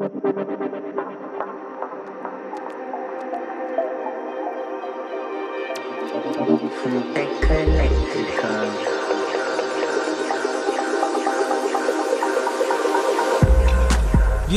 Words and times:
Вие 0.00 0.08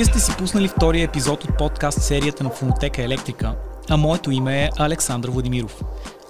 сте 0.05 0.19
си 0.19 0.37
пуснали 0.37 0.67
втория 0.67 1.03
епизод 1.03 1.43
от 1.43 1.57
подкаст 1.57 2.01
серията 2.01 2.43
на 2.43 2.49
Фонотека 2.49 3.03
Електрика, 3.03 3.55
а 3.89 3.97
моето 3.97 4.31
име 4.31 4.63
е 4.63 4.69
Александър 4.77 5.29
Владимиров. 5.29 5.81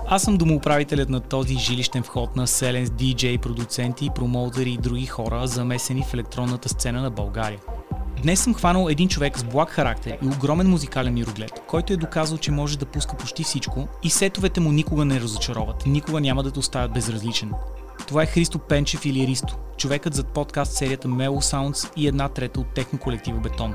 Аз 0.08 0.22
съм 0.22 0.38
домоуправителят 0.38 1.10
на 1.10 1.20
този 1.20 1.56
жилищен 1.56 2.04
вход 2.04 2.36
на 2.36 2.48
селен 2.48 2.86
с 2.86 2.90
диджей, 2.90 3.38
продуценти, 3.38 4.10
промоутери 4.16 4.72
и 4.72 4.78
други 4.78 5.06
хора, 5.06 5.48
замесени 5.48 6.04
в 6.04 6.14
електронната 6.14 6.70
сцена 6.70 7.02
на 7.02 7.12
България. 7.12 7.60
Днес 8.24 8.44
съм 8.44 8.54
хванал 8.54 8.88
един 8.90 9.10
човек 9.10 9.40
с 9.40 9.44
благ 9.44 9.70
характер 9.70 10.18
и 10.24 10.28
огромен 10.28 10.70
музикален 10.70 11.14
мироглед, 11.14 11.52
който 11.68 11.94
е 11.94 11.98
доказал, 11.98 12.38
че 12.38 12.52
може 12.52 12.80
да 12.80 12.86
пуска 12.86 13.18
почти 13.18 13.44
всичко 13.44 13.88
и 14.04 14.10
сетовете 14.10 14.60
му 14.60 14.72
никога 14.72 15.06
не 15.06 15.20
разочароват, 15.20 15.86
никога 15.86 16.22
няма 16.22 16.44
да 16.44 16.52
те 16.52 16.60
оставят 16.60 16.94
безразличен. 16.94 17.52
Това 18.08 18.24
е 18.24 18.26
Христо 18.26 18.60
Пенчев 18.60 19.06
или 19.06 19.28
Ристо, 19.28 19.56
човекът 19.78 20.14
зад 20.14 20.28
подкаст 20.28 20.74
серията 20.74 21.08
Mellow 21.08 21.56
Sounds 21.56 21.92
и 21.96 22.08
една 22.08 22.30
трета 22.30 22.60
от 22.60 22.74
техно 22.74 23.00
колектива 23.00 23.40
Бетон. 23.40 23.74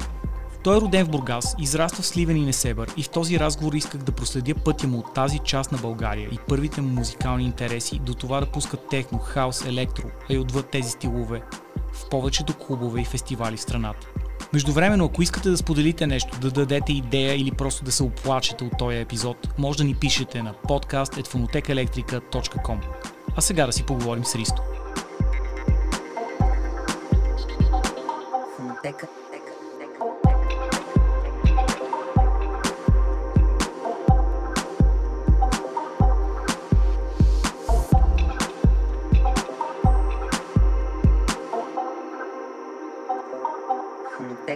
Той 0.64 0.76
е 0.76 0.80
роден 0.80 1.06
в 1.06 1.08
Бургас, 1.08 1.54
израства 1.58 2.02
в 2.02 2.06
Сливен 2.06 2.36
и 2.36 2.44
Несебър 2.44 2.90
и 2.96 3.02
в 3.02 3.10
този 3.10 3.40
разговор 3.40 3.72
исках 3.72 4.02
да 4.02 4.12
проследя 4.12 4.54
пътя 4.54 4.86
му 4.86 4.98
от 4.98 5.14
тази 5.14 5.38
част 5.38 5.72
на 5.72 5.78
България 5.78 6.28
и 6.32 6.38
първите 6.48 6.80
му 6.80 6.88
музикални 6.88 7.44
интереси 7.44 7.98
до 7.98 8.14
това 8.14 8.40
да 8.40 8.46
пуска 8.46 8.76
техно, 8.76 9.18
хаос, 9.18 9.64
електро, 9.64 10.04
а 10.30 10.34
и 10.34 10.38
отвъд 10.38 10.70
тези 10.70 10.90
стилове 10.90 11.42
в 11.92 12.08
повечето 12.08 12.54
клубове 12.54 13.00
и 13.00 13.04
фестивали 13.04 13.56
в 13.56 13.60
страната. 13.60 14.06
Междувременно, 14.54 15.04
ако 15.04 15.22
искате 15.22 15.50
да 15.50 15.56
споделите 15.56 16.06
нещо, 16.06 16.38
да 16.40 16.50
дадете 16.50 16.92
идея 16.92 17.34
или 17.34 17.50
просто 17.50 17.84
да 17.84 17.92
се 17.92 18.02
оплачете 18.02 18.64
от 18.64 18.78
този 18.78 18.96
епизод, 18.96 19.48
може 19.58 19.78
да 19.78 19.84
ни 19.84 19.94
пишете 19.94 20.42
на 20.42 20.54
podcast.fonotekaelectrica.com. 20.54 22.78
А 23.36 23.40
сега 23.40 23.66
да 23.66 23.72
си 23.72 23.82
поговорим 23.82 24.24
с 24.24 24.36
Ристо. 24.36 24.62
Фонотека. 28.56 29.06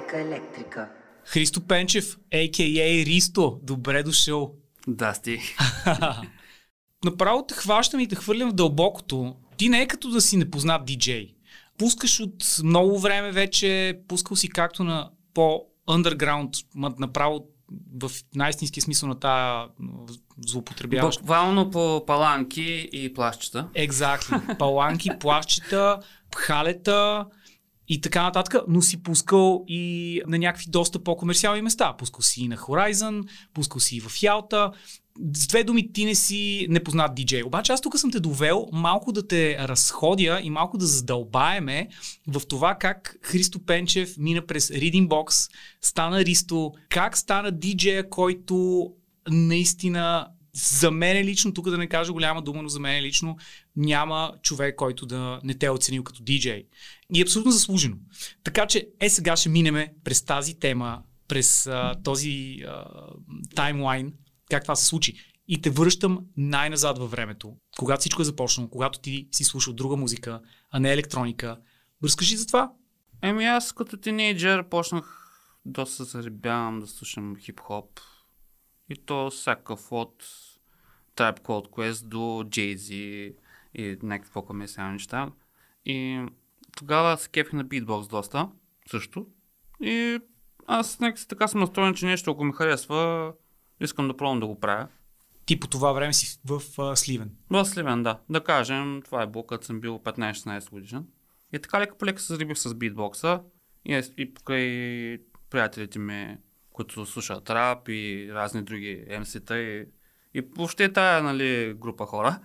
Фонотека 0.08 0.20
електрика. 0.20 0.88
Христо 1.24 1.60
Пенчев, 1.60 2.18
a.k.a. 2.32 3.06
Ристо, 3.06 3.60
добре 3.62 4.02
дошъл. 4.02 4.54
Да, 4.86 5.14
сти. 5.14 5.40
Направо 7.04 7.46
те 7.46 7.54
хващам 7.54 8.00
и 8.00 8.08
те 8.08 8.16
хвърлям 8.16 8.50
в 8.50 8.54
дълбокото. 8.54 9.36
Ти 9.56 9.68
не 9.68 9.82
е 9.82 9.86
като 9.86 10.10
да 10.10 10.20
си 10.20 10.36
непознат 10.36 10.84
диджей. 10.84 11.34
Пускаш 11.78 12.20
от 12.20 12.44
много 12.64 12.98
време 12.98 13.32
вече, 13.32 14.00
пускал 14.08 14.36
си 14.36 14.48
както 14.48 14.84
на 14.84 15.10
по-underground, 15.34 16.64
направо 16.98 17.46
в 18.00 18.10
най-истински 18.34 18.80
смисъл 18.80 19.08
на 19.08 19.20
тая 19.20 19.66
злоупотребяващ. 20.46 21.20
Буквално 21.20 21.70
по 21.70 22.04
паланки 22.06 22.88
и 22.92 23.14
плащчета. 23.14 23.68
Exactly. 23.74 24.58
Паланки, 24.58 25.10
плащчета, 25.20 25.98
пхалета 26.30 27.26
и 27.88 28.00
така 28.00 28.22
нататък, 28.22 28.62
но 28.68 28.82
си 28.82 29.02
пускал 29.02 29.64
и 29.68 30.22
на 30.26 30.38
някакви 30.38 30.66
доста 30.68 30.98
по-комерциални 30.98 31.62
места. 31.62 31.96
Пускал 31.98 32.22
си 32.22 32.42
и 32.42 32.48
на 32.48 32.56
Horizon, 32.56 33.28
пускал 33.54 33.80
си 33.80 33.96
и 33.96 34.00
в 34.00 34.22
Ялта. 34.22 34.70
С 35.34 35.46
две 35.46 35.64
думи, 35.64 35.92
ти 35.92 36.04
не 36.04 36.14
си 36.14 36.66
непознат 36.70 37.14
диджей. 37.14 37.42
Обаче 37.42 37.72
аз 37.72 37.80
тук 37.80 37.98
съм 37.98 38.10
те 38.10 38.20
довел 38.20 38.66
малко 38.72 39.12
да 39.12 39.26
те 39.26 39.58
разходя 39.58 40.40
и 40.42 40.50
малко 40.50 40.78
да 40.78 40.86
задълбаеме 40.86 41.88
в 42.26 42.46
това 42.48 42.74
как 42.74 43.16
Христо 43.22 43.64
Пенчев 43.66 44.14
мина 44.18 44.46
през 44.46 44.68
Reading 44.68 45.08
Box, 45.08 45.50
стана 45.82 46.24
Ристо, 46.24 46.72
как 46.88 47.16
стана 47.16 47.52
диджея, 47.52 48.10
който 48.10 48.86
наистина 49.30 50.28
за 50.54 50.90
мен 50.90 51.24
лично, 51.24 51.54
тук 51.54 51.70
да 51.70 51.78
не 51.78 51.86
кажа 51.86 52.12
голяма 52.12 52.42
дума, 52.42 52.62
но 52.62 52.68
за 52.68 52.80
мен 52.80 53.02
лично 53.02 53.36
няма 53.76 54.32
човек, 54.42 54.76
който 54.76 55.06
да 55.06 55.40
не 55.44 55.54
те 55.54 55.66
е 55.66 55.70
оценил 55.70 56.04
като 56.04 56.22
диджей. 56.22 56.66
И 57.14 57.20
е 57.20 57.22
абсолютно 57.22 57.52
заслужено. 57.52 57.96
Така 58.44 58.66
че 58.66 58.88
е 59.00 59.10
сега 59.10 59.36
ще 59.36 59.48
минеме 59.48 59.94
през 60.04 60.24
тази 60.24 60.58
тема, 60.58 61.02
през 61.28 61.66
а, 61.66 61.94
този 62.04 62.58
а, 62.66 62.84
таймлайн, 63.54 64.12
как 64.50 64.62
това 64.62 64.76
се 64.76 64.86
случи. 64.86 65.14
И 65.48 65.60
те 65.60 65.70
връщам 65.70 66.26
най-назад 66.36 66.98
във 66.98 67.10
времето, 67.10 67.56
когато 67.78 68.00
всичко 68.00 68.22
е 68.22 68.24
започнало, 68.24 68.70
когато 68.70 68.98
ти 68.98 69.28
си 69.32 69.44
слушал 69.44 69.74
друга 69.74 69.96
музика, 69.96 70.40
а 70.70 70.80
не 70.80 70.92
електроника. 70.92 71.58
Разкажи 72.04 72.36
за 72.36 72.46
това. 72.46 72.72
Еми 73.22 73.44
аз 73.44 73.72
като 73.72 73.96
тинейджър 73.96 74.68
почнах 74.68 75.28
доста 75.66 76.04
заребявам 76.04 76.80
да 76.80 76.86
слушам 76.86 77.36
хип-хоп. 77.36 78.00
И 78.90 78.96
то 79.06 79.30
всякакъв 79.30 79.92
от 79.92 80.24
Tribe 81.16 81.40
Called 81.40 81.68
Quest 81.70 82.06
до 82.06 82.18
Jay-Z 82.44 82.92
и 83.74 83.98
някакви 84.02 84.32
по-комерциални 84.32 84.92
неща. 84.92 85.30
И 85.84 86.26
тогава 86.78 87.16
се 87.18 87.28
кефих 87.28 87.52
на 87.52 87.64
битбокс 87.64 88.08
доста, 88.08 88.48
също. 88.90 89.26
И 89.80 90.20
аз 90.66 91.00
някакси 91.00 91.28
така 91.28 91.48
съм 91.48 91.60
настроен, 91.60 91.94
че 91.94 92.06
нещо, 92.06 92.30
ако 92.30 92.44
ми 92.44 92.52
харесва, 92.52 93.32
искам 93.80 94.08
да 94.08 94.16
пробвам 94.16 94.40
да 94.40 94.46
го 94.46 94.60
правя. 94.60 94.88
Ти 95.46 95.60
по 95.60 95.66
това 95.66 95.92
време 95.92 96.12
си 96.12 96.40
в 96.44 96.62
а, 96.78 96.96
Сливен. 96.96 97.30
В 97.50 97.64
Сливен, 97.64 98.02
да. 98.02 98.18
Да 98.30 98.44
кажем, 98.44 99.02
това 99.04 99.22
е 99.22 99.26
било, 99.26 99.46
като 99.46 99.66
съм 99.66 99.80
бил 99.80 99.98
15-16 99.98 100.70
годишен. 100.70 101.06
И 101.52 101.58
така 101.58 101.80
лека 101.80 101.98
по 101.98 102.06
лека 102.06 102.20
се 102.20 102.32
зарибих 102.32 102.58
с 102.58 102.74
битбокса. 102.74 103.40
И, 103.84 104.02
и 104.16 104.34
покрай 104.34 105.18
приятелите 105.50 105.98
ми, 105.98 106.36
които 106.72 107.06
слушат 107.06 107.50
рап 107.50 107.88
и 107.88 108.30
разни 108.32 108.62
други 108.62 109.04
МС-та 109.20 109.58
и, 109.58 109.86
и 110.34 110.40
въобще 110.40 110.92
тая 110.92 111.22
нали, 111.22 111.74
група 111.76 112.06
хора, 112.06 112.40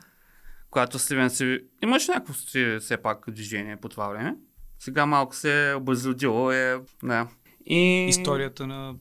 която 0.74 1.00
Сливен 1.00 1.30
си... 1.30 1.60
Имаше 1.84 2.12
някакво 2.12 2.34
си 2.34 2.78
все 2.80 2.98
пак 2.98 3.26
движение 3.28 3.78
по 3.78 3.90
това 3.90 4.08
време. 4.08 4.36
Сега 4.80 5.06
малко 5.06 5.36
се 5.36 5.70
е 5.70 5.76
обезлюдило 5.76 6.52
е... 6.52 6.80
Да. 7.04 7.28
И... 7.66 8.06
Историята 8.10 8.68
на 8.68 8.96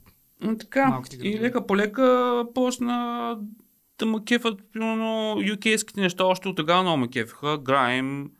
Така. 0.58 0.86
Малките 0.86 1.28
И 1.28 1.40
лека 1.40 1.66
по 1.66 1.76
лека 1.76 2.44
почна 2.54 3.38
да 3.98 4.06
ме 4.06 4.24
кефат, 4.24 4.60
примерно, 4.72 5.36
UK-ските 5.38 6.00
неща, 6.00 6.24
още 6.24 6.48
от 6.48 6.56
тогава 6.56 6.82
много 6.82 6.96
ме 6.96 7.08
кефиха, 7.08 7.58
Грайм. 7.58 8.30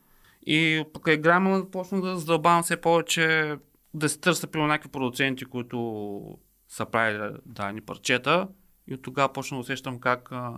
И 0.45 0.83
покрай 0.93 1.17
Грайм 1.17 1.65
почнах 1.71 2.01
да 2.01 2.17
задълбавам 2.17 2.63
все 2.63 2.81
повече, 2.81 3.55
да 3.93 4.09
се 4.09 4.19
търся, 4.19 4.47
примерно, 4.47 4.67
някакви 4.67 4.91
продуценти, 4.91 5.45
които 5.45 6.37
са 6.69 6.85
правили 6.85 7.35
дадени 7.45 7.81
парчета. 7.81 8.47
И 8.87 8.93
от 8.93 9.01
тогава 9.01 9.33
почна 9.33 9.57
да 9.57 9.61
усещам 9.61 9.99
как 9.99 10.31
а, 10.31 10.53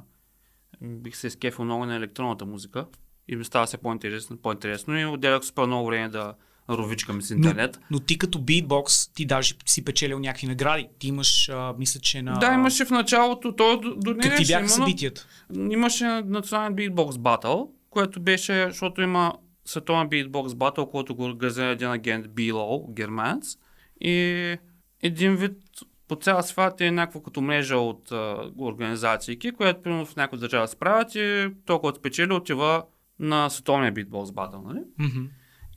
бих 0.81 1.15
се 1.17 1.29
скефил 1.29 1.65
много 1.65 1.85
на 1.85 1.95
електронната 1.95 2.45
музика. 2.45 2.85
И 3.27 3.35
ми 3.35 3.45
става 3.45 3.65
все 3.65 3.77
по-интересно, 3.77 4.37
по-интересно 4.37 4.99
и 4.99 5.05
отделях 5.05 5.45
супер 5.45 5.65
много 5.65 5.87
време 5.87 6.09
да 6.09 6.33
ровичкам 6.69 7.21
с 7.21 7.29
интернет. 7.29 7.79
Но 7.91 7.99
ти 7.99 8.17
като 8.17 8.41
битбокс, 8.41 9.07
ти 9.13 9.25
даже 9.25 9.55
си 9.65 9.85
печелил 9.85 10.19
някакви 10.19 10.47
награди. 10.47 10.87
Ти 10.99 11.07
имаш, 11.07 11.49
а, 11.49 11.73
мисля, 11.77 11.99
че 11.99 12.21
на... 12.21 12.39
Да, 12.39 12.53
имаше 12.53 12.85
в 12.85 12.89
началото, 12.89 13.55
то 13.55 13.77
до, 13.77 13.95
до 13.95 14.17
Какви 14.21 14.45
бяха 14.45 14.63
но- 14.63 14.69
събитията? 14.69 15.27
Имаше 15.55 16.05
национален 16.05 16.75
битбокс 16.75 17.17
батъл, 17.17 17.71
което 17.89 18.19
беше, 18.19 18.65
защото 18.69 19.01
има 19.01 19.33
световен 19.65 20.09
битбокс 20.09 20.55
батъл, 20.55 20.89
който 20.89 21.15
го 21.15 21.23
организира 21.23 21.65
един 21.65 21.91
агент 21.91 22.29
Било, 22.29 22.87
германец. 22.93 23.57
И 24.01 24.57
един 25.03 25.35
вид 25.35 25.57
по 26.07 26.15
цял 26.15 26.43
свят 26.43 26.81
е 26.81 26.91
някаква 26.91 27.23
като 27.23 27.41
мрежа 27.41 27.77
от 27.77 28.11
а, 28.11 28.51
организации, 28.59 29.51
която 29.57 29.81
примерно 29.81 30.05
в 30.05 30.15
някоя 30.15 30.39
държава 30.39 30.67
се 30.67 30.75
правят 30.75 31.15
и 31.15 31.49
толкова 31.65 31.89
от 31.89 31.97
спечели 31.97 32.33
отива 32.33 32.83
на 33.19 33.49
световния 33.49 33.91
битбокс 33.91 34.31
батъл, 34.31 34.61
нали? 34.61 34.79
Мгм. 34.99 35.25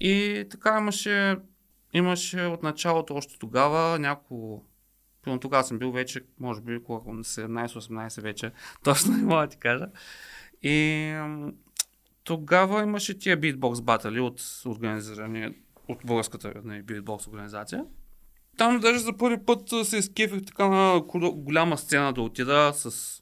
И 0.01 0.45
така 0.51 0.79
имаше, 0.79 1.37
имаше 1.93 2.41
от 2.41 2.63
началото 2.63 3.15
още 3.15 3.39
тогава 3.39 3.99
няколко 3.99 4.65
Примерно 5.23 5.41
тогава 5.41 5.65
съм 5.65 5.79
бил 5.79 5.93
вече, 5.93 6.21
може 6.41 6.61
би, 6.61 6.83
колко 6.83 7.13
на 7.13 7.25
17-18 7.25 8.23
вече, 8.23 8.53
точно 8.85 9.17
не 9.17 9.23
мога 9.23 9.43
да 9.43 9.49
ти 9.49 9.57
кажа. 9.57 9.87
И 10.63 11.15
тогава 12.25 12.83
имаше 12.83 13.19
тия 13.19 13.37
битбокс 13.37 13.81
батали 13.81 14.21
от 14.21 14.41
организирани 14.67 15.55
от 15.89 15.99
българската 16.05 16.53
нали, 16.65 16.83
битбокс 16.83 17.27
организация. 17.27 17.85
Там 18.59 18.81
даже 18.81 18.99
за 18.99 19.17
първи 19.17 19.45
път 19.45 19.69
се 19.85 19.97
изкефих 19.97 20.43
така 20.47 20.69
на 20.69 21.01
голяма 21.35 21.79
сцена 21.79 22.13
да 22.13 22.23
отида 22.23 22.73
с 22.75 23.19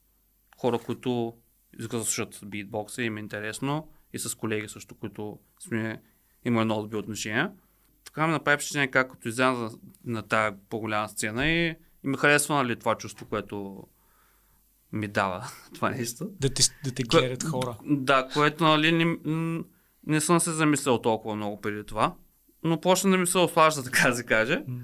хора, 0.58 0.78
които 0.78 1.34
искат 1.78 2.00
да 2.00 2.04
слушат 2.04 2.40
битбокса, 2.46 3.02
им 3.02 3.16
е 3.16 3.20
интересно 3.20 3.88
и 4.12 4.18
с 4.18 4.34
колеги 4.34 4.68
също, 4.68 4.94
които 4.94 5.38
сме 5.58 6.02
имали 6.44 6.64
много 6.64 6.82
добри 6.82 6.96
отношения. 6.96 7.52
така 8.04 8.26
ми 8.26 8.32
направи 8.32 8.56
впечатление 8.56 8.90
как 8.90 9.10
като 9.10 9.28
изляза 9.28 9.60
на, 9.62 9.70
на 10.04 10.22
тая 10.22 10.54
по-голяма 10.68 11.08
сцена 11.08 11.46
и, 11.46 11.68
и 12.04 12.08
ми 12.08 12.16
харесва 12.16 12.54
нали, 12.54 12.76
това 12.76 12.94
чувство, 12.94 13.26
което 13.26 13.86
ми 14.92 15.08
дава 15.08 15.46
това 15.74 15.90
нещо. 15.90 16.28
Да 16.40 16.54
те, 16.54 16.62
да 16.84 16.94
те 16.94 17.02
гледат 17.02 17.44
хора. 17.44 17.76
Да, 17.84 18.28
което 18.34 18.64
нали, 18.64 18.92
не, 18.92 19.16
не 20.06 20.20
съм 20.20 20.40
се 20.40 20.52
замислял 20.52 21.02
толкова 21.02 21.36
много 21.36 21.60
преди 21.60 21.84
това, 21.84 22.14
но 22.62 22.80
почна 22.80 23.10
да 23.10 23.16
ми 23.16 23.26
се 23.26 23.38
ослажда, 23.38 23.82
така 23.90 24.08
да 24.08 24.16
се 24.16 24.24
каже. 24.24 24.64
М. 24.68 24.80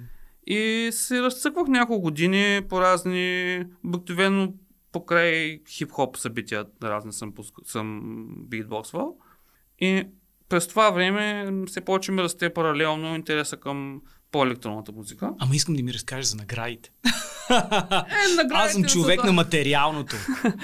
И 0.46 0.90
се 0.92 1.22
разцъквах 1.22 1.68
няколко 1.68 2.02
години 2.02 2.60
по 2.68 2.80
разни, 2.80 3.62
обикновено 3.84 4.52
покрай 4.92 5.60
хип-хоп 5.64 6.16
събития 6.16 6.64
разни 6.82 7.12
съм, 7.12 7.32
съм 7.64 8.00
битбоксвал. 8.38 9.16
И 9.80 10.04
през 10.48 10.68
това 10.68 10.90
време 10.90 11.52
се 11.68 11.80
почва 11.80 12.14
ми 12.14 12.22
расте 12.22 12.54
паралелно 12.54 13.14
интереса 13.14 13.56
към 13.56 14.00
по-електронната 14.32 14.92
музика. 14.92 15.30
Ама 15.38 15.54
искам 15.56 15.74
да 15.74 15.82
ми 15.82 15.94
разкажеш 15.94 16.26
за 16.26 16.36
наградите. 16.36 16.90
Е, 17.50 17.54
наградите 18.36 18.54
Аз 18.54 18.72
съм 18.72 18.84
човек 18.84 19.20
за- 19.20 19.26
на 19.26 19.32
материалното. 19.32 20.16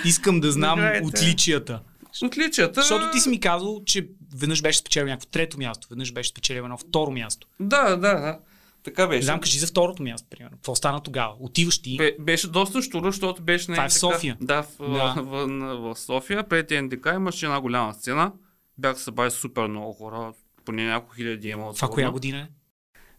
Искам 0.04 0.40
да 0.40 0.52
знам 0.52 0.78
Наградите. 0.80 1.06
отличията. 1.06 1.80
Отличията... 2.24 2.80
Защото 2.80 3.10
ти 3.12 3.20
си 3.20 3.28
ми 3.28 3.40
казал, 3.40 3.82
че 3.86 4.08
веднъж 4.36 4.62
беше 4.62 4.78
спечелил 4.78 5.06
някакво 5.06 5.28
трето 5.28 5.58
място, 5.58 5.86
веднъж 5.90 6.12
беше 6.12 6.30
спечелил 6.30 6.62
едно 6.62 6.78
второ 6.78 7.10
място. 7.10 7.46
Да, 7.60 7.88
да, 7.88 7.96
да. 7.96 8.38
Така 8.82 9.02
Не 9.02 9.08
беше. 9.08 9.22
знам, 9.22 9.40
кажи 9.40 9.58
за 9.58 9.66
второто 9.66 10.02
място, 10.02 10.26
примерно. 10.30 10.56
Какво 10.56 10.74
стана 10.74 11.00
тогава? 11.02 11.34
Отиваш 11.40 11.78
ти. 11.82 11.96
Бе, 11.96 12.16
беше 12.20 12.48
доста 12.48 12.82
штуро, 12.82 13.10
защото 13.10 13.42
беше 13.42 13.64
Това 13.64 13.76
е 13.76 13.80
на 13.80 13.88
в. 13.88 13.92
София. 13.92 14.36
Да, 14.40 14.62
в, 14.62 14.68
Да. 14.78 15.14
В, 15.22 15.46
в, 15.46 15.94
в 15.94 15.98
София. 15.98 16.48
Пред 16.48 16.70
НДК 16.70 17.06
имаше 17.14 17.46
една 17.46 17.60
голяма 17.60 17.94
сцена. 17.94 18.32
Бяха 18.78 18.98
събрали 18.98 19.30
супер 19.30 19.66
много 19.66 19.92
хора. 19.92 20.32
Поне 20.64 20.84
няколко 20.84 21.14
хиляди 21.14 21.48
има. 21.48 21.74
Това 21.74 21.88
коя 21.88 22.10
година 22.10 22.38
е? 22.38 22.48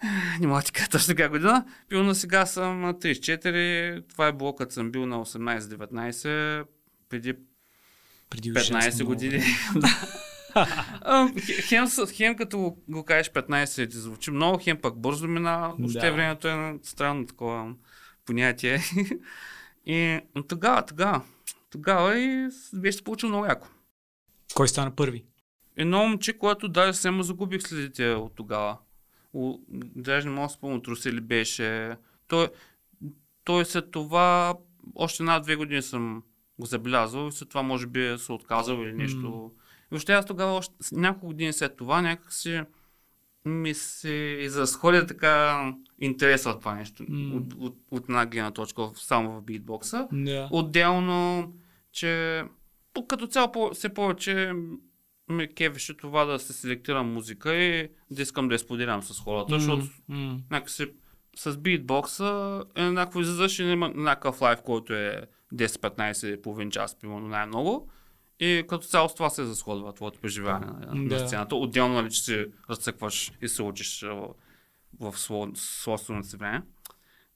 Не 0.40 0.48
мога 0.48 0.62
ти 0.62 0.72
кажа 0.72 0.90
точно 0.90 1.16
коя 1.16 1.30
година. 1.30 1.66
Пилно 1.90 2.16
сега 2.16 2.46
съм 2.46 2.82
на 2.82 2.94
34. 2.94 4.10
Това 4.10 4.28
е 4.28 4.34
било 4.34 4.56
като 4.56 4.74
съм 4.74 4.92
бил 4.92 5.06
на 5.06 5.26
18-19. 5.26 6.66
Преди 7.10 7.34
Преди 8.30 8.54
15 8.54 8.78
ужасно 8.78 9.06
години. 9.06 9.44
Хем, 11.68 11.88
хем 12.14 12.36
като 12.36 12.78
го 12.90 13.04
кажеш 13.04 13.32
15 13.32 13.90
ти 13.92 13.98
звучи 13.98 14.32
много, 14.32 14.60
хем 14.62 14.82
пък 14.82 15.00
бързо 15.00 15.28
мина. 15.28 15.74
Въобще 15.80 16.00
Да. 16.00 16.14
времето 16.14 16.48
е 16.48 16.80
странно 16.84 17.26
такова 17.26 17.74
понятие. 18.26 18.80
И 19.86 20.20
тогава, 20.48 20.86
тогава, 20.86 21.22
тогава 21.70 22.20
и 22.20 22.50
беше 22.74 22.98
се 22.98 23.04
получил 23.04 23.30
много 23.30 23.46
яко. 23.46 23.68
Кой 24.56 24.68
стана 24.68 24.96
първи? 24.96 25.24
Едно 25.78 26.08
момче, 26.08 26.38
което 26.38 26.68
даже 26.68 26.94
се 26.94 27.12
му 27.12 27.24
загубих 27.24 27.62
следите 27.62 28.10
от 28.10 28.36
тогава. 28.36 28.78
О, 29.34 29.60
даже 29.96 30.28
не 30.28 30.34
мога 30.36 30.48
да 30.48 30.54
спомня, 30.54 30.82
Труси 30.82 31.14
ли 31.14 31.22
беше. 31.22 31.96
Той, 32.28 32.48
той 33.44 33.66
след 33.66 33.92
това, 33.92 34.56
още 34.96 35.24
една-две 35.24 35.56
години 35.56 35.82
съм 35.82 36.24
го 36.60 36.66
забелязал 36.66 37.28
и 37.28 37.32
след 37.32 37.50
това 37.50 37.62
може 37.62 37.88
би 37.88 38.06
е 38.08 38.18
се 38.18 38.32
отказал 38.32 38.76
или 38.76 38.94
нещо. 38.94 39.52
И 39.56 39.60
въобще 39.92 40.14
аз 40.14 40.26
тогава, 40.26 40.52
още 40.52 40.74
няколко 40.92 41.28
години 41.28 41.54
след 41.54 41.78
това, 41.78 42.02
някакси 42.02 42.62
ми 43.46 43.74
се 43.74 44.10
изразходя 44.42 45.06
така 45.08 45.64
интереса 46.00 46.50
от 46.50 46.60
това 46.60 46.76
нещо. 46.76 47.04
М. 47.10 47.36
От, 47.38 47.54
от, 47.54 47.78
от 47.92 48.04
една 48.04 48.26
гледна 48.26 48.52
точка, 48.52 48.90
само 48.96 49.32
в 49.32 49.42
битбокса. 49.42 50.08
Да. 50.12 50.50
Отделно, 50.52 51.54
че 51.92 52.44
като 53.08 53.28
цяло 53.28 53.52
по- 53.52 53.72
все 53.74 53.90
повече 53.90 54.54
ме 55.30 55.48
кефеше 55.48 55.98
това 55.98 56.26
да 56.26 56.40
се 56.40 56.54
селектирам 56.54 57.14
музика 57.14 57.56
и 57.56 57.90
да 58.12 58.22
искам 58.22 58.48
да 58.48 58.56
я 58.56 58.60
споделям 58.60 59.04
с 59.04 59.20
хората, 59.20 59.60
защото 59.60 59.86
М, 60.08 60.40
някакси 60.52 60.86
с 61.36 61.58
битбокса 61.58 62.64
е 62.76 62.84
някакво 62.84 63.22
излизаш 63.22 63.60
и 63.60 63.64
има 63.64 63.90
някакъв 63.90 64.42
лайф, 64.42 64.62
който 64.62 64.94
е 64.94 65.22
10-15, 65.54 66.42
половин 66.42 66.72
час, 66.72 67.00
примерно 67.00 67.28
най-много. 67.28 67.90
И 68.40 68.66
като 68.70 68.88
цяло 68.88 69.10
с 69.10 69.16
това 69.16 69.30
се 69.30 69.46
засходва 69.46 69.94
твоето 69.94 70.20
преживяване 70.20 70.86
на, 70.86 71.10
Да. 71.10 71.28
сцената. 71.28 71.56
Отделно, 71.56 71.94
нали, 71.94 72.12
че 72.12 72.24
се 72.24 72.48
разцъкваш 72.70 73.32
и 73.42 73.48
се 73.48 73.64
учиш 73.64 74.02
в, 74.02 75.12
в 75.12 75.18
собственото 75.56 76.28
си 76.28 76.38
време. 76.38 76.64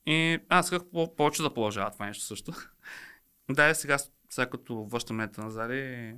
И 0.06 0.40
аз 0.50 0.66
исках 0.66 0.82
по- 0.92 1.16
повече 1.16 1.42
да 1.42 1.54
продължава 1.54 1.92
това 1.92 2.06
нещо 2.06 2.24
също. 2.24 2.54
да, 3.50 3.70
и 3.70 3.76
сега, 3.76 3.98
сега 4.30 4.50
като 4.50 4.86
връщам 4.86 5.20
лента 5.20 5.42
назад 5.42 5.72
и 5.72 6.14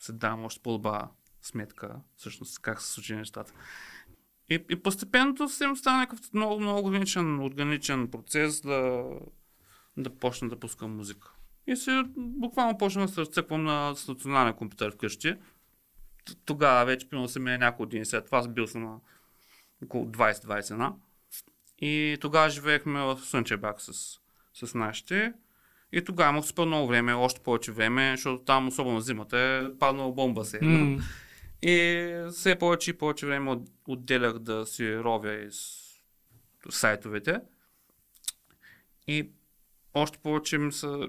се 0.00 0.12
давам 0.12 0.44
още 0.44 0.60
по-добра 0.62 1.08
сметка, 1.42 1.96
всъщност, 2.16 2.58
как 2.58 2.82
се 2.82 2.92
случи 2.92 3.14
нещата. 3.16 3.52
И, 4.50 4.64
и 4.70 4.82
постепенно 4.82 5.36
съвсем 5.36 5.76
стана 5.76 5.98
някакъв 5.98 6.32
много, 6.32 6.60
много 6.60 6.88
органичен, 6.88 7.40
органичен 7.40 8.08
процес 8.10 8.60
да, 8.60 9.04
да 9.96 10.10
почна 10.10 10.48
да 10.48 10.60
пускам 10.60 10.96
музика. 10.96 11.32
И 11.70 11.76
се 11.76 12.02
буквално 12.16 12.78
почнах 12.78 13.06
да 13.06 13.12
се 13.12 13.20
разцепвам 13.20 13.64
на 13.64 13.94
стационарен 13.96 14.54
компютър 14.54 14.92
вкъщи. 14.92 15.34
Тогава 16.44 16.84
вече, 16.84 17.08
примерно, 17.08 17.28
съм 17.28 17.42
минали 17.42 17.58
няколко 17.58 17.82
години 17.82 18.04
след 18.04 18.26
това, 18.26 18.48
бил 18.48 18.66
съм 18.66 18.82
на 18.82 18.96
около 19.84 20.06
20-21. 20.06 20.92
И 21.78 22.18
тогава 22.20 22.50
живеехме 22.50 23.00
в 23.00 23.20
Слънчебак 23.20 23.80
с, 23.80 24.18
с 24.54 24.74
нашите. 24.74 25.32
И 25.92 26.04
тогава 26.04 26.30
имах 26.30 26.44
супер 26.44 26.64
много 26.64 26.88
време, 26.88 27.14
още 27.14 27.40
повече 27.40 27.72
време, 27.72 28.12
защото 28.16 28.44
там, 28.44 28.68
особено 28.68 29.00
зимата, 29.00 29.38
е 29.38 29.78
паднала 29.78 30.12
бомба 30.12 30.44
се. 30.44 30.58
м. 30.62 31.02
И 31.62 32.28
все 32.32 32.58
повече 32.58 32.90
и 32.90 32.98
повече 32.98 33.26
време 33.26 33.50
от- 33.50 33.70
отделях 33.88 34.38
да 34.38 34.66
си 34.66 34.96
ровя 34.96 35.34
из 35.34 35.86
сайтовете. 36.70 37.40
И 39.06 39.30
още 39.94 40.18
повече 40.18 40.58
ми 40.58 40.72
се 40.72 41.08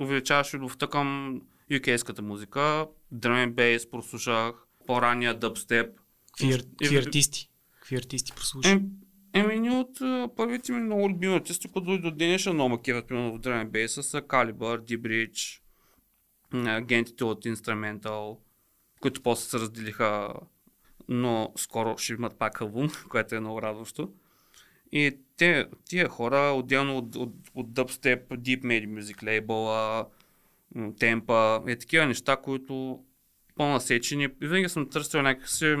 увеличаваше 0.00 0.56
любовта 0.56 0.86
към 0.86 1.40
UK-ската 1.70 2.20
музика. 2.20 2.86
Drum 3.14 3.54
Bass 3.54 3.90
прослушах, 3.90 4.54
по-ранния 4.86 5.38
дъбстеп. 5.38 6.00
Какви, 6.38 6.96
артисти? 6.96 7.50
Какви 7.74 7.96
артисти 7.96 8.32
прослушаш? 8.32 8.72
Ем, 8.72 8.90
еми, 9.34 9.60
ние 9.60 9.70
от 9.70 9.98
първите 10.36 10.72
ми 10.72 10.80
много 10.80 11.10
любими 11.10 11.34
артисти, 11.34 11.68
които 11.68 11.98
до 11.98 12.10
денеша 12.10 12.52
много 12.52 12.68
примерно 13.06 13.32
в 13.32 13.40
Drum 13.40 13.68
Bass, 13.68 13.86
са 13.86 14.22
D-Bridge, 14.78 15.60
м, 16.52 16.76
агентите 16.76 17.24
от 17.24 17.44
Instrumental, 17.44 18.38
които 19.00 19.22
после 19.22 19.48
се 19.48 19.58
разделиха, 19.58 20.32
но 21.08 21.52
скоро 21.56 21.98
ще 21.98 22.12
имат 22.12 22.38
пак 22.38 22.60
албум, 22.60 22.88
което 23.08 23.34
е 23.34 23.40
много 23.40 23.62
радващо. 23.62 24.12
И 24.92 25.18
те, 25.36 25.66
тия 25.84 26.08
хора, 26.08 26.52
отделно 26.56 26.98
от, 26.98 27.16
от, 27.16 27.34
от 27.54 27.70
Dubstep, 27.70 28.28
Deep 28.28 28.62
Made 28.62 28.88
Music 29.00 29.22
Label, 29.22 30.06
Темпа, 30.98 31.62
е 31.66 31.76
такива 31.76 32.06
неща, 32.06 32.36
които 32.36 33.04
по-насечени. 33.56 34.24
И 34.24 34.46
винаги 34.46 34.68
съм 34.68 34.90
търсил 34.90 35.22
някакси 35.22 35.76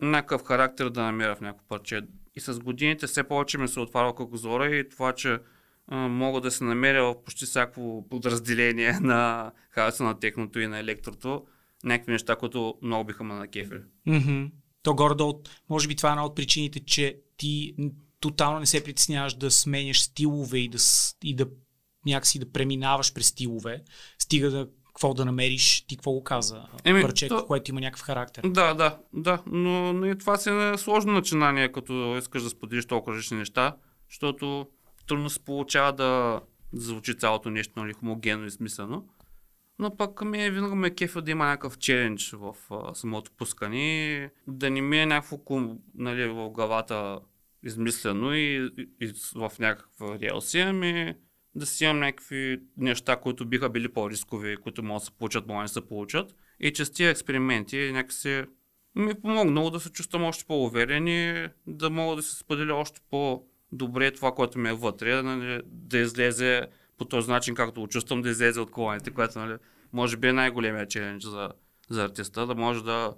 някакъв 0.00 0.42
характер 0.44 0.90
да 0.90 1.02
намеря 1.02 1.36
в 1.36 1.40
някакво 1.40 1.66
парче. 1.66 2.00
И 2.36 2.40
с 2.40 2.58
годините 2.58 3.06
все 3.06 3.22
повече 3.22 3.58
ми 3.58 3.68
се 3.68 3.80
отваря 3.80 4.14
кръгозора 4.14 4.76
и 4.76 4.88
това, 4.88 5.12
че 5.12 5.38
а, 5.86 5.96
мога 5.96 6.40
да 6.40 6.50
се 6.50 6.64
намеря 6.64 7.04
в 7.04 7.24
почти 7.24 7.46
всяко 7.46 8.06
подразделение 8.10 8.92
на 9.00 9.52
хаоса 9.70 10.04
на 10.04 10.18
техното 10.18 10.60
и 10.60 10.66
на 10.66 10.78
електрото, 10.78 11.46
някакви 11.84 12.12
неща, 12.12 12.36
които 12.36 12.74
много 12.82 13.04
биха 13.04 13.24
ме 13.24 13.34
накефили. 13.34 13.82
Мгм. 14.06 14.44
То 14.82 14.94
горе-долу, 14.94 15.42
може 15.68 15.88
би 15.88 15.96
това 15.96 16.08
е 16.08 16.12
една 16.12 16.24
от 16.24 16.36
причините, 16.36 16.80
че 16.84 17.16
ти 17.36 17.74
тотално 18.20 18.60
не 18.60 18.66
се 18.66 18.84
притесняваш 18.84 19.34
да 19.34 19.50
сменяш 19.50 20.02
стилове 20.02 20.58
и 20.58 20.68
да, 20.68 20.78
и 21.24 21.34
да 21.34 21.46
някакси 22.06 22.38
да 22.38 22.52
преминаваш 22.52 23.12
през 23.12 23.26
стилове, 23.26 23.82
стига 24.18 24.50
да 24.50 24.68
какво 24.86 25.14
да 25.14 25.24
намериш, 25.24 25.86
ти 25.86 25.96
какво 25.96 26.12
го 26.12 26.24
каза, 26.24 26.66
Еми, 26.84 27.02
парче, 27.02 27.28
то- 27.28 27.46
което 27.46 27.70
има 27.70 27.80
някакъв 27.80 28.02
характер. 28.02 28.42
Да, 28.46 28.74
да, 28.74 28.98
да, 29.12 29.42
но, 29.46 29.92
но 29.92 30.06
и 30.06 30.18
това 30.18 30.36
си 30.36 30.50
е 30.50 30.78
сложно 30.78 31.12
начинание, 31.12 31.72
като 31.72 32.16
искаш 32.18 32.42
да 32.42 32.50
споделиш 32.50 32.86
толкова 32.86 33.12
различни 33.16 33.36
неща, 33.36 33.76
защото 34.10 34.66
трудно 35.06 35.30
се 35.30 35.40
получава 35.40 35.92
да 35.92 36.40
звучи 36.72 37.18
цялото 37.18 37.50
нещо 37.50 37.80
нали, 37.80 37.92
хомогенно 37.92 38.46
и 38.46 38.50
смислено. 38.50 39.08
Но 39.78 39.96
пък 39.96 40.24
ми 40.24 40.50
винаги 40.50 40.74
ме 40.74 40.86
е 40.88 40.94
кефа 40.94 41.22
да 41.22 41.30
има 41.30 41.44
някакъв 41.44 41.78
челендж 41.78 42.32
в 42.32 42.54
а, 42.70 42.94
самото 42.94 43.30
пускане, 43.30 44.30
да 44.46 44.70
не 44.70 44.80
ми 44.80 44.98
е 44.98 45.06
някакво 45.06 45.38
нали, 45.94 46.28
в 46.28 46.50
главата 46.50 47.20
измислено 47.62 48.34
и, 48.34 48.70
и, 49.00 49.12
в 49.34 49.52
някаква 49.58 50.18
релси, 50.18 50.58
ами 50.58 51.14
да 51.54 51.66
си 51.66 51.84
имам 51.84 51.98
някакви 51.98 52.60
неща, 52.76 53.16
които 53.16 53.46
биха 53.46 53.68
били 53.68 53.88
по-рискови, 53.88 54.56
които 54.56 54.82
могат 54.82 55.00
да 55.00 55.04
се 55.04 55.10
получат, 55.10 55.46
могат 55.46 55.64
да 55.64 55.68
се 55.68 55.88
получат. 55.88 56.34
И 56.60 56.72
че 56.72 56.84
с 56.84 56.90
тия 56.90 57.10
експерименти 57.10 57.92
някакси 57.92 58.44
ми 58.94 59.10
е 59.10 59.20
помогнало 59.20 59.70
да 59.70 59.80
се 59.80 59.90
чувствам 59.90 60.24
още 60.24 60.44
по-уверен 60.44 61.08
и 61.08 61.48
да 61.66 61.90
мога 61.90 62.16
да 62.16 62.22
се 62.22 62.36
споделя 62.36 62.74
още 62.74 63.00
по-добре 63.10 64.10
това, 64.10 64.32
което 64.34 64.58
ми 64.58 64.68
е 64.68 64.72
вътре, 64.72 65.22
нали, 65.22 65.60
да 65.66 65.98
излезе 65.98 66.66
по 66.98 67.04
този 67.04 67.30
начин, 67.30 67.54
както 67.54 67.80
го 67.80 67.88
чувствам, 67.88 68.22
да 68.22 68.30
излезе 68.30 68.60
от 68.60 68.70
колоните, 68.70 69.10
което 69.10 69.38
нали, 69.38 69.56
може 69.92 70.16
би 70.16 70.28
е 70.28 70.32
най-големия 70.32 70.86
челендж 70.86 71.24
за, 71.24 71.50
за 71.90 72.04
артиста, 72.04 72.46
да 72.46 72.54
може 72.54 72.84
да 72.84 73.14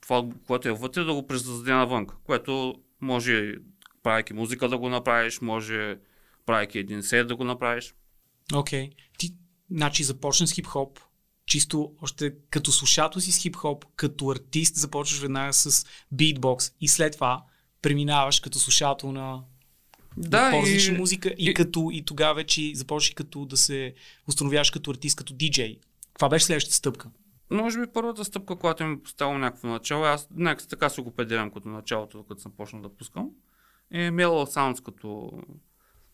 това, 0.00 0.24
което 0.46 0.68
е 0.68 0.72
вътре, 0.72 1.04
да 1.04 1.14
го 1.14 1.26
пресъздаде 1.26 1.72
навън, 1.72 2.06
което 2.24 2.74
Може 3.00 3.54
правейки 4.02 4.32
музика 4.32 4.68
да 4.68 4.78
го 4.78 4.88
направиш, 4.88 5.40
може 5.40 5.96
правейки 6.46 6.78
един 6.78 7.02
сет 7.02 7.28
да 7.28 7.36
го 7.36 7.44
направиш. 7.44 7.94
Окей. 8.54 8.88
Okay. 8.88 8.92
Ти, 9.18 9.34
значи, 9.70 10.04
започна 10.04 10.46
с 10.46 10.52
хип-хоп, 10.52 10.98
чисто 11.46 11.92
още 12.02 12.34
като 12.50 12.72
слушател 12.72 13.20
си 13.20 13.32
с 13.32 13.38
хип-хоп, 13.38 13.84
като 13.96 14.30
артист 14.30 14.76
започваш 14.76 15.20
веднага 15.20 15.52
с 15.52 15.86
битбокс 16.12 16.72
и 16.80 16.88
след 16.88 17.12
това 17.12 17.42
преминаваш 17.82 18.40
като 18.40 18.58
слушател 18.58 19.12
на 19.12 19.42
Да, 20.16 20.50
по-различна 20.50 20.94
и, 20.94 20.98
музика 20.98 21.28
и, 21.38 21.50
и- 21.50 21.54
като 21.54 21.90
и 21.92 22.04
тогава 22.04 22.34
вече 22.34 22.74
започваш 22.74 23.10
като 23.10 23.44
да 23.44 23.56
се 23.56 23.94
установяваш 24.28 24.70
като 24.70 24.90
артист, 24.90 25.16
като 25.16 25.34
диджей. 25.34 25.78
Това 26.14 26.28
беше 26.28 26.44
следващата 26.44 26.76
стъпка. 26.76 27.10
Може 27.50 27.80
би 27.80 27.92
първата 27.92 28.24
стъпка, 28.24 28.56
която 28.56 28.84
ми 28.84 29.02
поставя 29.02 29.38
някакво 29.38 29.68
начало, 29.68 30.04
аз 30.04 30.28
нека 30.30 30.68
така 30.68 30.88
си 30.88 31.00
го 31.00 31.10
педелям 31.10 31.50
като 31.50 31.68
началото, 31.68 32.24
като 32.24 32.40
съм 32.40 32.52
почнал 32.52 32.82
да 32.82 32.88
пускам, 32.88 33.30
е 33.90 34.10
Mellow 34.10 34.56
Sounds 34.56 34.84
като, 34.84 35.32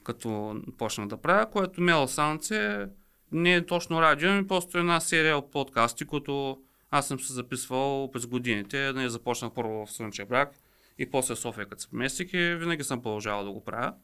като 0.04 0.56
почнах 0.78 1.08
да 1.08 1.16
правя, 1.16 1.50
което 1.50 1.80
Mellow 1.80 2.06
Sounds 2.06 2.50
е 2.56 2.90
не 3.32 3.54
е 3.54 3.66
точно 3.66 4.02
радио, 4.02 4.30
ами 4.30 4.46
просто 4.46 4.78
една 4.78 5.00
серия 5.00 5.38
от 5.38 5.50
подкасти, 5.50 6.04
които 6.04 6.62
аз 6.90 7.08
съм 7.08 7.20
се 7.20 7.32
записвал 7.32 8.10
през 8.12 8.26
годините. 8.26 8.92
Не 8.92 9.08
започнах 9.08 9.52
първо 9.52 9.86
в 9.86 9.92
Слънчев 9.92 10.28
бряг 10.28 10.54
и 10.98 11.10
после 11.10 11.34
в 11.34 11.38
София, 11.38 11.66
като 11.66 11.82
се 11.82 11.88
поместих 11.88 12.32
и 12.32 12.54
винаги 12.54 12.84
съм 12.84 13.02
продължавал 13.02 13.44
да 13.44 13.50
го 13.50 13.64
правя. 13.64 13.94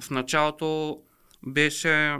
В 0.00 0.10
началото 0.10 1.00
беше 1.46 2.16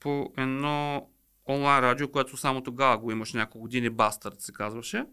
по 0.00 0.32
едно 0.36 1.08
онлайн 1.48 1.80
радио, 1.80 2.08
което 2.08 2.36
само 2.36 2.60
тогава 2.60 2.98
го 2.98 3.12
имаше 3.12 3.36
няколко 3.36 3.58
години, 3.58 3.90
Bastard 3.90 4.38
се 4.38 4.52
казваше. 4.52 5.04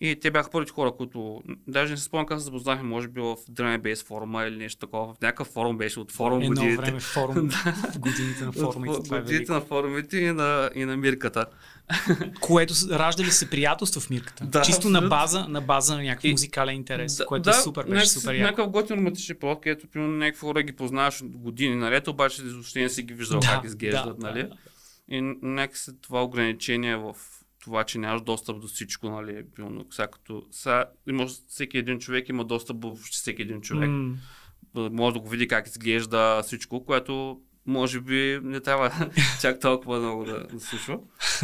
И 0.00 0.16
те 0.20 0.30
бяха 0.30 0.50
първите 0.50 0.72
хора, 0.72 0.92
които, 0.92 1.42
даже 1.68 1.92
не 1.92 1.96
се 1.96 2.04
спомням 2.04 2.26
как 2.26 2.38
се 2.38 2.44
запознахме, 2.44 2.82
може 2.82 3.08
би 3.08 3.20
в 3.20 3.36
Dreambase 3.50 4.06
форума 4.06 4.44
или 4.44 4.56
нещо 4.56 4.78
такова. 4.78 5.14
В 5.14 5.20
някакъв 5.20 5.46
форум 5.46 5.78
беше 5.78 6.00
от 6.00 6.12
форум 6.12 6.42
Едно 6.42 6.48
годините. 6.48 6.76
време 6.76 7.00
форум, 7.00 7.50
годините 7.98 8.44
на 8.44 8.52
форумите. 8.52 8.94
От 8.94 9.12
е 9.12 9.20
годините 9.20 9.52
на 9.52 9.60
форумите 9.60 10.18
и 10.18 10.32
на, 10.32 10.70
и 10.74 10.84
на 10.84 10.96
мирката. 10.96 11.46
Което 12.40 12.74
раждали 12.90 13.30
се 13.30 13.50
приятелства 13.50 14.00
в 14.00 14.10
мирката. 14.10 14.44
Да, 14.44 14.62
Чисто 14.62 14.88
на 14.88 15.02
база, 15.02 15.46
на 15.48 15.60
база 15.60 15.96
на 15.96 16.02
някакъв 16.02 16.30
музикален 16.30 16.74
интерес, 16.74 17.16
Да, 17.16 17.26
което 17.26 17.42
да, 17.42 17.50
е 17.50 17.54
супер, 17.54 17.82
беше 17.82 17.94
някакъв- 17.94 18.12
супер. 18.12 18.38
Някакъв 18.38 18.70
готин 18.70 18.96
романтичен 18.96 19.36
плод, 19.40 19.60
където 19.62 19.86
примерно 19.86 20.12
някакви 20.12 20.40
хора 20.40 20.62
ги 20.62 20.72
познаваш 20.72 21.22
години 21.24 21.76
наред, 21.76 22.08
обаче 22.08 22.42
въобще 22.42 22.80
не 22.80 22.88
си 22.88 23.02
ги 23.02 23.14
виждал 23.14 23.40
как 23.40 23.64
изглеждат, 23.64 24.18
да, 24.18 24.26
нали? 24.26 24.42
да. 24.42 24.56
И 25.12 25.20
някакси 25.42 25.90
това 26.00 26.24
ограничение 26.24 26.96
в 26.96 27.16
това, 27.62 27.84
че 27.84 27.98
нямаш 27.98 28.22
достъп 28.22 28.60
до 28.60 28.66
всичко, 28.66 29.10
нали? 29.10 29.44
Примерно, 29.54 29.86
всякото, 29.90 30.46
сега, 30.50 30.84
имаш, 31.08 31.32
всеки 31.48 31.78
един 31.78 31.98
човек 31.98 32.28
има 32.28 32.44
достъп 32.44 32.78
до 32.78 32.96
всеки 33.10 33.42
един 33.42 33.60
човек. 33.60 33.88
М, 33.88 34.16
може 34.74 35.14
да 35.14 35.20
го 35.20 35.28
види 35.28 35.48
как 35.48 35.66
изглежда 35.66 36.42
всичко, 36.42 36.84
което 36.84 37.40
може 37.66 38.00
би 38.00 38.40
не 38.42 38.60
трябва 38.60 39.10
чак 39.40 39.60
толкова 39.60 39.98
много 39.98 40.24
да, 40.24 40.46
да 40.46 40.60
слушва. 40.60 40.98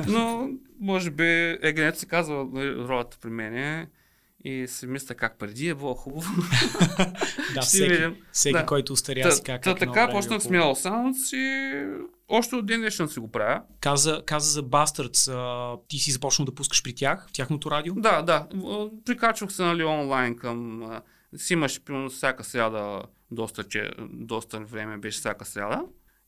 Но 0.08 0.50
може 0.80 1.10
би 1.10 1.58
Егенето 1.62 1.98
се 1.98 2.06
казва 2.06 2.48
нали, 2.52 2.74
ролята 2.74 3.18
при 3.20 3.30
мен 3.30 3.86
и 4.44 4.66
си 4.68 4.86
мисля 4.86 5.14
как 5.14 5.38
преди 5.38 5.68
е 5.68 5.74
било 5.74 5.94
хубаво. 5.94 6.30
Да, 7.54 7.60
всеки, 7.60 8.16
всеки 8.32 8.52
Да. 8.52 8.66
който 8.66 8.92
устаря 8.92 9.22
Та, 9.22 9.30
си 9.30 9.42
как, 9.42 9.62
та, 9.62 9.70
как 9.74 9.82
едно 9.82 9.94
така 9.94 10.12
почнах 10.12 10.38
е 10.38 10.40
с 10.40 10.44
хубаво. 10.44 10.62
Metal 10.62 10.90
Sounds 10.90 11.36
и 11.36 11.84
още 12.28 12.56
от 12.56 12.66
ден 12.66 12.80
днешен 12.80 13.08
си 13.08 13.20
го 13.20 13.30
правя. 13.30 13.62
Каза, 13.80 14.22
каза 14.26 14.50
за 14.50 14.62
Bastards, 14.62 15.32
а, 15.32 15.76
ти 15.88 15.98
си 15.98 16.10
започнал 16.10 16.46
да 16.46 16.54
пускаш 16.54 16.82
при 16.82 16.94
тях, 16.94 17.26
в 17.28 17.32
тяхното 17.32 17.70
радио. 17.70 17.94
Да, 17.94 18.22
да. 18.22 18.48
Прикачвах 19.04 19.52
се 19.52 19.62
нали, 19.62 19.84
онлайн 19.84 20.36
към... 20.36 20.82
а, 20.82 21.02
Си 21.36 21.52
имаше 21.52 21.84
примерно 21.84 22.10
всяка 22.10 22.44
сряда, 22.44 23.02
доста, 23.30 23.64
че, 23.64 23.90
доста 24.10 24.60
време 24.60 24.98
беше 24.98 25.18
всяка 25.18 25.44
сряда. 25.44 25.82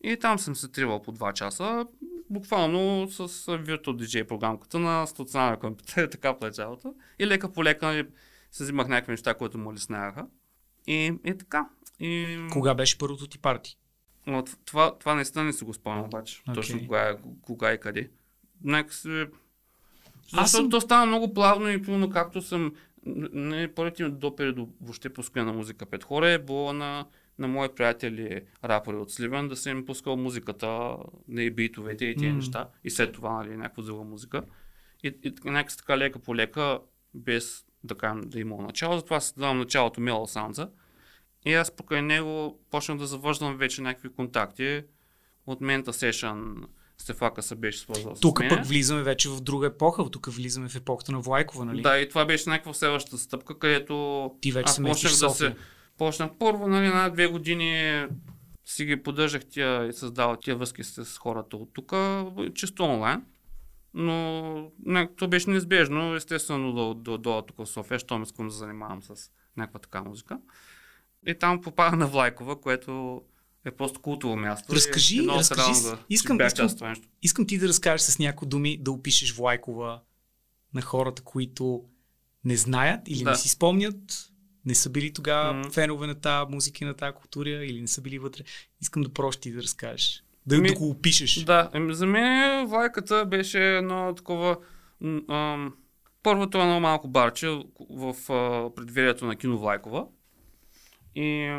И 0.05 0.17
там 0.17 0.39
съм 0.39 0.57
се 0.57 0.69
тривал 0.69 1.03
по 1.03 1.13
2 1.13 1.33
часа, 1.33 1.87
буквално 2.31 3.09
с 3.11 3.29
Virtual 3.47 3.81
DJ 3.81 4.27
програмката 4.27 4.79
на 4.79 5.07
стационарния 5.07 5.61
компютър, 5.61 6.07
така 6.11 6.33
в 6.33 6.41
началото. 6.41 6.95
И 7.19 7.27
лека 7.27 7.53
по 7.53 7.65
лека 7.65 7.87
нали, 7.87 8.07
се 8.53 8.65
взимах 8.65 8.89
някакви 8.89 9.13
неща, 9.13 9.35
които 9.35 9.59
му 9.59 9.75
лесняваха. 9.75 10.27
И, 10.87 11.13
и 11.25 11.39
така. 11.39 11.69
И, 12.01 12.39
Кога 12.53 12.75
беше 12.75 12.99
първото 12.99 13.27
ти 13.27 13.39
парти? 13.39 13.77
Но 14.31 14.45
това, 14.65 14.99
това 14.99 15.15
наистина 15.15 15.45
не 15.45 15.53
си 15.53 15.65
го 15.65 15.75
спомням 15.75 16.05
обаче. 16.05 16.41
Окей. 16.43 16.55
Точно 16.55 16.79
кога, 16.79 17.01
е- 17.01 17.17
кога 17.43 17.73
и 17.73 17.81
къде. 17.81 18.11
Нека 18.65 18.95
се... 18.95 19.29
Аз 20.33 20.41
Защото 20.43 20.63
съм- 20.63 20.71
то 20.71 20.81
става 20.81 21.07
много 21.07 21.35
плавно 21.35 21.69
и 21.69 21.83
пълно, 21.83 22.11
както 22.11 22.43
съм... 22.43 22.73
Не, 23.33 23.75
първите 23.75 24.05
ми 24.05 24.11
допери 24.11 24.53
до 24.53 24.69
въобще 24.81 25.13
пускане 25.13 25.47
на 25.47 25.53
музика 25.53 25.87
пред 25.87 26.05
хора 26.05 26.29
е 26.31 26.39
било 26.39 26.73
на, 26.73 27.07
на 27.39 27.49
мои 27.49 27.69
приятели 27.69 28.41
рапъри 28.65 28.97
от 28.97 29.13
Сливен 29.13 29.49
да 29.49 29.57
съм 29.57 29.79
им 29.79 29.87
пускал 29.87 30.17
музиката, 30.17 30.97
не 31.29 31.43
и 31.43 31.51
битовете 31.51 32.05
и 32.05 32.15
тези 32.17 32.27
М. 32.29 32.37
неща. 32.37 32.69
И 32.85 32.91
след 32.91 33.13
това, 33.13 33.33
нали, 33.33 33.57
някаква 33.57 33.83
друга 33.83 34.05
музика. 34.05 34.43
И, 35.03 35.15
и 35.23 35.33
някакси 35.45 35.77
така 35.77 35.99
лека 35.99 36.19
по 36.19 36.37
лека, 36.37 36.79
без 37.15 37.65
да 37.85 37.95
кажем 37.95 38.21
да 38.27 38.41
има 38.41 38.57
начало, 38.57 38.97
затова 38.97 39.21
си 39.21 39.35
давам 39.37 39.59
началото 39.59 40.01
Мела 40.01 40.29
Санза. 40.29 40.71
И 41.45 41.55
аз 41.55 41.71
покрай 41.71 42.03
него 42.03 42.61
почнах 42.71 42.99
да 42.99 43.07
завързвам 43.07 43.57
вече 43.57 43.83
някакви 43.83 44.09
контакти. 44.09 44.83
От 45.47 45.61
мента 45.61 45.93
сешън 45.93 46.67
Стефака 46.99 47.43
се 47.43 47.55
беше 47.55 47.79
свързал 47.79 48.15
Тук 48.21 48.41
пък 48.49 48.65
влизаме 48.65 49.03
вече 49.03 49.29
в 49.29 49.41
друга 49.41 49.67
епоха, 49.67 50.11
тук 50.11 50.27
влизаме 50.27 50.69
в 50.69 50.77
епохата 50.77 51.13
на 51.13 51.21
Влайкова, 51.21 51.65
нали? 51.65 51.83
Да, 51.83 51.99
и 51.99 52.09
това 52.09 52.25
беше 52.25 52.51
някаква 52.51 52.75
следващата 52.75 53.19
стъпка, 53.19 53.59
където 53.59 54.35
Ти 54.41 54.53
вече 54.53 54.65
аз 54.65 54.77
се 54.77 54.83
почнах 54.83 55.13
да 55.13 55.31
се... 55.31 55.55
Почнах 55.99 56.31
първо, 56.39 56.69
нали, 56.69 56.89
на 56.89 57.11
две 57.11 57.27
години 57.27 58.05
си 58.65 58.85
ги 58.85 59.03
поддържах 59.03 59.45
тия 59.45 59.87
и 59.87 59.93
създавах 59.93 60.39
тия 60.41 60.57
връзки 60.57 60.85
с 60.85 61.19
хората 61.19 61.57
от 61.57 61.71
тук, 61.73 61.93
чисто 62.55 62.85
онлайн. 62.85 63.23
Но 63.95 64.71
то 65.17 65.29
беше 65.29 65.51
неизбежно, 65.51 66.15
естествено, 66.15 66.73
да, 66.73 66.95
да, 66.95 66.95
да 66.95 67.19
дойда 67.19 67.47
тук 67.47 67.57
в 67.57 67.67
София, 67.67 67.99
щом 67.99 68.23
искам 68.23 68.49
да 68.49 68.55
занимавам 68.55 69.03
с 69.03 69.31
някаква 69.57 69.81
така 69.81 70.03
музика. 70.03 70.39
И 71.27 71.35
там 71.35 71.61
попадна 71.61 71.99
на 71.99 72.07
Влайкова, 72.07 72.61
което 72.61 73.23
е 73.65 73.71
просто 73.71 74.01
култово 74.01 74.37
място. 74.37 74.73
Разкажи, 74.73 75.19
е 75.19 75.23
разкажи 75.23 75.83
да, 75.83 75.97
искам- 76.09 76.39
искам-. 76.41 76.95
Искам 77.23 77.47
ти 77.47 77.59
да 77.59 77.69
разкажеш 77.69 78.01
с 78.03 78.19
някои 78.19 78.49
думи, 78.49 78.77
да 78.77 78.91
опишеш 78.93 79.33
Влайкова 79.33 80.01
на 80.75 80.83
хората, 80.83 81.23
които 81.23 81.85
не 82.45 82.57
знаят 82.57 83.01
или 83.07 83.25
Да. 83.25 83.31
не 83.31 83.37
си 83.37 83.49
спомнят, 83.49 83.95
не 84.65 84.75
са 84.75 84.91
били 84.91 85.13
тогава 85.13 85.53
Мгм. 85.53 85.71
фенове 85.71 86.07
на 86.07 86.15
тази 86.15 86.53
музика 86.53 86.85
на 86.85 86.95
тази 86.95 87.13
култура 87.13 87.51
или 87.51 87.81
не 87.81 87.89
са 87.89 88.01
били 88.01 88.19
вътре. 88.19 88.43
Искам 88.81 89.03
да 89.03 89.09
просто 89.09 89.41
ти 89.41 89.53
да 89.53 89.63
разкажеш. 89.63 90.25
Да, 90.47 90.59
Ми- 90.59 90.69
да 90.69 90.75
го 90.75 90.91
опишеш. 90.91 91.35
Да, 91.37 91.71
еми, 91.75 91.95
за 91.95 92.07
мен 92.07 92.67
Влайката 92.67 93.27
беше 93.27 93.77
едно 93.77 94.15
такова... 94.17 94.57
ам, 95.29 95.75
първото 96.23 96.59
е 96.59 96.63
едно 96.63 96.81
малко 96.81 97.09
барче 97.09 97.49
в 97.91 98.17
а, 98.29 98.75
предверието 98.75 99.27
на 99.27 99.37
кино 99.37 99.59
Влайкова. 99.59 100.07
И 101.15 101.59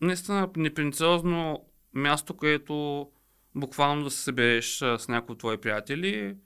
наистина 0.00 0.50
непринцизозно 0.56 1.64
място, 1.94 2.36
където 2.36 3.06
буквално 3.54 4.04
да 4.04 4.10
се 4.10 4.22
събереш 4.22 4.76
с 4.78 5.06
някои 5.08 5.32
от 5.32 5.38
твои 5.38 5.56
приятели 5.56 6.36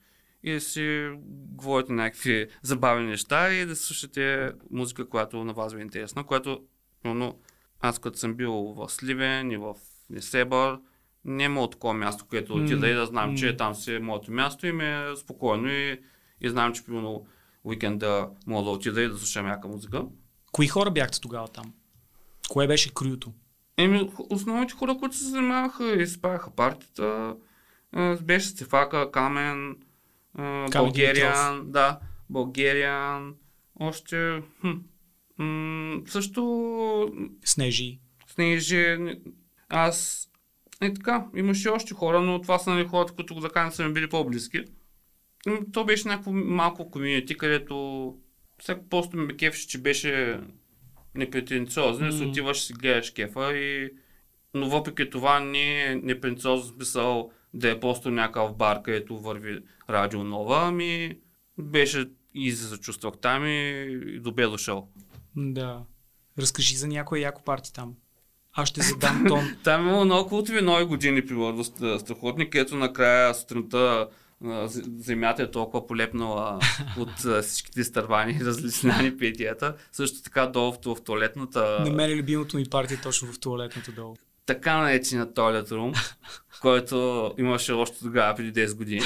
и 0.42 0.52
да 0.52 0.60
си 0.60 1.10
говорите 1.26 1.92
някакви 1.92 2.48
забавни 2.62 3.06
неща 3.06 3.52
и 3.52 3.66
да 3.66 3.76
слушате 3.76 4.52
музика, 4.70 5.08
която 5.08 5.44
на 5.44 5.52
вас 5.52 5.74
ви 5.74 5.80
е 5.80 5.82
интересна, 5.82 6.24
което 6.24 6.60
но, 7.04 7.38
аз 7.80 7.98
като 7.98 8.18
съм 8.18 8.34
бил 8.34 8.52
в 8.52 8.88
Сливен 8.88 9.50
и 9.50 9.56
в 9.56 9.74
Несебър, 10.10 10.78
няма 11.24 11.60
от 11.60 11.72
такова 11.72 11.94
място, 11.94 12.26
където 12.30 12.54
отида 12.54 12.88
и 12.88 12.94
да 12.94 13.06
знам, 13.06 13.36
че 13.36 13.56
там 13.56 13.74
си 13.74 13.94
е 13.94 13.98
моето 13.98 14.32
място 14.32 14.66
и 14.66 14.72
ми 14.72 14.84
е 14.84 15.16
спокойно 15.16 15.68
и, 15.68 16.00
и 16.40 16.50
знам, 16.50 16.72
че 16.72 16.84
примерно 16.84 17.26
уикенда 17.64 18.30
мога 18.46 18.64
да 18.64 18.70
отида 18.70 19.02
и 19.02 19.08
да 19.08 19.16
слушам 19.16 19.46
яка 19.46 19.68
музика. 19.68 20.04
Кои 20.52 20.68
хора 20.68 20.90
бяхте 20.90 21.20
тогава 21.20 21.48
там? 21.48 21.72
Кое 22.48 22.66
беше 22.66 22.94
крюто? 22.94 23.32
Еми, 23.76 24.10
основните 24.30 24.74
хора, 24.74 24.96
които 24.98 25.16
се 25.16 25.24
занимаваха 25.24 26.02
и 26.02 26.06
спаяха 26.06 26.50
партията, 26.50 27.36
беше 28.22 28.48
Стефака, 28.48 29.10
Камен, 29.12 29.76
а, 30.34 30.68
Българиан, 30.70 31.70
да, 31.70 31.98
Българиан, 32.30 33.34
още 33.80 34.42
хм, 34.60 34.70
м- 35.38 36.02
също 36.06 37.32
Снежи. 37.44 37.98
Снежи, 38.26 38.98
аз 39.68 40.28
и 40.82 40.94
така, 40.94 41.26
имаше 41.36 41.68
още 41.68 41.94
хора, 41.94 42.20
но 42.20 42.40
това 42.40 42.58
са 42.58 42.70
нали, 42.70 42.88
хората, 42.88 43.12
които 43.12 43.34
да 43.34 43.50
кажем 43.50 43.72
са 43.72 43.84
ми 43.84 43.92
били 43.92 44.08
по-близки. 44.08 44.64
То 45.72 45.84
беше 45.84 46.08
някакво 46.08 46.32
малко 46.32 46.90
комьюнити, 46.90 47.36
където 47.36 48.16
всяко 48.58 48.88
просто 48.88 49.16
ме 49.16 49.36
кефеше, 49.36 49.68
че 49.68 49.78
беше 49.78 50.40
непретенциозно 51.14 52.08
и 52.08 52.12
си 52.12 52.24
отиваш 52.24 52.60
си 52.60 52.72
гледаш 52.72 53.10
кефа 53.10 53.56
и 53.56 53.90
но 54.54 54.68
въпреки 54.68 55.10
това 55.10 55.40
не 55.40 55.84
е 55.84 55.94
непретенциозно 55.94 56.74
смисъл 56.74 57.30
да 57.54 57.70
е 57.70 57.80
просто 57.80 58.10
някакъв 58.10 58.56
бар, 58.56 58.82
където 58.82 59.18
върви 59.18 59.58
радио 59.90 60.24
нова, 60.24 60.60
ами 60.62 61.18
беше 61.58 62.10
и 62.34 62.52
се 62.52 62.78
чувствах 62.78 63.14
там 63.22 63.46
и, 63.46 64.18
добре 64.20 64.46
дошъл. 64.46 64.88
Да. 65.36 65.82
Разкажи 66.38 66.76
за 66.76 66.88
някоя 66.88 67.22
яко 67.22 67.42
парти 67.44 67.72
там. 67.72 67.94
Аз 68.52 68.68
ще 68.68 68.82
задам 68.82 69.24
тон. 69.28 69.56
Там 69.64 69.88
има 69.88 70.04
много 70.04 70.28
култови 70.28 70.62
нови 70.62 70.84
години, 70.84 71.26
примерно, 71.26 71.64
ст- 71.64 71.98
страхотни, 71.98 72.50
където 72.50 72.76
накрая 72.76 73.34
сутринта 73.34 74.08
земята 74.98 75.42
е 75.42 75.50
толкова 75.50 75.86
полепнала 75.86 76.60
от 76.98 77.42
всичките 77.42 77.84
стървани 77.84 78.32
и 78.32 78.44
различни 78.44 79.16
петията. 79.18 79.76
Също 79.92 80.22
така 80.22 80.46
долу 80.46 80.72
в, 80.72 80.80
ту- 80.80 80.94
в 80.94 81.02
туалетната, 81.02 81.80
На 81.84 81.90
мен 81.90 82.10
е 82.10 82.16
любимото 82.16 82.56
ми 82.56 82.64
парти 82.64 83.00
точно 83.02 83.32
в 83.32 83.40
туалетното 83.40 83.92
долу. 83.92 84.16
така 84.46 84.76
наречения 84.78 85.26
toilet 85.26 85.68
room, 85.68 86.14
който 86.60 87.30
имаше 87.38 87.72
още 87.72 87.98
тогава 87.98 88.34
преди 88.34 88.60
10 88.60 88.76
години 88.76 89.00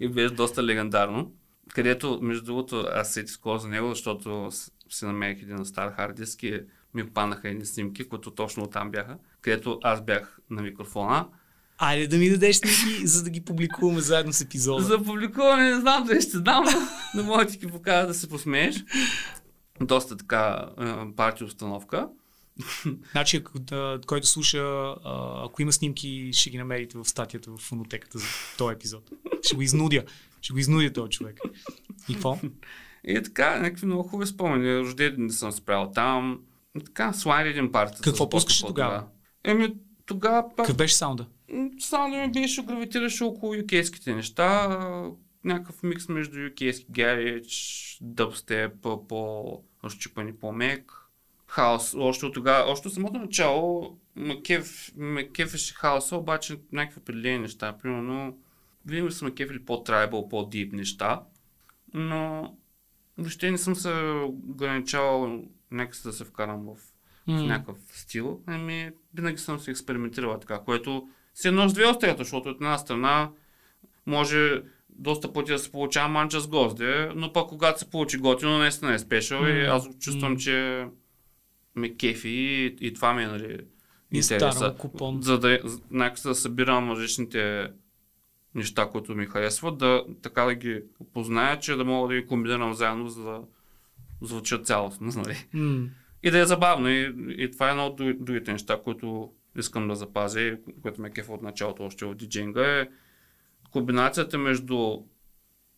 и 0.00 0.08
беше 0.08 0.34
доста 0.34 0.62
легендарно. 0.64 1.32
Където, 1.68 2.18
между 2.22 2.44
другото, 2.44 2.86
аз 2.92 3.12
се 3.12 3.26
скоро 3.26 3.58
за 3.58 3.68
него, 3.68 3.88
защото 3.88 4.48
си 4.90 5.04
намерих 5.04 5.42
един 5.42 5.64
стар 5.64 5.92
хард 5.92 6.16
диск 6.16 6.42
и 6.42 6.60
ми 6.94 7.10
паднаха 7.10 7.48
едни 7.48 7.64
снимки, 7.66 8.08
които 8.08 8.30
точно 8.30 8.66
там 8.66 8.90
бяха, 8.90 9.18
където 9.40 9.80
аз 9.82 10.04
бях 10.04 10.38
на 10.50 10.62
микрофона. 10.62 11.28
Айде 11.78 12.06
да 12.06 12.16
ми 12.16 12.30
дадеш 12.30 12.56
снимки, 12.56 13.06
за 13.06 13.24
да 13.24 13.30
ги 13.30 13.40
публикуваме 13.40 14.00
заедно 14.00 14.32
с 14.32 14.40
епизода. 14.40 14.84
За 14.84 15.02
публикуване 15.04 15.70
не 15.70 15.80
знам 15.80 16.04
дали 16.04 16.22
ще 16.22 16.38
дам, 16.38 16.64
но, 17.14 17.22
мога 17.22 17.44
да 17.44 17.50
ти 17.50 17.58
ги 17.58 17.66
покажа 17.66 18.06
да 18.06 18.14
се 18.14 18.28
посмееш. 18.28 18.84
Доста 19.80 20.16
така 20.16 20.68
е, 20.80 21.14
парти 21.16 21.44
установка. 21.44 22.08
Значи, 23.12 23.44
който 24.06 24.26
слуша, 24.26 24.94
ако 25.44 25.62
има 25.62 25.72
снимки, 25.72 26.30
ще 26.32 26.50
ги 26.50 26.58
намерите 26.58 26.98
в 26.98 27.04
статията 27.04 27.50
в 27.50 27.56
фонотеката 27.56 28.18
за 28.18 28.26
този 28.58 28.74
епизод. 28.74 29.10
Ще 29.42 29.56
го 29.56 29.62
изнудя. 29.62 30.04
Ще 30.40 30.52
го 30.52 30.58
изнудя 30.58 30.92
този 30.92 31.10
човек. 31.10 31.40
И 32.08 32.14
какво? 32.14 32.38
И 33.04 33.22
така, 33.22 33.58
някакви 33.58 33.86
много 33.86 34.08
хубави 34.08 34.26
спомени. 34.26 34.78
Рожден 34.78 35.14
не 35.18 35.32
съм 35.32 35.52
спрял 35.52 35.90
там. 35.94 36.40
И 36.80 36.84
така, 36.84 37.12
слайд 37.12 37.46
един 37.46 37.72
парти. 37.72 38.02
Какво 38.02 38.28
пускаше 38.28 38.66
тогава? 38.66 39.04
Еми, 39.44 39.74
тогава 40.06 40.44
Какъв 40.56 40.76
беше 40.76 40.96
саунда? 40.96 41.26
Само 41.78 42.32
беше 42.32 42.64
гравитираше 42.64 43.24
около 43.24 43.54
юкейските 43.54 44.14
неща. 44.14 44.68
Някакъв 45.44 45.82
микс 45.82 46.08
между 46.08 46.40
юкейски 46.40 46.86
гарич, 46.90 47.98
дъбстеп, 48.00 48.72
по-разчупани 49.08 50.36
по-мек. 50.36 50.92
Хаос. 51.46 51.94
Още 51.94 52.26
от 52.26 52.34
тогава, 52.34 52.72
още 52.72 52.88
от 52.88 52.94
самото 52.94 53.18
начало 53.18 53.98
ме 54.16 54.42
кеф, 54.42 54.92
ме 54.96 55.28
кефеше 55.28 55.74
хаоса, 55.74 56.16
обаче 56.16 56.60
някакви 56.72 57.00
определени 57.00 57.38
неща. 57.38 57.78
Примерно, 57.82 58.38
винаги 58.86 59.14
са 59.14 59.24
ме 59.24 59.34
кефили 59.34 59.64
по-трайбъл, 59.64 60.28
по-дип 60.28 60.72
неща. 60.72 61.22
Но 61.94 62.54
въобще 63.18 63.50
не 63.50 63.58
съм 63.58 63.74
се 63.74 63.92
ограничавал 64.24 65.42
някакси 65.70 66.02
да 66.02 66.12
се 66.12 66.24
вкарам 66.24 66.66
в 66.66 66.76
в 67.26 67.32
М. 67.32 67.42
някакъв 67.42 67.78
стил, 67.92 68.42
ами 68.46 68.90
винаги 69.14 69.38
съм 69.38 69.58
се 69.58 69.70
експериментирала 69.70 70.40
така, 70.40 70.58
което 70.58 71.08
си 71.36 71.48
едно 71.48 71.68
с 71.68 71.72
две 71.72 71.86
острията, 71.86 72.24
защото 72.24 72.48
от 72.48 72.56
една 72.56 72.78
страна 72.78 73.30
може 74.06 74.62
доста 74.90 75.32
пъти 75.32 75.52
да 75.52 75.58
се 75.58 75.72
получава 75.72 76.08
манча 76.08 76.40
с 76.40 76.48
гозде, 76.48 77.10
но 77.14 77.32
пък 77.32 77.48
когато 77.48 77.78
се 77.78 77.90
получи 77.90 78.18
готино, 78.18 78.58
наистина 78.58 78.94
е 78.94 78.98
спешъл 78.98 79.38
и 79.38 79.66
М, 79.66 79.74
аз 79.74 79.88
чувствам, 79.98 80.36
че 80.36 80.86
ме 81.76 81.94
кефи 81.94 82.28
и, 82.28 82.76
и 82.80 82.94
това 82.94 83.14
ми 83.14 83.22
е, 83.22 83.26
нали, 83.26 83.58
И 84.12 84.16
интереса. 84.16 84.74
купон. 84.78 85.22
За 85.22 85.38
да, 85.38 85.58
някакси 85.90 86.28
да 86.28 86.34
събирам 86.34 86.90
различните 86.90 87.70
неща, 88.54 88.88
които 88.88 89.14
ми 89.14 89.26
харесват, 89.26 89.78
да, 89.78 90.04
така 90.22 90.44
да 90.44 90.54
ги 90.54 90.82
опозная, 91.00 91.58
че 91.58 91.76
да 91.76 91.84
мога 91.84 92.08
да 92.08 92.20
ги 92.20 92.26
комбинирам 92.26 92.74
заедно, 92.74 93.08
за 93.08 93.22
да 93.22 93.40
звучат 94.22 94.66
цялостно, 94.66 95.12
нали. 95.16 95.36
М. 95.54 95.88
И 96.22 96.30
да 96.30 96.38
е 96.38 96.46
забавно. 96.46 96.88
И, 96.88 97.14
и 97.28 97.50
това 97.50 97.68
е 97.68 97.70
едно 97.70 97.86
от 97.86 97.96
други- 97.96 98.16
другите 98.20 98.52
неща, 98.52 98.80
които 98.84 99.32
искам 99.60 99.88
да 99.88 99.96
запазя, 99.96 100.58
което 100.82 101.00
ме 101.00 101.10
кефа 101.10 101.32
от 101.32 101.42
началото 101.42 101.84
още 101.84 102.04
в 102.04 102.14
диджинга 102.14 102.80
е 102.80 102.88
комбинацията 103.70 104.38
между 104.38 104.98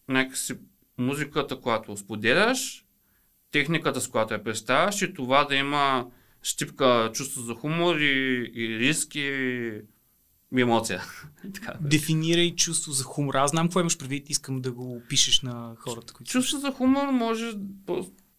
някакси 0.08 0.54
музиката, 0.98 1.60
която 1.60 1.96
споделяш, 1.96 2.86
техниката, 3.50 4.00
с 4.00 4.08
която 4.08 4.34
я 4.34 4.44
представяш 4.44 5.02
и 5.02 5.14
това 5.14 5.44
да 5.44 5.54
има 5.54 6.06
щипка 6.42 7.10
чувство 7.14 7.40
за 7.40 7.54
хумор 7.54 7.96
и, 7.96 8.50
и 8.54 8.78
риск 8.78 9.14
и, 9.14 9.80
емоция. 10.58 11.02
Дефинирай 11.80 12.54
чувство 12.54 12.92
за 12.92 13.04
хумор. 13.04 13.34
Аз 13.34 13.50
знам 13.50 13.66
какво 13.66 13.80
имаш 13.80 13.98
предвид, 13.98 14.30
искам 14.30 14.60
да 14.60 14.72
го 14.72 14.96
опишеш 14.96 15.40
на 15.40 15.76
хората, 15.78 16.12
които... 16.12 16.30
Чувство 16.30 16.58
за 16.58 16.72
хумор 16.72 17.08
може 17.08 17.52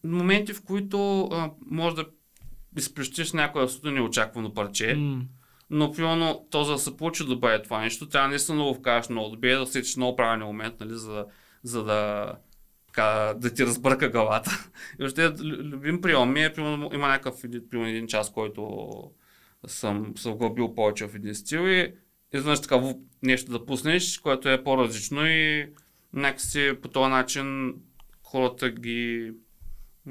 моменти, 0.03 0.53
в 0.53 0.61
които 0.61 1.23
а, 1.23 1.51
може 1.65 1.95
да 1.95 2.05
изплющиш 2.77 3.33
някое 3.33 3.63
абсолютно 3.63 3.91
неочаквано 3.91 4.53
парче. 4.53 4.95
М. 4.95 5.21
Но, 5.69 5.91
примерно, 5.91 6.47
то 6.51 6.63
за 6.63 6.71
да 6.71 6.77
се 6.77 6.97
получи 6.97 7.25
да 7.25 7.35
бъде 7.35 7.61
това 7.61 7.81
нещо, 7.81 8.09
трябва 8.09 8.29
наистина 8.29 8.57
да 8.57 8.63
го 8.63 8.73
вкараш 8.73 9.09
много 9.09 9.29
добре, 9.29 9.55
да 9.55 9.67
сетиш 9.67 9.95
много 9.95 10.15
правилен 10.15 10.47
момент, 10.47 10.79
нали, 10.79 10.93
за, 10.93 11.25
за 11.63 11.83
да, 11.83 12.31
така, 12.87 13.33
да 13.37 13.53
ти 13.53 13.65
разбърка 13.65 14.09
главата. 14.09 14.69
И 14.99 15.03
лю- 15.03 15.63
любим 15.63 16.01
прием 16.01 16.33
ми 16.33 16.43
е, 16.43 16.53
примерно, 16.53 16.89
има 16.93 17.07
някакъв 17.07 17.41
примерно, 17.41 17.89
един 17.89 18.07
час, 18.07 18.31
който 18.31 18.89
съм, 19.67 20.13
съм 20.17 20.33
го 20.33 20.53
бил 20.53 20.75
повече 20.75 21.07
в 21.07 21.15
един 21.15 21.35
стил 21.35 21.59
и 21.59 21.93
изведнъж 22.33 22.61
така 22.61 22.93
нещо 23.23 23.51
да 23.51 23.65
пуснеш, 23.65 24.17
което 24.17 24.49
е 24.49 24.63
по-различно 24.63 25.27
и 25.27 25.69
някакси 26.13 26.73
по 26.81 26.87
този 26.87 27.09
начин 27.09 27.75
хората 28.23 28.69
ги... 28.69 29.31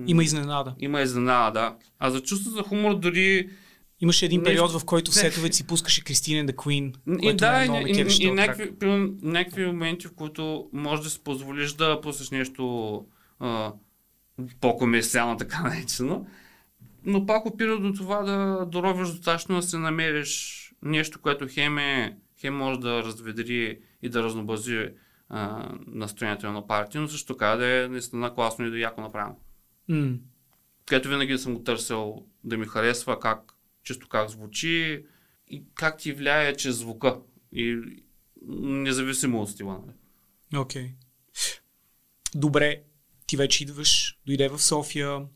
Има 0.06 0.24
изненада. 0.24 0.74
Има 0.78 1.00
изненада, 1.00 1.61
да. 1.61 1.76
А 1.98 2.11
за 2.11 2.22
чувство 2.22 2.50
за 2.50 2.62
хумор 2.62 2.98
дори 2.98 3.48
Имаше 4.00 4.24
един 4.24 4.42
период, 4.42 4.72
в 4.72 4.84
който 4.84 5.11
в 5.11 5.14
сетовете 5.14 5.56
си 5.56 5.66
пускаше 5.66 6.04
Кристина 6.04 6.46
да 6.46 6.52
Queen, 6.52 6.94
И 7.22 7.37
да, 7.37 7.64
и, 7.64 7.92
и, 7.92 8.24
и, 8.24 8.26
и 8.26 8.30
някакви, 8.30 8.72
някакви 9.22 9.66
моменти, 9.66 10.06
в 10.06 10.14
които 10.14 10.68
можеш 10.72 11.04
да 11.04 11.11
си 11.11 11.20
позволиш 11.24 11.72
да 11.72 12.00
пуснеш 12.00 12.30
нещо 12.30 13.04
а, 13.40 13.72
по-комерциално, 14.61 15.37
така 15.37 15.62
наречено. 15.62 16.26
Но 17.04 17.26
пак 17.26 17.46
опира 17.46 17.78
до 17.78 17.92
това 17.92 18.22
да 18.22 18.66
доровиш 18.66 19.08
достатъчно 19.08 19.56
да 19.56 19.62
се 19.62 19.78
намериш 19.78 20.64
нещо, 20.82 21.20
което 21.20 21.46
хем, 21.50 21.78
е, 21.78 22.16
хем 22.40 22.56
може 22.56 22.80
да 22.80 23.02
разведри 23.02 23.78
и 24.02 24.08
да 24.08 24.22
разнообрази 24.22 24.88
а, 25.28 25.68
настроението 25.87 26.52
на 26.52 26.66
партия, 26.66 27.00
но 27.00 27.08
също 27.08 27.34
така 27.34 27.56
да 27.56 27.66
е 27.66 27.88
наистина 27.88 28.34
класно 28.34 28.66
и 28.66 28.70
да 28.70 28.76
е 28.76 28.80
яко 28.80 29.00
направено. 29.00 29.37
М. 29.88 30.18
Където 30.87 31.09
винаги 31.09 31.38
съм 31.38 31.55
го 31.55 31.62
търсил 31.62 32.27
да 32.44 32.57
ми 32.57 32.66
харесва 32.66 33.20
как, 33.20 33.53
чисто 33.83 34.09
как 34.09 34.31
звучи 34.31 35.05
и 35.48 35.64
как 35.74 35.98
ти 35.98 36.12
влияе 36.12 36.57
чрез 36.57 36.77
звука. 36.77 37.16
И 37.53 37.81
независимо 38.59 39.42
от 39.42 39.51
стила. 39.51 39.81
Нали? 39.87 40.62
Окей. 40.62 40.90
Добре, 42.35 42.83
ти 43.27 43.37
вече 43.37 43.64
идваш, 43.64 44.18
дойде 44.27 44.48
в 44.48 44.59
София, 44.59 45.27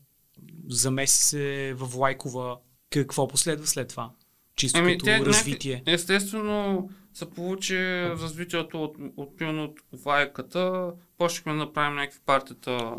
замеси 0.67 1.23
се 1.23 1.73
в 1.77 1.95
Лайкова. 1.95 2.57
Какво 2.89 3.27
последва 3.27 3.65
след 3.65 3.87
това? 3.87 4.11
Чисто 4.55 4.79
Ами, 4.79 4.91
като 4.91 5.05
те 5.05 5.25
развитие. 5.25 5.83
Естествено 5.85 6.89
се 7.13 7.29
получи 7.29 7.77
развитието 8.09 8.83
от, 8.83 8.95
от, 9.17 9.37
примерно 9.37 9.63
от 9.63 9.79
вайката. 10.03 10.91
Почнахме 11.17 11.51
да 11.51 11.57
направим 11.57 11.95
някакви 11.95 12.19
партията 12.25 12.95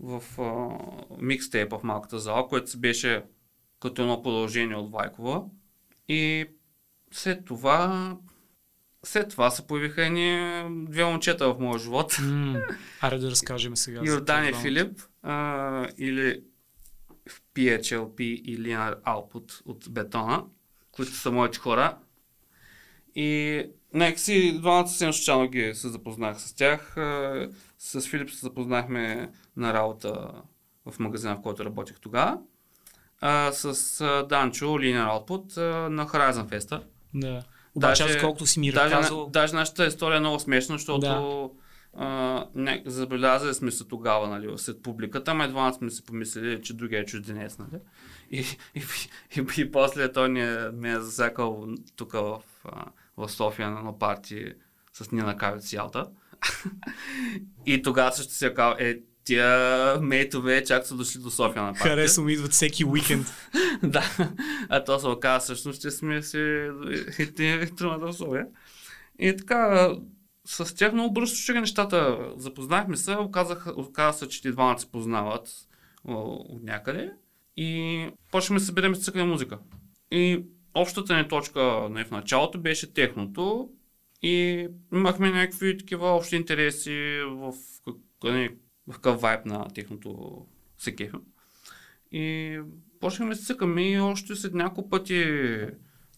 в 0.00 0.22
а, 0.38 0.78
микстейпа 1.20 1.78
в 1.78 1.82
малката 1.82 2.18
зала, 2.18 2.48
което 2.48 2.70
си 2.70 2.80
беше 2.80 3.22
като 3.80 4.02
едно 4.02 4.22
продължение 4.22 4.76
от 4.76 4.92
Вайкова. 4.92 5.44
И 6.08 6.46
след 7.12 7.44
това 7.44 8.16
след 9.04 9.28
това 9.28 9.50
се 9.50 9.66
появиха 9.66 10.06
едни 10.06 10.62
две 10.86 11.04
момчета 11.04 11.54
в 11.54 11.60
моя 11.60 11.78
живот. 11.78 12.18
М. 12.22 12.62
Аре 13.00 13.18
да 13.18 13.30
разкажем 13.30 13.76
сега. 13.76 14.00
Йордан 14.04 14.48
и. 14.48 14.52
Филип 14.54 15.00
а, 15.22 15.88
или 15.98 16.42
в 17.28 17.42
PHLP 17.54 18.20
и 18.20 18.58
Linear 18.58 19.02
Output 19.02 19.62
от 19.64 19.86
бетона, 19.90 20.44
които 20.92 21.12
са 21.12 21.30
моите 21.30 21.58
хора. 21.58 21.98
И 23.14 23.62
някакси 23.94 24.58
двамата 24.60 24.86
съвсем 24.88 25.12
случайно 25.12 25.48
ги 25.48 25.74
се 25.74 25.88
запознах 25.88 26.40
с 26.40 26.54
тях. 26.54 26.96
А, 26.96 27.48
С 27.78 28.00
Филип 28.00 28.30
се 28.30 28.38
запознахме 28.38 29.30
на 29.56 29.74
работа 29.74 30.30
в 30.90 30.98
магазина, 30.98 31.36
в 31.36 31.42
който 31.42 31.64
работех 31.64 32.00
тогава. 32.00 32.38
А, 33.20 33.52
с 33.52 34.00
а, 34.00 34.26
Данчо, 34.28 34.64
Linear 34.64 35.08
Output 35.08 35.58
на 35.88 36.06
Horizon 36.06 36.48
Fest. 36.48 36.82
Да. 37.14 37.42
Обаче, 37.74 38.02
Даже- 38.02 38.14
аз 38.16 38.20
колкото 38.22 38.46
си 38.46 38.60
ми 38.60 38.72
Даже, 38.72 38.94
разказал... 38.94 39.26
даже 39.30 39.54
нашата 39.54 39.86
история 39.86 40.16
е 40.16 40.20
много 40.20 40.40
смешна, 40.40 40.74
защото 40.78 41.50
Да. 41.96 42.48
не, 42.54 42.82
забелязали 42.86 43.54
сме 43.54 43.70
се 43.70 43.84
тогава 43.84 44.28
нали, 44.28 44.52
след 44.58 44.82
публиката, 44.82 45.30
ама 45.30 45.44
едва 45.44 45.72
сме 45.72 45.90
си 45.90 46.04
помислили, 46.04 46.62
че 46.62 46.74
другия 46.74 47.00
е 47.00 47.04
чужденец. 47.04 47.58
Нали? 47.58 47.80
И, 48.30 48.38
и, 48.74 48.80
и, 49.36 49.40
и, 49.40 49.60
и 49.60 49.72
после 49.72 50.12
той 50.12 50.28
ни 50.28 50.40
е, 50.40 50.68
ме 50.72 50.92
е 50.92 51.00
засякал 51.00 51.66
тук 51.96 52.12
в, 52.12 52.40
а, 52.64 52.84
в 53.16 53.28
София 53.28 53.70
на 53.70 53.78
едно 53.78 53.98
парти 53.98 54.52
с 54.92 55.10
Нина 55.10 55.36
Кавец 55.36 55.72
Ялта. 55.72 56.06
и 57.66 57.82
тогава 57.82 58.12
също 58.12 58.32
си 58.32 58.46
е 58.46 58.54
казал, 58.54 58.76
е, 58.78 59.00
тия 59.24 60.00
мейтове 60.00 60.64
чак 60.64 60.86
са 60.86 60.96
дошли 60.96 61.20
до 61.20 61.30
София 61.30 61.62
на 61.62 61.72
партия. 61.72 61.90
Харесвам, 61.90 62.28
идват 62.28 62.52
всеки 62.52 62.84
уикенд. 62.84 63.26
да, 63.82 64.04
а 64.68 64.84
то 64.84 64.98
се 64.98 65.06
оказа 65.06 65.44
всъщност, 65.44 65.82
че 65.82 65.90
сме 65.90 66.22
си 66.22 66.68
тримата 67.76 68.06
в 68.06 68.12
София. 68.12 68.46
И 69.18 69.36
така, 69.36 69.90
с 70.46 70.74
тях 70.74 70.92
много 70.92 71.14
бързо 71.14 71.36
ще 71.36 71.52
нещата. 71.52 72.18
Запознахме 72.36 72.96
се, 72.96 73.16
оказах, 73.16 73.66
оказа 73.76 74.18
се, 74.18 74.28
че 74.28 74.42
ти 74.42 74.52
двамата 74.52 74.78
се 74.78 74.90
познават 74.90 75.48
от 76.04 76.62
някъде. 76.62 77.12
И 77.56 78.10
почваме 78.30 78.60
да 78.60 78.66
съберем 78.66 78.94
с 78.94 79.04
цъкане 79.04 79.24
музика. 79.24 79.58
И 80.10 80.44
общата 80.74 81.16
ни 81.16 81.28
точка 81.28 81.88
не, 81.90 82.04
в 82.04 82.10
началото 82.10 82.60
беше 82.60 82.94
техното. 82.94 83.70
И 84.22 84.68
имахме 84.92 85.30
някакви 85.30 85.78
такива 85.78 86.08
общи 86.08 86.36
интереси 86.36 87.20
в, 87.26 87.52
в 88.86 88.94
какъв 88.94 89.20
вайб 89.20 89.46
на 89.46 89.68
техното 89.74 90.46
се. 90.78 90.96
И 92.12 92.58
почнахме 93.00 93.34
да 93.34 93.40
цъкаме 93.40 93.90
и 93.90 93.98
още 93.98 94.34
след 94.34 94.54
няколко 94.54 94.90
пъти, 94.90 95.24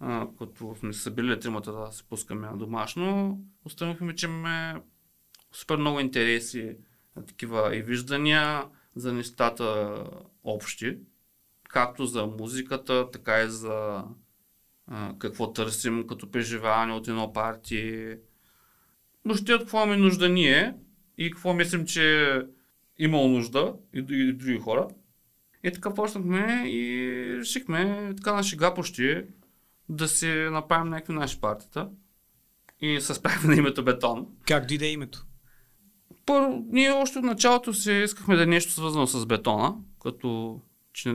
а, 0.01 0.29
като 0.39 0.77
сме 0.79 0.93
се 0.93 1.01
събили 1.01 1.41
тримата 1.41 1.73
да 1.73 1.93
се 1.93 2.09
пускаме 2.09 2.47
на 2.47 2.57
домашно, 2.57 3.41
установихме, 3.65 4.15
че 4.15 4.27
имаме 4.27 4.83
супер 5.53 5.77
много 5.77 6.01
интереси, 6.01 6.77
такива 7.27 7.77
и 7.77 7.83
виждания 7.83 8.65
за 8.97 9.13
нещата 9.13 9.97
общи, 10.45 10.99
както 11.69 12.07
за 12.07 12.27
музиката, 12.27 13.11
така 13.11 13.43
и 13.43 13.49
за 13.49 14.05
а, 14.87 15.15
какво 15.19 15.53
търсим 15.53 16.07
като 16.07 16.31
преживяване 16.31 16.93
от 16.93 17.09
едно 17.09 17.33
парти. 17.33 18.15
Въобще 19.25 19.55
от 19.55 19.61
какво 19.61 19.79
имаме 19.79 19.97
нужда 19.97 20.29
ние 20.29 20.75
и 21.19 21.31
какво 21.31 21.55
мислим, 21.55 21.87
че 21.87 22.43
имало 22.99 23.29
нужда 23.29 23.75
и, 23.95 24.05
и, 24.11 24.29
и 24.29 24.33
други 24.33 24.59
хора. 24.59 24.89
И 25.65 25.73
така 25.73 25.95
почнахме 25.95 26.65
и 26.67 27.13
решихме 27.39 28.13
така 28.17 28.35
на 28.35 28.43
шега 28.43 28.75
почти 28.75 29.23
да 29.89 30.09
си 30.09 30.29
направим 30.29 30.91
някакви 30.91 31.13
наши 31.13 31.41
партията. 31.41 31.89
И 32.81 33.01
се 33.01 33.15
справихме 33.15 33.49
на 33.55 33.59
името 33.59 33.85
Бетон. 33.85 34.27
Как 34.47 34.67
дойде 34.67 34.87
името? 34.87 35.27
Първо, 36.27 36.65
ние 36.69 36.91
още 36.91 37.19
от 37.19 37.25
началото 37.25 37.75
си 37.75 37.93
искахме 37.93 38.37
да 38.37 38.43
е 38.43 38.47
нещо 38.47 38.73
свързано 38.73 39.07
с 39.07 39.27
бетона, 39.27 39.75
като 40.03 40.61
че 40.93 41.15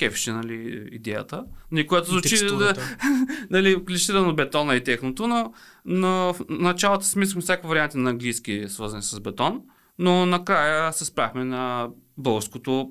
кефеше, 0.00 0.32
нали, 0.32 0.88
идеята. 0.92 1.44
Нали, 1.72 1.86
което 1.86 2.10
звучи 2.10 2.46
да, 2.46 2.74
нали, 3.50 3.84
клиширано 3.84 4.34
бетона 4.34 4.76
и 4.76 4.84
техното, 4.84 5.26
но, 5.26 5.52
но 5.84 6.08
в 6.08 6.40
началото 6.48 7.04
си 7.04 7.18
мислихме 7.18 7.42
всяка 7.42 7.68
варианти 7.68 7.98
на 7.98 8.10
английски 8.10 8.64
свързани 8.68 9.02
с 9.02 9.20
бетон, 9.20 9.62
но 9.98 10.26
накрая 10.26 10.92
се 10.92 11.04
справихме 11.04 11.44
на 11.44 11.88
българското 12.18 12.90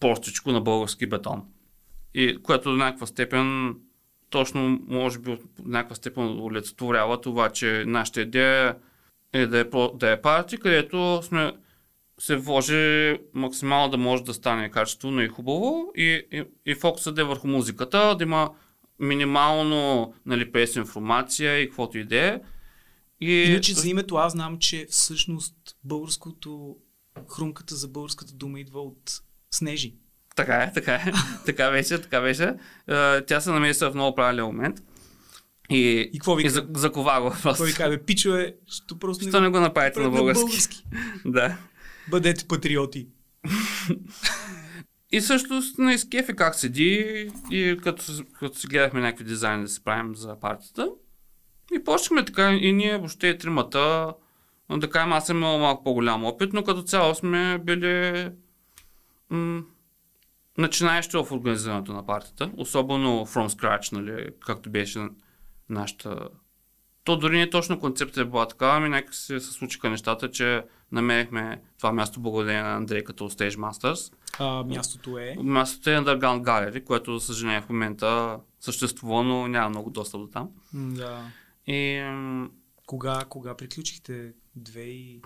простичко 0.00 0.52
на 0.52 0.60
български 0.60 1.06
бетон. 1.06 1.42
И 2.14 2.42
което 2.42 2.70
до 2.70 2.76
някаква 2.76 3.06
степен 3.06 3.74
точно 4.30 4.80
може 4.88 5.18
би 5.18 5.30
в 5.30 5.38
някаква 5.64 5.96
степен 5.96 6.40
олицетворява 6.40 7.20
това, 7.20 7.50
че 7.50 7.84
нашата 7.86 8.20
идея 8.20 8.76
е 9.32 9.46
да 9.46 9.60
е, 9.60 9.64
да 9.94 10.10
е 10.10 10.20
парти, 10.20 10.56
където 10.56 11.20
сме 11.22 11.52
се 12.18 12.36
вложи 12.36 13.18
максимално 13.34 13.90
да 13.90 13.96
може 13.96 14.24
да 14.24 14.34
стане 14.34 14.70
качествено 14.70 15.22
и 15.22 15.28
хубаво 15.28 15.92
и, 15.96 16.26
и, 16.32 16.44
и 16.66 16.74
фокусът 16.74 17.14
да 17.14 17.20
е 17.20 17.24
върху 17.24 17.48
музиката, 17.48 18.16
да 18.16 18.24
има 18.24 18.50
минимално 18.98 20.14
нали, 20.26 20.52
песен 20.52 20.82
информация 20.82 21.60
и 21.60 21.66
каквото 21.66 21.98
и 21.98 22.04
да 22.04 22.26
е. 22.26 22.40
И... 23.20 23.32
Иначе 23.32 23.74
за 23.74 23.88
името 23.88 24.16
аз 24.16 24.32
знам, 24.32 24.58
че 24.58 24.86
всъщност 24.90 25.54
българското, 25.84 26.76
хрумката 27.36 27.74
за 27.74 27.88
българската 27.88 28.32
дума 28.32 28.60
идва 28.60 28.80
от 28.80 29.12
Снежи. 29.50 29.94
Така 30.36 30.62
е, 30.62 30.72
така 30.72 30.94
е. 30.94 31.12
така 31.46 31.70
беше, 31.70 32.02
така 32.02 32.20
беше. 32.20 32.54
Тя 33.26 33.40
се 33.40 33.50
намеса 33.50 33.90
в 33.90 33.94
много 33.94 34.14
правилен 34.14 34.44
момент. 34.44 34.82
И, 35.70 36.10
и 36.12 36.18
какво 36.18 36.34
ви 36.34 36.46
и 36.46 36.48
за, 36.48 36.66
закова 36.74 37.20
го 37.20 37.36
просто. 37.42 37.64
ви 37.64 37.74
казва, 37.74 37.98
пичове, 37.98 38.54
що 38.66 38.98
просто 38.98 39.24
не, 39.24 39.40
не 39.40 39.48
го 39.48 39.60
направите 39.60 40.00
на 40.00 40.10
български. 40.10 40.40
български. 40.40 40.84
да. 41.24 41.56
Бъдете 42.10 42.48
патриоти. 42.48 43.08
и 45.10 45.20
също 45.20 45.62
на 45.78 45.92
изкефи 45.92 46.36
как 46.36 46.54
седи 46.54 47.30
и 47.50 47.76
като, 47.82 48.02
като 48.38 48.58
си 48.58 48.66
гледахме 48.66 49.00
някакви 49.00 49.24
дизайни 49.24 49.62
да 49.62 49.68
се 49.68 49.84
правим 49.84 50.14
за 50.14 50.40
партията. 50.40 50.90
И 51.74 51.84
почнахме 51.84 52.24
така 52.24 52.52
и 52.52 52.72
ние 52.72 52.98
въобще 52.98 53.38
тримата, 53.38 54.14
да 54.70 54.90
кажем, 54.90 55.12
аз 55.12 55.26
съм 55.26 55.36
имал 55.36 55.58
малко 55.58 55.84
по-голям 55.84 56.24
опит, 56.24 56.52
но 56.52 56.64
като 56.64 56.82
цяло 56.82 57.14
сме 57.14 57.58
били 57.58 58.30
м- 59.30 59.62
начинаещи 60.58 61.16
в 61.16 61.32
организирането 61.32 61.92
на 61.92 62.06
партията, 62.06 62.50
особено 62.56 63.26
from 63.26 63.48
scratch, 63.48 63.92
нали, 63.92 64.28
както 64.46 64.70
беше 64.70 65.08
нашата... 65.68 66.28
То 67.04 67.16
дори 67.16 67.38
не 67.38 67.50
точно 67.50 67.80
концепция 67.80 68.22
е 68.22 68.24
била 68.24 68.48
такава, 68.48 68.76
ами 68.76 68.88
някак 68.88 69.14
се 69.14 69.40
случиха 69.40 69.90
нещата, 69.90 70.30
че 70.30 70.62
намерихме 70.92 71.62
това 71.78 71.92
място 71.92 72.20
благодарение 72.20 72.62
на 72.62 72.74
Андрей 72.76 73.04
като 73.04 73.30
Stage 73.30 73.56
Masters. 73.56 74.14
А, 74.38 74.64
мястото 74.64 75.18
е? 75.18 75.36
Мястото 75.38 75.90
е 75.90 75.92
Underground 75.92 76.42
Gallery, 76.42 76.84
което 76.84 77.18
за 77.18 77.26
съжаление 77.26 77.60
в 77.60 77.68
момента 77.68 78.38
съществува, 78.60 79.22
но 79.22 79.48
няма 79.48 79.68
много 79.68 79.90
достъп 79.90 80.20
до 80.20 80.26
там. 80.26 80.50
Да. 80.74 81.30
И... 81.66 82.02
Кога, 82.86 83.24
кога 83.28 83.56
приключихте? 83.56 84.32
Две 84.56 84.82
и... 84.82 85.22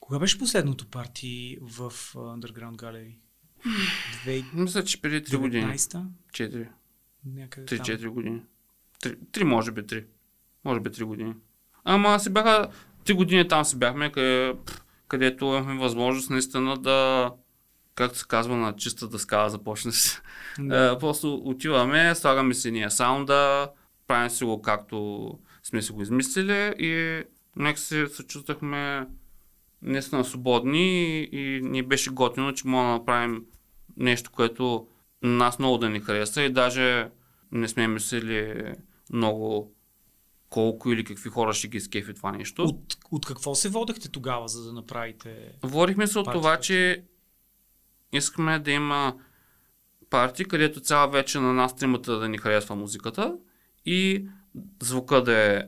Кога 0.00 0.18
беше 0.18 0.38
последното 0.38 0.86
парти 0.86 1.58
в 1.62 1.90
Underground 2.14 2.76
Gallery? 2.76 3.16
Две... 4.22 4.44
Мисля, 4.54 4.84
че 4.84 5.00
преди 5.00 5.24
3 5.24 5.36
години. 5.36 5.72
4. 5.72 6.68
Някъде 7.24 7.78
3-4 7.78 8.08
години. 8.08 8.42
Три, 9.00 9.16
три, 9.32 9.44
може 9.44 9.72
би 9.72 9.86
три. 9.86 10.04
Може 10.64 10.80
би 10.80 10.92
три 10.92 11.04
години. 11.04 11.34
Ама 11.84 12.20
си 12.20 12.30
бяха, 12.30 12.68
три 13.06 13.14
години 13.14 13.48
там 13.48 13.64
си 13.64 13.78
бяхме, 13.78 14.12
къде, 14.12 14.54
където 15.08 15.44
имахме 15.44 15.78
възможност 15.78 16.30
наистина 16.30 16.76
да, 16.76 17.30
както 17.94 18.18
се 18.18 18.24
казва, 18.28 18.56
на 18.56 18.76
чиста 18.76 19.08
дъска 19.08 19.42
да 19.42 19.48
започне 19.48 19.92
си. 19.92 20.20
Да. 20.58 20.98
просто 21.00 21.34
отиваме, 21.34 22.14
слагаме 22.14 22.54
си 22.54 22.70
ние 22.70 22.90
саунда, 22.90 23.70
правим 24.06 24.30
си 24.30 24.44
го 24.44 24.62
както 24.62 25.30
сме 25.62 25.82
си 25.82 25.92
го 25.92 26.02
измислили 26.02 26.74
и 26.78 27.22
нека 27.56 27.80
се, 27.80 28.06
чувствахме 28.28 29.06
наистина 29.82 30.24
свободни 30.24 31.18
и, 31.32 31.60
ни 31.62 31.82
беше 31.82 32.10
готино, 32.10 32.52
че 32.52 32.68
мога 32.68 32.86
да 32.86 32.92
направим 32.92 33.44
нещо, 33.96 34.30
което 34.30 34.86
нас 35.22 35.58
много 35.58 35.78
да 35.78 35.90
ни 35.90 36.00
хареса 36.00 36.42
и 36.42 36.52
даже 36.52 37.08
не 37.52 37.68
сме 37.68 37.88
мислили 37.88 38.72
много 39.12 39.75
колко 40.50 40.92
или 40.92 41.04
какви 41.04 41.30
хора 41.30 41.54
ще 41.54 41.68
ги 41.68 41.80
скефи 41.80 42.14
това 42.14 42.32
нещо. 42.32 42.62
От, 42.62 42.96
от 43.10 43.26
какво 43.26 43.54
се 43.54 43.68
водехте 43.68 44.08
тогава, 44.08 44.48
за 44.48 44.64
да 44.64 44.72
направите? 44.72 45.52
Водихме 45.62 46.06
се 46.06 46.18
от 46.18 46.32
това, 46.32 46.60
че 46.60 47.04
искаме 48.12 48.58
да 48.58 48.70
има 48.70 49.14
парти, 50.10 50.44
където 50.44 50.80
цяла 50.80 51.08
вече 51.08 51.40
на 51.40 51.52
нас 51.52 51.76
тримата 51.76 52.18
да 52.18 52.28
ни 52.28 52.38
харесва 52.38 52.76
музиката 52.76 53.36
и 53.84 54.28
звука 54.82 55.22
да 55.22 55.38
е 55.38 55.62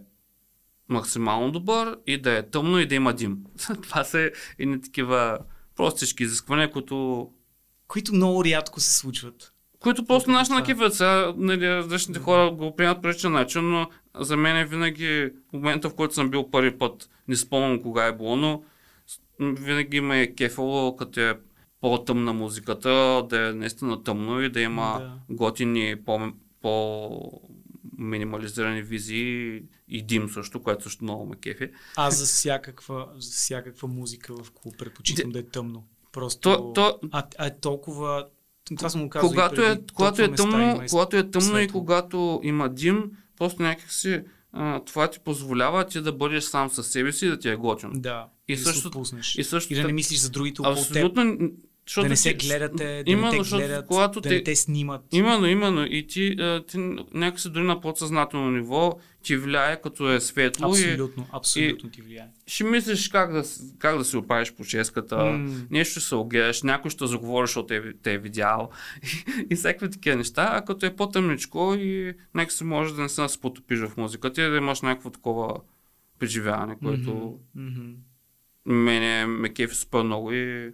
максимално 0.88 1.52
добър 1.52 1.98
и 2.06 2.20
да 2.20 2.38
е 2.38 2.50
тъмно 2.50 2.78
и 2.78 2.86
да 2.86 2.94
има 2.94 3.14
дим. 3.14 3.38
това 3.82 4.04
са 4.04 4.30
едни 4.58 4.80
такива 4.82 5.38
простички 5.76 6.22
изисквания, 6.22 6.70
които... 6.70 7.28
Които 7.88 8.14
много 8.14 8.44
рядко 8.44 8.80
се 8.80 8.98
случват. 8.98 9.52
Които 9.80 10.04
просто 10.04 10.30
наши 10.30 10.52
на 10.52 10.62
кефят. 10.62 10.94
Сега 10.94 11.34
нали, 11.36 11.68
различните 11.68 12.20
хора 12.20 12.50
го 12.50 12.76
приемат 12.76 13.02
по 13.02 13.08
различен 13.08 13.32
начин, 13.32 13.70
но 13.70 13.90
за 14.20 14.36
мен 14.36 14.56
е 14.56 14.64
винаги 14.64 15.30
момента, 15.52 15.90
в 15.90 15.94
който 15.94 16.14
съм 16.14 16.30
бил 16.30 16.50
първи 16.50 16.78
път, 16.78 17.10
не 17.28 17.36
спомням 17.36 17.82
кога 17.82 18.06
е 18.06 18.16
било, 18.16 18.36
но 18.36 18.62
винаги 19.40 20.00
ме 20.00 20.22
е 20.22 20.34
кефало, 20.34 20.96
като 20.96 21.20
е 21.20 21.38
по-тъмна 21.80 22.32
музиката, 22.32 23.26
да 23.28 23.48
е 23.48 23.52
наистина 23.52 24.02
тъмно 24.02 24.42
и 24.42 24.48
да 24.48 24.60
има 24.60 24.98
да. 25.00 25.34
готини, 25.34 25.96
по, 26.04 26.32
по 26.62 27.40
минимализирани 27.98 28.82
визии 28.82 29.62
и 29.88 30.02
дим 30.02 30.28
също, 30.28 30.62
което 30.62 30.82
също 30.82 31.04
много 31.04 31.26
ме 31.26 31.36
кефи. 31.36 31.70
А 31.96 32.10
за 32.10 32.24
всякаква, 32.24 33.08
за 33.18 33.30
всякаква 33.30 33.88
музика, 33.88 34.34
в 34.34 34.50
какво 34.50 34.70
предпочитам 34.70 35.30
да 35.30 35.38
е 35.38 35.42
тъмно. 35.42 35.84
Просто. 36.12 36.40
То, 36.40 36.72
то... 36.72 36.98
А, 37.12 37.24
а 37.38 37.46
е 37.46 37.58
толкова 37.58 38.26
това 38.76 38.88
съм 38.90 39.02
го 39.02 39.08
казал 39.08 39.28
когато, 39.28 39.62
е, 39.62 39.80
когато, 39.94 40.22
е 40.22 40.34
тъмно, 40.34 40.80
когато 40.90 41.16
е 41.16 41.30
тъмно 41.30 41.46
светло. 41.46 41.58
и 41.58 41.68
когато 41.68 42.40
има 42.42 42.68
дим, 42.68 43.10
просто 43.38 43.62
някакси 43.62 44.22
а, 44.52 44.80
това 44.84 45.10
ти 45.10 45.18
позволява 45.18 45.86
ти 45.86 46.00
да 46.00 46.12
бъдеш 46.12 46.44
сам 46.44 46.70
със 46.70 46.86
себе 46.86 47.12
си 47.12 47.26
и 47.26 47.28
да 47.28 47.38
ти 47.38 47.48
е 47.48 47.56
готин. 47.56 47.90
Да. 47.94 48.26
И, 48.48 48.56
също, 48.56 48.90
пуснеш. 48.90 49.34
и 49.38 49.44
също. 49.44 49.72
И 49.72 49.76
да 49.76 49.86
не 49.86 49.92
мислиш 49.92 50.18
за 50.18 50.30
другите 50.30 50.60
около 50.60 50.76
Абсолютно. 50.76 51.50
Защото 51.88 52.04
да 52.04 52.08
не 52.08 52.16
се 52.16 52.34
гледате, 52.34 53.02
да 53.06 53.10
Именно, 53.10 53.32
не 53.32 53.42
те 53.42 53.56
гледат, 53.56 53.86
когато 53.86 54.20
да 54.20 54.28
те- 54.28 54.34
не 54.34 54.42
те 54.42 54.56
снимат. 54.56 55.02
Именно, 55.12 55.46
именно. 55.46 55.86
И 55.86 56.06
ти, 56.06 56.36
ти 56.68 56.78
някакси 57.14 57.50
дори 57.50 57.64
на 57.64 57.80
подсъзнателно 57.80 58.50
ниво 58.50 58.98
ти 59.22 59.36
влияе, 59.36 59.80
като 59.80 60.12
е 60.12 60.20
светло 60.20 60.66
и 60.68 60.70
Абсолютно, 60.70 61.26
абсолютно 61.32 61.90
ти 61.90 62.02
влияе. 62.02 62.26
ще 62.46 62.64
мислиш 62.64 63.08
как 63.08 63.32
да, 63.32 63.42
как 63.78 63.98
да 63.98 64.04
си 64.04 64.16
оправиш 64.16 64.52
по 64.52 64.64
ческата, 64.64 65.16
М. 65.16 65.50
нещо 65.70 65.90
ще 65.90 66.08
се 66.08 66.14
огледаш, 66.14 66.62
някой 66.62 66.90
ще 66.90 67.06
заговори, 67.06 67.46
защото 67.46 67.66
те, 67.66 67.92
те 68.02 68.12
е 68.12 68.18
видял 68.18 68.70
и, 69.02 69.24
и 69.50 69.56
всякакви 69.56 69.90
такива 69.90 70.16
неща, 70.16 70.48
а 70.52 70.64
като 70.64 70.86
е 70.86 70.96
по-тъмничко 70.96 71.74
и 71.78 72.14
нека 72.34 72.52
се 72.52 72.64
може 72.64 72.94
да 72.94 73.02
не 73.02 73.08
се 73.08 73.40
потопиш 73.40 73.78
в 73.78 73.96
музиката 73.96 74.42
и 74.42 74.50
да 74.50 74.56
имаш 74.56 74.80
някакво 74.80 75.10
такова 75.10 75.60
преживяване, 76.18 76.76
което 76.78 77.38
Мгм. 77.54 77.90
мене 78.66 79.26
ме 79.26 79.48
кефи 79.48 79.74
супер 79.74 80.02
много 80.02 80.32
и 80.32 80.72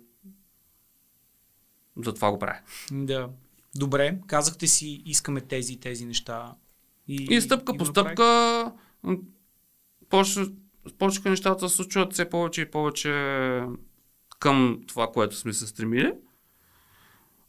затова 1.97 2.31
го 2.31 2.39
правя. 2.39 2.59
Да. 2.93 3.29
Добре, 3.77 4.19
казахте 4.27 4.67
си, 4.67 5.03
искаме 5.05 5.41
тези 5.41 5.73
и 5.73 5.81
тези 5.81 6.07
неща. 6.07 6.55
И, 7.09 7.27
И 7.31 7.41
стъпка 7.41 7.73
и 7.75 7.79
по 7.79 7.85
стъпка 7.85 8.73
почнаха 10.99 11.31
нещата 11.31 11.69
се 11.69 11.77
случват 11.77 12.13
все 12.13 12.31
повече 12.31 12.61
и 12.61 12.71
повече 12.71 13.11
към 14.39 14.81
това, 14.87 15.07
което 15.07 15.37
сме 15.37 15.53
се 15.53 15.67
стремили. 15.67 16.13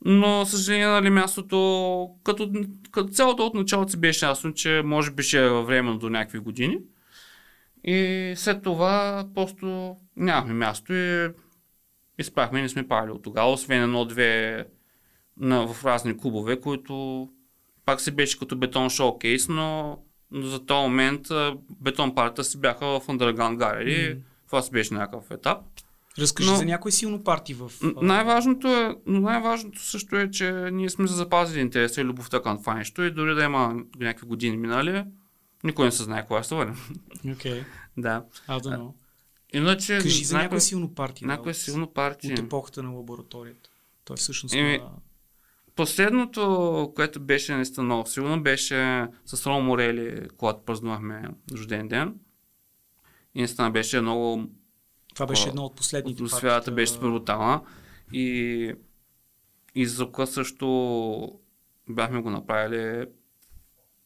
Но, 0.06 0.46
съжаление, 0.46 0.88
нали, 0.88 1.10
мястото, 1.10 2.10
като, 2.24 2.52
като 2.92 3.10
цялото 3.10 3.46
от 3.46 3.54
началото 3.54 3.92
си 3.92 3.98
беше 3.98 4.26
ясно, 4.26 4.54
че 4.54 4.82
може 4.86 5.12
би 5.12 5.24
ще 5.24 5.46
е 5.46 5.50
във 5.50 5.68
време 5.68 5.98
до 5.98 6.10
някакви 6.10 6.40
години. 6.40 6.80
И 7.84 8.34
след 8.38 8.64
това 8.64 9.26
просто 9.36 9.96
нямахме 10.16 10.54
място 10.54 10.94
и 10.94 11.30
изпрахме 12.20 12.60
и 12.60 12.62
не 12.62 12.70
сме 12.70 12.88
правили 12.88 13.12
от 13.12 13.24
тогава, 13.24 13.52
освен 13.52 13.84
едно-две 13.84 14.66
в 15.38 15.76
разни 15.86 16.18
клубове, 16.18 16.60
които 16.60 17.30
пак 17.86 18.02
си 18.02 18.12
беше 18.12 18.40
като 18.40 18.56
бетон 18.56 18.90
шоукейс, 18.90 19.50
но, 19.50 19.98
но 20.32 20.48
за 20.48 20.66
този 20.66 20.82
момент 20.82 21.28
бетон 21.70 22.16
партията 22.16 22.44
си 22.44 22.60
бяха 22.60 22.86
в 22.86 23.08
Underground 23.08 23.58
Gallery. 23.58 24.12
Мгм. 24.14 24.22
Това 24.48 24.62
си 24.62 24.72
беше 24.72 24.94
някакъв 24.94 25.32
етап. 25.32 25.58
Разкажи 26.20 26.50
Но- 26.50 26.56
за 26.56 26.66
някой 26.66 26.92
силно 26.92 27.24
парти 27.24 27.54
в... 27.54 27.72
Най-важното, 28.02 28.68
е, 28.68 28.96
но 29.06 29.20
най-важното 29.20 29.80
също 29.86 30.16
е, 30.16 30.32
че 30.32 30.52
ние 30.52 30.90
сме 30.90 31.08
запазили 31.08 31.60
интереса 31.60 32.02
и 32.02 32.04
любовта 32.04 32.42
към 32.42 32.58
това 32.60 32.74
нещо 32.74 33.04
и 33.04 33.12
дори 33.12 33.36
да 33.36 33.44
има 33.44 33.76
някакви 34.00 34.28
години 34.28 34.58
минали, 34.58 35.04
никой 35.64 35.86
не 35.86 35.92
се 35.92 36.04
знае 36.04 36.26
кога 36.28 36.44
ще 36.44 36.50
се 36.50 36.56
върнем. 36.56 36.78
Окей, 37.32 37.64
да. 37.98 38.24
I 38.48 38.60
don't 38.60 38.78
know. 38.78 38.92
Иначе, 39.54 39.98
Кажи 39.98 40.24
за 40.24 40.34
някой, 40.34 40.44
някое 40.46 40.60
силно 40.60 40.96
парти. 40.96 41.26
някое 41.26 41.52
от- 41.52 41.56
силно 41.56 41.88
парти. 41.88 42.32
От 42.34 42.40
епохата 42.40 42.84
на 42.84 42.90
лабораторията. 42.92 43.70
Той 44.06 44.18
всъщност 44.18 44.56
Еми, 44.56 44.78
на... 44.78 44.90
Последното, 45.76 46.42
което 46.96 47.20
беше 47.20 47.56
наистина 47.56 47.84
много 47.84 48.08
силно, 48.08 48.44
беше 48.44 48.76
с 49.26 49.46
Ром 49.46 49.66
Морели, 49.66 50.28
когато 50.30 50.62
празнувахме 50.62 51.24
рожден 51.52 51.88
ден. 51.88 52.16
И 53.36 53.40
наистина 53.40 53.72
беше 53.72 54.02
много 54.02 54.44
Това 55.16 55.26
беше 55.26 55.50
едно 55.50 55.64
от 55.64 55.76
последните 55.76 56.14
Атмосферата 56.14 56.56
партита. 56.56 56.72
беше 56.72 56.94
супер 56.94 57.08
брутална. 57.08 57.62
И, 58.14 58.74
и 59.76 59.86
звука 59.86 60.28
също 60.28 61.40
бяхме 61.90 62.22
го 62.22 62.30
направили 62.30 63.06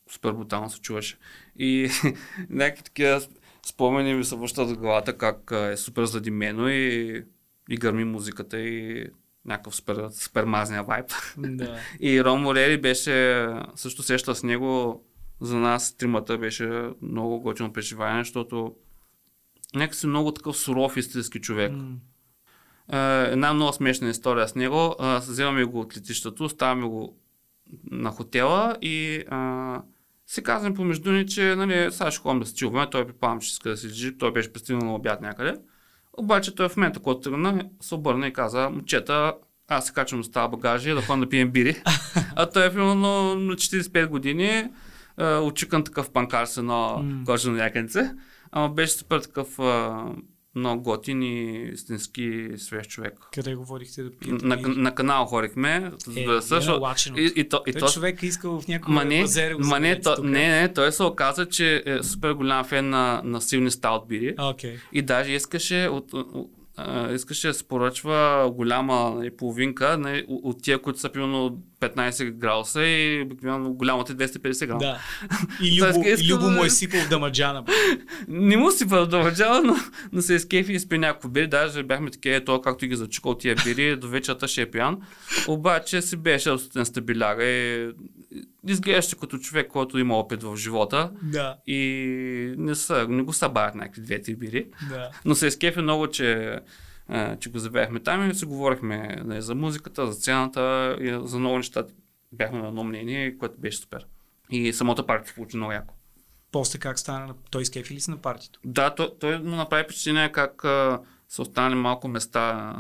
супер 0.10 0.32
брутално 0.32 0.70
се 0.70 0.80
чуваше. 0.80 1.18
И 1.56 1.90
някакви 2.50 2.84
такива 2.84 3.22
спомени 3.70 4.14
ми 4.14 4.24
се 4.24 4.36
връщат 4.36 4.70
в 4.70 4.78
главата 4.78 5.18
как 5.18 5.52
е 5.54 5.78
супер 5.78 6.06
задимено 6.06 6.70
и, 6.70 7.24
и 7.70 7.78
гърми 7.78 8.04
музиката 8.04 8.60
и 8.60 9.06
някакъв 9.46 9.76
супер, 9.76 10.10
супер 10.12 10.44
мазния 10.44 10.84
вайб. 10.84 11.06
Да. 11.38 11.80
И 12.00 12.24
Ром 12.24 12.42
Морели 12.42 12.82
беше, 12.82 13.48
също 13.76 14.04
сеща 14.04 14.36
с 14.36 14.44
него, 14.44 15.04
за 15.42 15.58
нас 15.58 15.98
тримата 15.98 16.38
беше 16.38 16.90
много 17.02 17.40
готино 17.40 17.74
преживание, 17.74 18.24
защото 18.24 18.76
някакси 19.76 20.08
много 20.08 20.32
такъв 20.32 20.58
суров 20.58 20.98
истински 20.98 21.42
човек. 21.42 21.72
Е, 22.92 22.98
една 23.32 23.54
много 23.54 23.74
смешна 23.74 24.10
история 24.10 24.48
с 24.48 24.56
него. 24.56 24.96
Е, 25.02 25.18
вземаме 25.18 25.64
го 25.64 25.80
от 25.80 25.98
летището, 25.98 26.50
ставаме 26.50 26.88
го 26.88 27.18
на 27.92 28.12
хотела 28.12 28.78
и 28.82 29.16
е, 29.16 29.26
си 30.30 30.44
казваме 30.44 30.76
помежду 30.76 31.12
ни, 31.12 31.28
че 31.28 31.56
нали, 31.56 31.92
сега 31.92 32.12
ще 32.12 32.22
ходим 32.22 32.40
да 32.40 32.46
се 32.46 32.56
чуваме, 32.56 32.90
той 32.90 33.06
предполагам, 33.06 33.40
че 33.40 33.48
иска 33.48 33.70
да 33.70 33.78
се 33.78 33.88
лежи, 33.88 34.18
той 34.18 34.32
беше 34.32 34.54
пристигнал 34.54 34.88
на 34.88 34.96
обяд 34.96 35.22
някъде. 35.22 35.56
Обаче 36.14 36.56
той 36.56 36.70
в 36.70 36.78
момента, 36.78 37.00
когато 37.00 37.20
тръгна, 37.20 37.64
се 37.82 37.96
обърна 37.96 38.28
и 38.28 38.34
каза, 38.34 38.70
момчета, 38.70 39.34
аз 39.68 39.86
се 39.86 39.94
качвам 39.94 40.24
с 40.24 40.32
тази 40.32 40.52
багажи 40.52 40.94
да 40.94 41.02
ходим 41.02 41.22
да 41.22 41.30
пием 41.30 41.52
бири. 41.52 41.84
а 42.36 42.46
той 42.46 42.66
е 42.66 42.74
примерно 42.74 43.36
на 43.36 43.54
45 43.54 44.08
години, 44.08 44.70
очикан 45.42 45.84
такъв 45.84 46.12
панкар 46.12 46.46
с 46.46 46.58
едно 46.58 47.04
М. 47.04 47.24
кожено 47.26 47.58
якенце. 47.58 48.12
Ама 48.52 48.70
беше 48.70 48.94
супер 48.94 49.20
такъв 49.20 49.60
много 50.56 50.84
готин 50.84 51.24
и 51.24 51.64
истински 51.74 52.48
свеж 52.58 52.88
човек. 52.88 53.14
Къде 53.34 53.56
го 53.56 53.66
водихте 53.66 54.04
да 54.04 54.12
пиете? 54.12 54.46
На, 54.46 54.58
на 54.58 54.96
канал 54.96 55.26
хорихме, 55.26 55.92
Е, 56.16 56.26
да 56.26 56.42
се, 56.42 56.56
е 56.56 56.60
налачено. 56.60 57.18
и, 57.18 57.34
и, 57.36 57.50
то, 57.50 57.62
и 57.68 57.72
Той 57.72 57.80
то, 57.80 57.88
човек 57.88 58.24
е 58.24 58.26
искал 58.26 58.62
в 58.62 58.68
някакво 58.68 58.92
Ма 58.94 59.06
не, 59.06 59.22
базере 59.22 59.54
го 59.54 59.62
ма 59.64 59.80
не, 59.80 60.02
то, 60.02 60.16
тук. 60.16 60.26
не, 60.26 60.62
не, 60.62 60.74
той 60.74 60.92
се 60.92 61.04
оказа, 61.04 61.46
че 61.46 61.84
е 61.86 62.04
супер 62.04 62.32
голям 62.32 62.66
фен 62.66 62.90
на, 62.90 63.22
на 63.24 63.42
силни 63.42 63.72
стаут 63.72 64.08
бири. 64.08 64.36
Окей. 64.40 64.78
И 64.94 65.02
даже 65.02 65.32
искаше 65.32 65.90
от, 65.92 66.14
от, 66.14 66.52
а, 66.78 67.14
искаше 67.14 67.48
да 67.48 67.54
се 67.54 67.68
поръчва 67.68 68.50
голяма 68.56 69.14
нали, 69.16 69.38
половинка 69.38 69.98
нали, 69.98 70.26
от 70.28 70.64
тия, 70.64 70.82
които 70.82 71.00
са 71.00 71.10
примерно 71.10 71.58
15 71.80 72.32
градуса 72.32 72.84
и 72.84 73.22
обикновено 73.22 73.74
голямата 73.74 74.14
е 74.14 74.16
250 74.16 74.66
грама. 74.68 74.80
Да. 74.80 75.00
И 75.62 75.82
Любо, 75.82 76.04
и 76.08 76.34
Любо 76.34 76.50
му 76.50 76.64
е 76.64 76.70
сипал 76.70 77.02
в 77.02 77.10
дамаджана. 77.10 77.64
бе. 77.64 77.72
Не 78.28 78.58
му 78.58 78.72
си 78.72 78.88
продължава, 78.88 79.62
но, 79.64 79.76
но 80.12 80.22
се 80.22 80.34
изкефи 80.34 80.74
и 80.74 80.80
спи 80.80 80.98
някакво 80.98 81.30
бири. 81.30 81.48
Даже 81.48 81.84
бяхме 81.84 82.12
такива, 82.12 82.44
то 82.44 82.62
както 82.62 82.86
и 82.86 82.88
ги 82.88 82.96
зачукал 82.96 83.36
тия 83.36 83.56
бири, 83.66 83.96
до 83.96 84.08
вечерта 84.08 84.48
ще 84.48 84.62
е 84.62 84.72
пиян. 84.72 84.98
Обаче 85.48 86.02
си 86.02 86.18
беше 86.18 86.50
абсолютен 86.50 86.86
стабиляга 86.86 87.46
и 87.46 87.92
изглеждаше 88.68 89.20
като 89.20 89.38
човек, 89.38 89.68
който 89.68 89.98
има 90.00 90.20
опит 90.20 90.44
в 90.44 90.58
живота 90.58 91.12
Да, 91.24 91.56
и 91.68 91.80
не, 92.58 92.76
са, 92.76 93.08
не 93.10 93.24
го 93.24 93.34
събавят 93.34 93.76
някакви 93.76 94.02
две-три 94.02 94.36
бири. 94.36 94.66
да. 94.90 95.10
Но 95.26 95.36
се 95.36 95.48
изкефи 95.48 95.80
много, 95.82 96.08
че, 96.08 96.60
а, 97.10 97.36
че 97.36 97.52
го 97.52 97.60
завяхме 97.60 98.00
там 98.00 98.30
и 98.30 98.36
си 98.36 98.46
говорихме 98.46 99.18
нали, 99.18 99.42
за 99.42 99.56
музиката, 99.56 100.08
за 100.08 100.14
сцената 100.14 100.98
и 101.02 101.20
за 101.24 101.40
много 101.40 101.58
неща. 101.58 101.84
Бяхме 102.32 102.60
на 102.60 102.68
едно 102.68 102.84
мнение, 102.84 103.38
което 103.38 103.58
беше 103.58 103.78
супер. 103.78 104.06
И 104.50 104.74
самото 104.74 105.06
парти 105.06 105.30
се 105.30 105.36
получи 105.36 105.58
много 105.58 105.72
яко. 105.72 105.94
После 106.52 106.80
как 106.80 107.00
стана? 107.00 107.28
на- 107.28 107.36
Той 107.52 107.66
скефи 107.66 107.94
ли 107.94 108.00
си 108.00 108.12
на 108.12 108.18
партито? 108.18 108.60
Да, 108.64 108.96
той, 108.96 109.10
той 109.20 109.40
му 109.40 109.56
направи 109.56 109.84
впечатление 109.84 110.32
как 110.32 110.66
а, 110.66 111.00
са 111.28 111.42
останали 111.42 111.76
малко 111.76 112.08
места, 112.08 112.76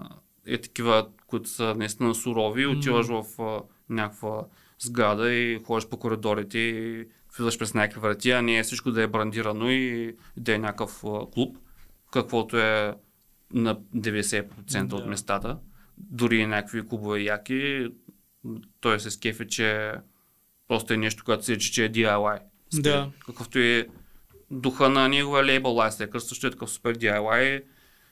е 0.48 0.58
такива, 0.58 1.08
които 1.28 1.50
са 1.50 1.76
наистина 1.76 2.15
сурови, 2.15 2.65
М. 2.65 2.72
отиваш 2.72 3.08
в 3.08 3.42
а, 3.42 3.62
някаква 3.89 4.46
сграда 4.80 5.32
и 5.32 5.60
ходиш 5.60 5.88
по 5.88 5.98
коридорите 5.98 6.58
и 6.58 7.06
влизаш 7.38 7.60
през 7.60 7.74
някакви 7.74 8.00
врати, 8.00 8.32
а 8.32 8.42
не 8.42 8.58
е 8.58 8.63
всичко 8.63 8.92
да 8.92 9.02
е 9.02 9.08
брандирано 9.08 9.70
и 9.70 10.15
да 10.38 10.56
е 10.56 10.60
някакъв 10.60 11.04
а, 11.04 11.32
клуб, 11.32 11.58
каквото 12.12 12.58
е 12.58 12.94
на 13.54 13.76
90% 13.96 14.94
от 14.94 15.04
Да. 15.04 15.10
местата. 15.10 15.58
Дори 15.98 16.38
и 16.38 16.46
някакви 16.46 16.88
клубове 16.88 17.22
яки, 17.22 17.88
той 18.80 19.00
се 19.00 19.12
скефи, 19.12 19.48
че 19.48 19.94
просто 20.68 20.94
е 20.94 20.98
нещо, 20.98 21.24
което 21.24 21.46
се 21.46 21.58
че 21.58 21.86
е 21.86 21.92
DIY. 21.92 22.40
Да. 22.74 23.12
Какъвто 23.26 23.60
е 23.60 23.88
духа 24.52 24.90
на 24.90 25.10
неговия 25.10 25.46
лейбъл 25.46 25.76
Lifestaker, 25.76 26.18
също 26.18 26.48
е 26.48 26.52
такъв 26.52 26.70
супер 26.70 26.98
DIY 26.98 27.64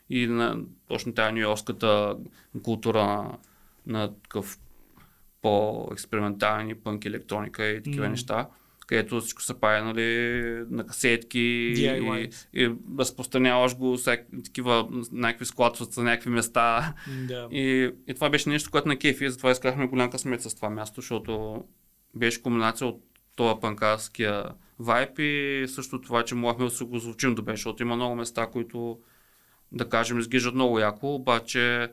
и 0.10 0.28
на 0.28 0.58
точно 0.88 1.14
тази 1.14 1.34
нью-йоркската 1.34 2.18
култура 2.64 3.04
на, 3.04 3.38
на 3.86 4.14
такъв 4.14 4.58
по-експериментални 5.42 6.76
пънк 6.76 7.06
електроника 7.06 7.66
и 7.68 7.84
такива 7.84 8.06
М. 8.06 8.10
неща, 8.12 8.48
където 8.88 9.20
всичко 9.20 9.42
се 9.42 9.60
прави 9.60 9.84
нали, 9.84 10.06
на 10.70 10.86
касетки 10.86 11.74
DIY. 11.78 12.34
и, 12.54 12.64
и 12.64 12.76
разпространяваш 13.00 13.76
го 13.76 13.98
всяк, 13.98 14.28
такива 14.44 14.88
някакви 15.12 15.46
складват 15.46 15.94
за 15.94 16.04
някакви 16.04 16.30
места. 16.30 16.94
Да. 17.28 17.48
И, 17.52 17.92
и 18.08 18.14
това 18.14 18.30
беше 18.30 18.50
нещо, 18.50 18.72
което 18.72 18.88
на 18.88 18.98
кефи, 18.98 19.30
затова 19.30 19.52
искахме 19.52 19.88
голям 19.88 20.10
късмет 20.10 20.42
с 20.42 20.56
това 20.56 20.70
място, 20.70 21.02
защото 21.02 21.64
беше 22.16 22.42
комбинация 22.42 22.88
от 22.88 23.04
това 23.36 23.60
панкарския 23.60 24.46
вайб 24.80 25.20
и 25.20 25.66
също 25.68 26.02
това, 26.02 26.24
че 26.24 26.36
можехме 26.36 26.66
да 26.66 26.72
се 26.72 26.86
го 26.86 27.00
звучим 27.00 27.36
добре, 27.36 27.54
защото 27.54 27.84
има 27.84 27.96
много 27.96 28.16
места, 28.16 28.48
които 28.48 29.00
да 29.72 29.90
кажем 29.90 30.20
изглеждат 30.20 30.56
много 30.56 30.80
яко, 30.80 31.16
обаче 31.16 31.92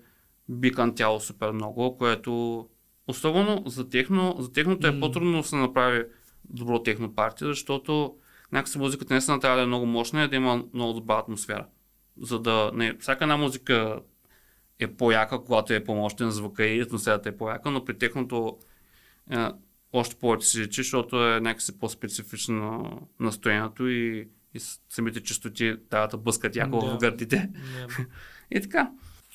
бикан 0.48 0.94
тяло 0.94 1.20
супер 1.20 1.50
много, 1.50 1.98
което 1.98 2.66
особено 3.08 3.62
за, 3.66 3.88
техно, 3.88 4.36
за 4.38 4.52
техното 4.52 4.86
е 4.86 5.00
по-трудно 5.00 5.42
да 5.42 5.48
се 5.48 5.56
направи 5.56 6.04
добро 6.44 6.82
техно 6.82 7.14
парти, 7.14 7.44
защото 7.44 8.14
някакси 8.52 8.78
музиката 8.78 9.14
наистина 9.14 9.40
трябва 9.40 9.56
да 9.56 9.62
е 9.62 9.66
много 9.66 9.86
мощна 9.86 10.24
и 10.24 10.28
да 10.28 10.36
има 10.36 10.64
много 10.74 10.92
добра 10.92 11.14
атмосфера. 11.14 11.66
За 12.20 12.38
да 12.38 12.70
не, 12.74 12.94
всяка 12.94 13.24
една 13.24 13.36
музика 13.36 14.00
е 14.78 14.86
по-яка, 14.88 15.38
когато 15.38 15.72
е 15.72 15.84
по-мощен 15.84 16.30
звука 16.30 16.66
и 16.66 16.80
атмосферата 16.80 17.28
е 17.28 17.36
по-яка, 17.36 17.70
но 17.70 17.84
при 17.84 17.98
техното 17.98 18.58
е, 19.30 19.36
още 19.92 20.14
повече 20.14 20.46
се 20.46 20.60
личи, 20.60 20.80
защото 20.80 21.26
е 21.26 21.40
някакси 21.40 21.78
по-специфично 21.78 22.54
на 22.54 22.90
настроението 23.20 23.88
и, 23.88 24.28
и 24.54 24.60
с- 24.60 24.80
самите 24.88 25.22
частоти 25.22 25.76
дават 25.90 26.10
да 26.10 26.16
блъскат 26.16 26.56
яко 26.56 26.78
Да. 26.78 26.86
в 26.86 26.98
гърдите. 26.98 27.36
Да. 27.88 28.04
И 28.50 28.60
така. 28.60 28.90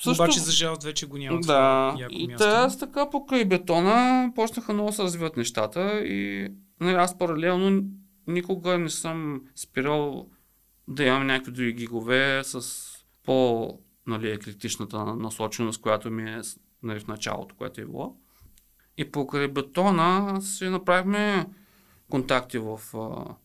Обаче 0.07 0.39
за 0.39 0.51
жалост 0.51 0.83
вече 0.83 1.05
го 1.05 1.17
няма. 1.17 1.39
Да, 1.39 1.95
и 2.09 2.27
място. 2.27 2.43
те 2.43 2.49
аз 2.49 2.79
така 2.79 3.09
покрай 3.09 3.45
бетона 3.45 4.31
почнаха 4.35 4.73
много 4.73 4.89
да 4.89 4.95
се 4.95 5.03
развиват 5.03 5.37
нещата 5.37 5.99
и 5.99 6.49
нали, 6.79 6.95
аз 6.95 7.17
паралелно 7.17 7.83
никога 8.27 8.77
не 8.77 8.89
съм 8.89 9.41
спирал 9.55 10.29
да 10.87 11.03
имам 11.03 11.27
някакви 11.27 11.51
други 11.51 11.73
гигове 11.73 12.41
с 12.43 12.85
по 13.23 13.79
нали, 14.07 14.31
еклектичната 14.31 15.05
насоченост, 15.05 15.81
която 15.81 16.11
ми 16.11 16.31
е 16.31 16.41
нали, 16.83 16.99
в 16.99 17.07
началото, 17.07 17.55
което 17.55 17.81
е 17.81 17.85
било. 17.85 18.15
И 18.97 19.11
покрай 19.11 19.47
бетона 19.47 20.41
си 20.41 20.69
направихме 20.69 21.45
контакти 22.09 22.57
в 22.57 22.79
а, 22.93 23.35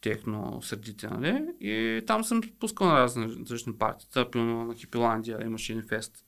техно 0.00 0.62
средите, 0.62 1.08
нали? 1.08 1.46
И 1.60 2.02
там 2.06 2.24
съм 2.24 2.40
пускал 2.60 2.86
на 2.86 2.94
разни 2.94 3.24
различни 3.24 3.72
партии. 3.72 4.08
Примерно 4.32 4.64
на 4.64 4.74
Хипиландия 4.74 5.38
имаше 5.44 5.82
фест. 5.88 6.24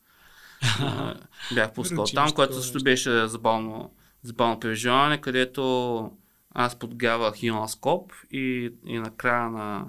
Бях 1.54 1.72
пускал 1.72 2.04
там, 2.04 2.30
което 2.32 2.54
също 2.54 2.84
беше 2.84 3.26
забавно, 3.26 3.94
забавно 4.22 4.60
преживяване, 4.60 5.20
където 5.20 6.10
аз 6.54 6.78
подгавах 6.78 7.34
Хилан 7.34 7.68
Скоп 7.68 8.12
и, 8.30 8.72
и 8.86 8.98
накрая 8.98 9.50
на, 9.50 9.86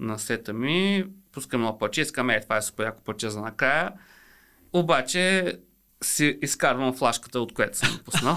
на 0.00 0.18
сета 0.18 0.52
ми 0.52 1.04
пускам 1.32 1.60
едно 1.60 1.78
парче, 1.78 2.00
искам, 2.00 2.30
е, 2.30 2.40
това 2.40 2.56
е 2.56 2.62
супер 2.62 2.84
яко 2.84 3.02
парче 3.04 3.30
за 3.30 3.40
накрая. 3.40 3.92
Обаче 4.72 5.52
си 6.02 6.38
изкарвам 6.42 6.94
флашката, 6.94 7.40
от 7.40 7.54
която 7.54 7.78
съм 7.78 8.00
пуснал. 8.04 8.36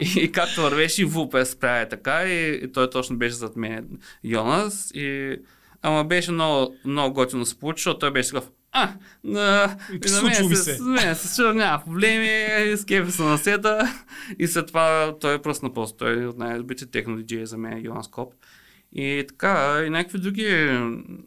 и, 0.00 0.12
и 0.24 0.32
както 0.32 0.62
вървеше, 0.62 1.02
и 1.02 1.04
Вупе 1.04 1.44
справя 1.44 1.88
така, 1.88 2.24
и, 2.24 2.60
и 2.64 2.72
той 2.72 2.90
точно 2.90 3.16
беше 3.16 3.34
зад 3.34 3.56
мен, 3.56 4.00
Йонас. 4.24 4.90
И, 4.94 5.36
ама 5.82 6.04
беше 6.04 6.32
много, 6.32 6.74
много 6.84 7.14
готино 7.14 7.46
се 7.46 7.58
получи, 7.58 7.80
защото 7.80 7.98
той 7.98 8.10
беше 8.10 8.28
такъв, 8.28 8.50
а, 8.72 8.92
на, 9.24 9.76
И 9.92 10.10
на 10.10 10.22
мен 10.22 10.48
ми 10.48 10.56
се, 10.56 10.74
с 10.74 10.80
мен 10.80 11.14
се 11.14 11.36
чува, 11.36 11.54
няма 11.54 11.84
проблеми, 11.84 12.76
скепи 12.76 13.10
се 13.10 13.22
на 13.22 13.38
сета. 13.38 13.94
И 14.38 14.46
след 14.46 14.66
това 14.66 15.16
той 15.20 15.34
е 15.34 15.42
просто 15.42 15.66
на 15.66 15.74
пост. 15.74 15.98
Той 15.98 16.22
е 16.22 16.26
от 16.26 16.38
най-добрите 16.38 16.86
техно 16.86 17.16
диджеи 17.16 17.46
за 17.46 17.58
мен, 17.58 17.84
Йоан 17.84 18.04
Скоп. 18.04 18.34
И 18.92 19.24
така, 19.28 19.82
и 19.86 19.90
някакви 19.90 20.18
други, 20.18 20.46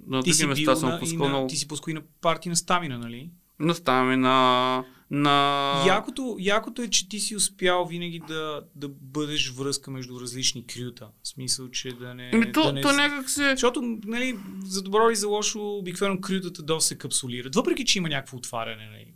на 0.08 0.24
Ти 0.24 0.32
други 0.32 0.46
места 0.46 0.76
съм 0.76 1.00
пускал 1.00 1.24
на, 1.24 1.30
много. 1.30 1.48
ти 1.48 1.56
си 1.56 1.68
пускал 1.68 1.92
и 1.92 1.94
на 1.94 2.02
парти 2.22 2.50
на 2.50 2.56
Стамина, 2.56 2.98
нали? 2.98 3.30
Но 3.62 3.74
ставаме 3.74 4.18
на... 4.18 4.84
на... 5.12 5.84
Якото, 5.88 6.36
якото 6.40 6.82
е, 6.82 6.88
че 6.88 7.10
ти 7.10 7.20
си 7.20 7.36
успял 7.36 7.86
винаги 7.86 8.22
да, 8.28 8.62
да 8.76 8.88
бъдеш 9.02 9.52
връзка 9.52 9.92
между 9.92 10.22
различни 10.22 10.68
крюта. 10.68 11.08
В 11.24 11.28
смисъл, 11.28 11.70
че 11.70 11.92
да 11.92 12.14
не... 12.14 12.32
Ами 12.34 12.52
то, 12.52 12.64
да 12.64 12.74
не... 12.74 12.82
то 12.82 12.92
някак 12.92 13.30
се... 13.30 13.50
Защото, 13.50 13.82
нали, 14.06 14.38
за 14.66 14.82
добро 14.82 15.10
или 15.10 15.16
за 15.16 15.28
лошо, 15.28 15.60
обикновено 15.60 16.22
крютата 16.22 16.64
доста 16.64 16.88
се 16.88 16.98
капсулират. 16.98 17.56
Въпреки, 17.56 17.86
че 17.86 17.98
има 17.98 18.10
някакво 18.10 18.38
отваряне, 18.38 18.90
нали. 18.92 19.14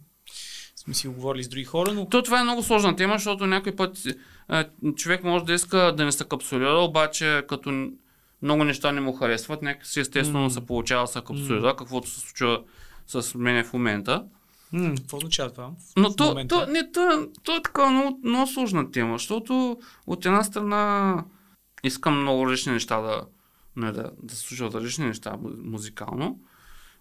Сме 0.76 0.94
си 0.94 1.08
оговорили 1.08 1.44
с 1.44 1.48
други 1.48 1.64
хора, 1.64 1.94
но 1.94 2.10
То 2.10 2.24
това 2.24 2.40
е 2.40 2.44
много 2.44 2.64
сложна 2.64 2.96
тема, 2.96 3.14
защото 3.14 3.48
някой 3.48 3.76
път 3.76 3.98
а, 4.48 4.66
човек 4.96 5.24
може 5.24 5.46
да 5.46 5.54
иска 5.54 5.94
да 5.98 6.06
не 6.06 6.12
се 6.12 6.26
капсулира, 6.26 6.80
обаче 6.80 7.44
като 7.48 7.90
много 8.42 8.64
неща 8.64 8.92
не 8.92 9.02
му 9.02 9.14
харесват, 9.14 9.62
някакси 9.62 10.00
естествено 10.00 10.44
М. 10.44 10.50
се 10.50 10.66
получава 10.66 11.08
се 11.08 11.22
капсулира, 11.28 11.76
каквото 11.76 12.10
се 12.10 12.20
случва 12.20 12.64
с 13.08 13.36
мен 13.36 13.64
в 13.64 13.74
момента. 13.74 14.24
М- 14.74 14.96
какво 14.98 15.18
означава 15.18 15.50
това? 15.52 15.72
Но 15.98 16.10
В 16.12 16.16
то, 16.16 16.26
момента? 16.26 16.66
то, 16.66 16.72
не, 16.72 16.92
то, 16.92 17.28
то 17.44 17.56
е 17.56 17.62
така 17.62 17.90
много, 17.90 18.20
много 18.24 18.48
сложна 18.48 18.92
тема, 18.92 19.18
защото 19.18 19.78
от 20.08 20.26
една 20.26 20.44
страна 20.44 21.24
искам 21.84 22.22
много 22.22 22.46
различни 22.46 22.72
неща 22.72 23.02
да, 23.02 23.26
не, 23.76 23.92
да, 23.92 24.12
да 24.24 24.36
случват 24.36 24.76
различни 24.76 25.06
неща 25.06 25.38
му- 25.38 25.58
музикално. 25.64 26.40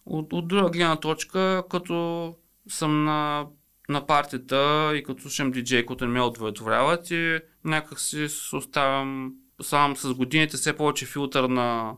От, 0.07 0.33
от 0.33 0.48
друга 0.48 0.70
гледна 0.70 0.96
точка, 0.96 1.64
като 1.70 2.35
съм 2.68 3.05
на, 3.05 3.46
на 3.88 4.07
партията 4.07 4.92
и 4.96 5.03
като 5.03 5.22
слушам 5.22 5.50
диджей, 5.50 5.87
които 5.87 6.07
не 6.07 6.12
ме 6.12 6.22
удовлетворяват 6.22 7.11
и 7.11 7.38
някак 7.64 8.00
си 8.00 8.29
оставям 8.53 9.33
сам 9.62 9.96
с 9.96 10.14
годините 10.14 10.57
все 10.57 10.77
повече 10.77 11.07
филтър 11.07 11.44
на 11.44 11.96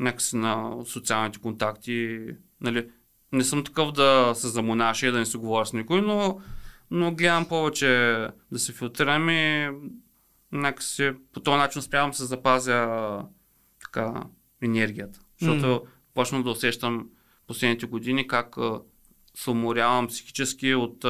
някакси 0.00 0.36
на 0.36 0.76
социалните 0.86 1.38
контакти. 1.38 2.20
Нали, 2.60 2.88
не 3.32 3.44
съм 3.44 3.64
такъв 3.64 3.92
да 3.92 4.32
се 4.34 4.48
замонаша 4.48 5.06
и 5.06 5.10
да 5.10 5.18
не 5.18 5.26
си 5.26 5.36
говоря 5.36 5.66
с 5.66 5.72
никой, 5.72 6.02
но, 6.02 6.40
но 6.90 7.14
гледам 7.14 7.48
повече 7.48 7.86
да 8.52 8.58
се 8.58 8.72
филтрирам 8.72 9.30
и 9.30 9.70
някакси 10.52 11.12
по 11.32 11.40
този 11.40 11.56
начин 11.56 11.78
успявам 11.78 12.14
се 12.14 12.24
запазя 12.24 13.22
така 13.80 14.24
енергията. 14.62 15.20
Защото 15.40 15.66
М. 15.66 15.80
почнах 16.14 16.42
да 16.42 16.50
усещам 16.50 17.08
последните 17.46 17.86
години 17.86 18.26
как 18.26 18.56
се 19.34 19.50
уморявам 19.50 20.06
психически 20.06 20.74
от 20.74 21.04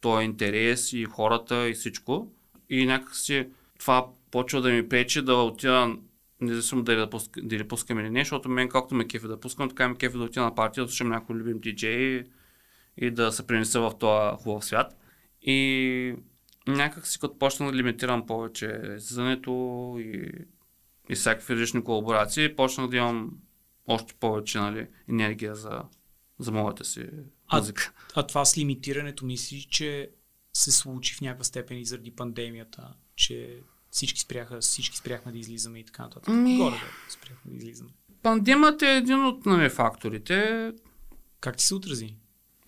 този 0.00 0.24
интерес 0.24 0.92
и 0.92 1.04
хората 1.04 1.68
и 1.68 1.74
всичко. 1.74 2.32
И 2.70 2.86
някакси 2.86 3.48
това 3.78 4.06
почва 4.30 4.60
да 4.62 4.68
ми 4.68 4.88
пречи 4.88 5.22
да 5.22 5.34
отида 5.34 5.96
независимо 6.40 6.82
дали 6.82 6.96
да, 6.96 7.10
пуска, 7.10 7.40
дали 7.42 7.68
пускам 7.68 7.98
или 7.98 8.10
не, 8.10 8.20
защото 8.20 8.48
мен 8.48 8.68
както 8.68 8.94
ме 8.94 9.06
кефи 9.06 9.26
да 9.26 9.40
пускам, 9.40 9.68
така 9.68 9.88
ме 9.88 9.96
кефи 9.96 10.18
да 10.18 10.24
отида 10.24 10.44
на 10.44 10.54
партия, 10.54 10.84
да 10.84 10.90
слушам 10.90 11.08
някой 11.08 11.36
любим 11.36 11.60
диджей 11.60 12.24
и 12.96 13.10
да 13.10 13.32
се 13.32 13.46
принеса 13.46 13.80
в 13.80 13.92
този 13.98 14.36
хубав 14.42 14.64
свят. 14.64 14.96
И 15.42 16.14
някак 16.68 17.06
си 17.06 17.18
като 17.18 17.38
почна 17.38 17.66
да 17.66 17.76
лимитирам 17.76 18.26
повече 18.26 18.80
излизането 18.96 19.94
и, 19.98 20.30
и 21.08 21.14
всякакви 21.14 21.54
различни 21.54 21.84
колаборации, 21.84 22.56
почнах 22.56 22.88
да 22.88 22.96
имам 22.96 23.30
още 23.86 24.14
повече 24.14 24.58
нали, 24.58 24.86
енергия 25.08 25.54
за, 25.54 25.82
за 26.38 26.52
моята 26.52 26.84
си 26.84 27.06
А- 27.48 27.58
музика. 27.58 27.92
А 28.14 28.26
това 28.26 28.44
с 28.44 28.58
лимитирането 28.58 29.24
мислиш, 29.24 29.66
че 29.66 30.10
се 30.52 30.72
случи 30.72 31.14
в 31.14 31.20
някаква 31.20 31.44
степен 31.44 31.78
и 31.78 31.84
заради 31.84 32.10
пандемията, 32.10 32.94
че 33.16 33.60
всички 33.90 34.20
спряха, 34.20 34.60
всички 34.60 34.96
спряхме 34.96 35.32
да 35.32 35.38
излизаме 35.38 35.78
и 35.78 35.84
така 35.84 36.02
нататък. 36.02 36.34
Ми- 36.34 36.56
Горе 36.56 36.74
да 37.06 37.12
спряхме 37.12 37.50
да 37.50 37.56
излизаме. 37.56 37.90
Пандемията 38.22 38.88
е 38.90 38.96
един 38.96 39.24
от 39.24 39.46
нали, 39.46 39.68
факторите. 39.68 40.72
Как 41.40 41.56
ти 41.56 41.64
се 41.64 41.74
отрази? 41.74 42.14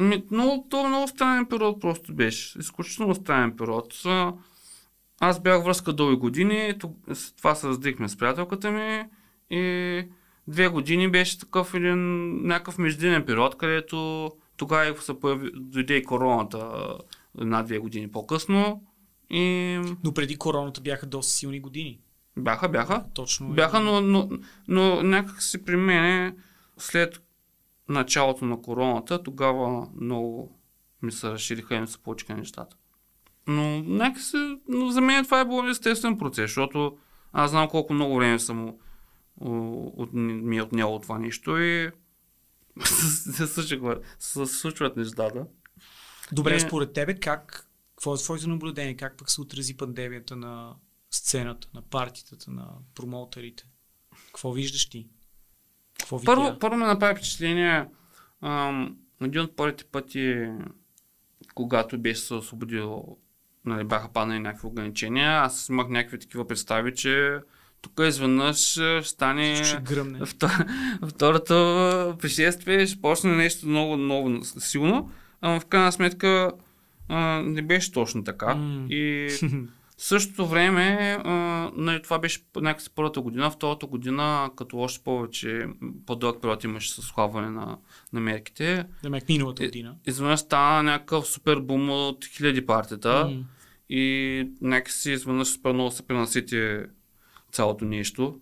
Ми, 0.01 0.25
много, 0.31 0.67
то 0.71 0.85
е 0.85 0.89
много 0.89 1.09
странен 1.09 1.47
период 1.47 1.81
просто 1.81 2.15
беше. 2.15 2.59
Изключително 2.59 3.15
странен 3.15 3.57
период. 3.57 3.95
Аз 5.21 5.41
бях 5.41 5.65
връзка 5.65 5.93
дълги 5.93 6.17
години, 6.17 6.75
това 7.37 7.55
се 7.55 7.67
с 8.09 8.17
приятелката 8.17 8.71
ми 8.71 9.05
и 9.51 10.05
две 10.49 10.69
години 10.69 11.11
беше 11.11 11.39
такъв 11.39 11.75
един 11.75 12.33
някакъв 12.47 12.79
междинен 12.79 13.27
период, 13.27 13.59
където 13.59 14.31
тогава 14.57 15.03
се 15.03 15.21
появи, 15.21 15.51
дойде 15.55 15.97
и 15.97 16.05
короната 16.05 16.89
една-две 17.41 17.79
години 17.79 18.11
по-късно 18.11 18.83
и 19.31 19.43
Но 20.05 20.15
преди 20.15 20.37
короната 20.37 20.81
бяха 20.81 21.07
доста 21.07 21.33
силни 21.33 21.61
години. 21.61 22.01
бяха, 22.37 22.69
бяха. 22.69 23.05
Точно. 23.15 23.47
е. 23.47 23.55
Бяха, 23.55 23.81
но, 23.81 24.01
но, 24.01 24.29
но 24.69 25.03
някак 25.03 25.43
си 25.43 25.65
при 25.65 25.77
мен 25.77 26.37
след 26.79 27.23
началото 27.89 28.45
на 28.45 28.63
короната, 28.63 29.23
тогава 29.23 29.89
много 29.95 30.59
ми 31.03 31.13
се 31.13 31.31
разшириха 31.31 31.75
и 31.75 31.81
ми 31.81 31.87
се 31.87 31.99
получиха 31.99 32.35
нещата. 32.35 32.77
Но 33.47 33.63
някак 33.81 34.23
си, 34.23 34.37
но 34.69 34.91
за 34.91 35.01
мен 35.01 35.25
това 35.25 35.41
е 35.41 35.45
било 35.45 35.69
естествен 35.69 36.19
процес, 36.19 36.43
защото 36.43 36.99
аз 37.33 37.51
знам 37.51 37.69
колко 37.69 37.93
много 37.95 38.17
време 38.17 38.39
съм 38.39 38.75
от, 39.37 40.11
ми 40.13 40.57
е 40.57 40.63
отнело 40.63 40.99
това 41.01 41.19
нещо 41.19 41.59
и 41.59 41.91
се 42.85 43.47
случва- 43.47 43.99
се 44.19 44.47
случват 44.47 44.97
нещата. 44.97 45.47
Добре, 46.33 46.53
Не. 46.53 46.61
според 46.61 46.93
тебе 46.93 47.15
как, 47.15 47.68
какво 47.99 48.15
е 48.15 48.19
твоето 48.19 48.49
наблюдение, 48.49 48.97
как 48.97 49.17
пък 49.17 49.31
се 49.31 49.41
отрази 49.41 49.77
пандемията 49.77 50.37
на 50.37 50.75
сцената, 51.11 51.69
на 51.75 51.83
партитата, 51.83 52.51
на 52.51 52.69
промоутерите? 52.95 53.65
Какво 54.27 54.53
виждаш 54.53 54.89
ти? 54.89 55.09
Какво 55.99 56.19
видя? 56.19 56.35
Първо, 56.35 56.59
първо 56.59 56.77
ме 56.77 56.87
направи 56.87 57.15
впечатление 57.15 57.87
ам, 58.43 58.97
един 59.21 59.41
от 59.41 59.57
първите 59.57 59.85
пъти, 59.85 60.47
когато 61.55 61.99
беше 61.99 62.21
се 62.21 62.35
освободил, 62.35 63.17
нали, 63.65 63.85
бяха 63.85 64.13
паднали 64.13 64.39
някакви 64.39 64.67
ограничения, 64.67 65.31
аз 65.31 65.69
имах 65.69 65.89
някакви 65.89 66.19
такива 66.19 66.47
представи, 66.47 66.95
че 66.95 67.39
тук 67.81 68.01
изведнъж 68.09 68.59
ще 68.59 69.03
стане 69.03 69.55
втор- 70.25 70.69
второто 71.09 71.55
пришествие, 72.19 72.87
ще 72.87 73.01
почне 73.01 73.37
нещо 73.37 73.69
много, 73.69 73.97
много 73.97 74.45
силно, 74.45 75.11
ама 75.41 75.61
в 75.61 75.67
крайна 75.67 75.93
сметка 75.93 76.53
а, 77.09 77.19
не 77.43 77.63
беше 77.63 77.93
точно 77.93 78.25
така. 78.25 78.55
М. 78.55 78.87
И 78.91 79.29
В 79.41 79.71
същото 79.99 80.47
време, 80.47 80.83
а, 81.25 81.33
нали, 81.75 82.03
това 82.03 82.19
беше 82.19 82.41
някакси 82.57 82.91
първата 82.95 83.21
година, 83.21 83.51
втората 83.51 83.87
година, 83.87 84.51
като 84.57 84.79
още 84.79 85.05
повече 85.05 85.67
по-дълъг 86.07 86.43
период 86.43 86.65
имаше 86.65 86.93
с 86.93 87.03
схлабване 87.03 87.51
на, 87.51 87.79
на 88.13 88.21
мерките, 88.21 88.85
Да 89.03 89.11
ме 89.11 89.21
миналата 89.29 89.65
година. 89.65 89.95
изведнъж 90.07 90.41
стана 90.41 90.83
някакъв 90.83 91.27
супер 91.27 91.57
бум 91.57 91.91
от 91.91 92.25
хиляди 92.27 92.67
партията 92.67 93.31
М. 93.31 93.45
и 93.91 94.49
някакси 94.61 95.11
изведнъж 95.11 95.49
супер 95.49 95.73
много 95.73 95.91
се 95.91 96.07
пренасити 96.07 96.79
цялото 97.53 97.85
нещо. 97.85 98.41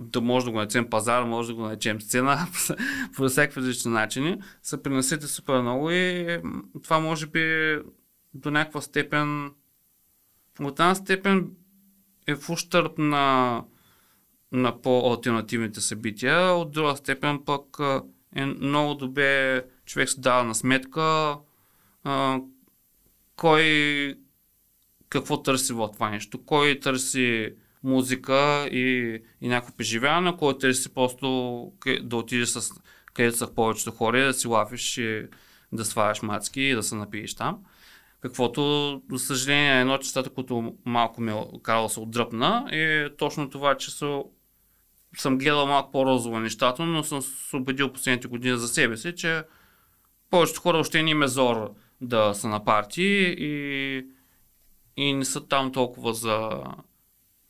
Да 0.00 0.20
може 0.20 0.46
да 0.46 0.50
го 0.50 0.56
наречем 0.56 0.90
пазар, 0.90 1.24
може 1.24 1.48
да 1.48 1.54
го 1.54 1.62
наречем 1.62 2.00
сцена, 2.00 2.46
по 3.16 3.28
всякакви 3.28 3.60
различни 3.60 3.90
начини, 3.90 4.38
се 4.62 4.82
пренасити 4.82 5.26
супер 5.26 5.60
много 5.60 5.90
и 5.90 6.38
това 6.82 6.98
може 6.98 7.26
би 7.26 7.76
до 8.34 8.50
някаква 8.50 8.80
степен, 8.80 9.50
от 10.60 10.80
една 10.80 10.94
степен 10.94 11.50
е 12.26 12.34
в 12.34 12.50
ущърп 12.50 12.98
на, 12.98 13.64
на 14.52 14.82
по-алтернативните 14.82 15.80
събития, 15.80 16.52
от 16.52 16.72
друга 16.72 16.96
степен 16.96 17.38
пък 17.44 17.78
е 18.36 18.46
много 18.46 18.94
добре 18.94 19.64
човек 19.84 20.08
се 20.08 20.20
дава 20.20 20.44
на 20.44 20.54
сметка 20.54 21.36
а, 22.04 22.40
кой 23.36 24.14
какво 25.08 25.42
търси 25.42 25.72
в 25.72 25.90
това 25.92 26.10
нещо. 26.10 26.44
Кой 26.44 26.80
търси 26.80 27.54
музика 27.82 28.68
и, 28.72 29.18
и 29.40 29.48
някакво 29.48 29.76
преживяване, 29.76 30.36
кой 30.36 30.58
търси 30.58 30.94
просто 30.94 31.26
къ- 31.80 32.02
да 32.02 32.16
отидеш 32.16 32.48
с 32.48 32.72
където 33.14 33.36
са 33.36 33.54
повечето 33.54 33.90
хора, 33.90 34.26
да 34.26 34.34
си 34.34 34.48
лафиш 34.48 34.98
и 34.98 35.26
да 35.72 35.84
сваляш 35.84 36.22
мацки 36.22 36.60
и 36.60 36.74
да 36.74 36.82
се 36.82 36.94
напиеш 36.94 37.34
там. 37.34 37.58
Каквото, 38.20 39.02
за 39.10 39.18
съжаление, 39.18 39.80
едно 39.80 39.94
от 39.94 40.02
честата, 40.02 40.30
което 40.30 40.74
малко 40.84 41.20
ме 41.20 41.44
карало 41.62 41.86
да 41.88 41.94
се 41.94 42.00
отдръпна, 42.00 42.68
е 42.72 43.16
точно 43.16 43.50
това, 43.50 43.74
че 43.74 43.90
са, 43.90 44.22
съм 45.16 45.38
гледал 45.38 45.66
малко 45.66 45.92
по-розово 45.92 46.40
нещата, 46.40 46.82
но 46.82 47.04
съм 47.04 47.22
се 47.22 47.56
убедил 47.56 47.92
последните 47.92 48.28
години 48.28 48.58
за 48.58 48.68
себе 48.68 48.96
си, 48.96 49.14
че 49.14 49.42
повечето 50.30 50.60
хора 50.60 50.78
още 50.78 51.02
не 51.02 51.10
им 51.10 51.22
е 51.22 51.28
зор 51.28 51.74
да 52.00 52.34
са 52.34 52.48
на 52.48 52.64
партии 52.64 53.34
и, 53.38 54.06
и 54.96 55.12
не 55.12 55.24
са 55.24 55.48
там 55.48 55.72
толкова 55.72 56.14
за, 56.14 56.50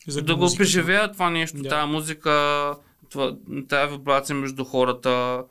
За 0.09 0.23
да 0.23 0.37
го 0.37 0.47
преживеят 0.57 1.13
това 1.13 1.31
нещо, 1.31 1.63
Да. 1.63 1.69
тази 1.69 1.93
музика, 1.93 2.31
това, 3.11 3.37
тая 3.69 3.89
вибрация 3.89 4.37
между 4.37 4.65
хората, 4.65 5.45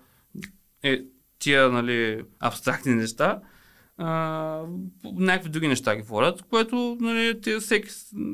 е, 0.83 1.01
тия 1.39 1.69
нали, 1.69 2.23
абстрактни 2.39 2.95
неща, 2.95 3.39
а, 3.97 4.63
някакви 5.03 5.49
други 5.49 5.67
неща 5.67 5.95
ги 5.95 6.01
водят, 6.01 6.41
което 6.49 6.97
нали, 7.01 7.41
те, 7.41 7.59
всеки, 7.59 7.89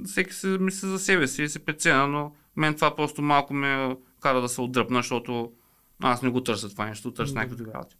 всеки 0.05 0.33
се 0.33 0.47
мисли 0.47 0.87
за 0.87 0.99
себе 0.99 1.27
си 1.27 1.43
и 1.43 1.49
се 1.49 1.65
преценя, 1.65 2.07
но 2.07 2.31
мен 2.55 2.75
това 2.75 2.95
просто 2.95 3.21
малко 3.21 3.53
ме 3.53 3.95
кара 4.19 4.41
да 4.41 4.49
се 4.49 4.61
отдръпна, 4.61 4.99
защото 4.99 5.51
аз 5.99 6.21
не 6.21 6.29
го 6.29 6.43
търся 6.43 6.69
това 6.69 6.85
нещо, 6.85 7.11
търся 7.13 7.33
Да. 7.33 7.39
някакви 7.39 7.57
други 7.57 7.71
работи. 7.73 7.95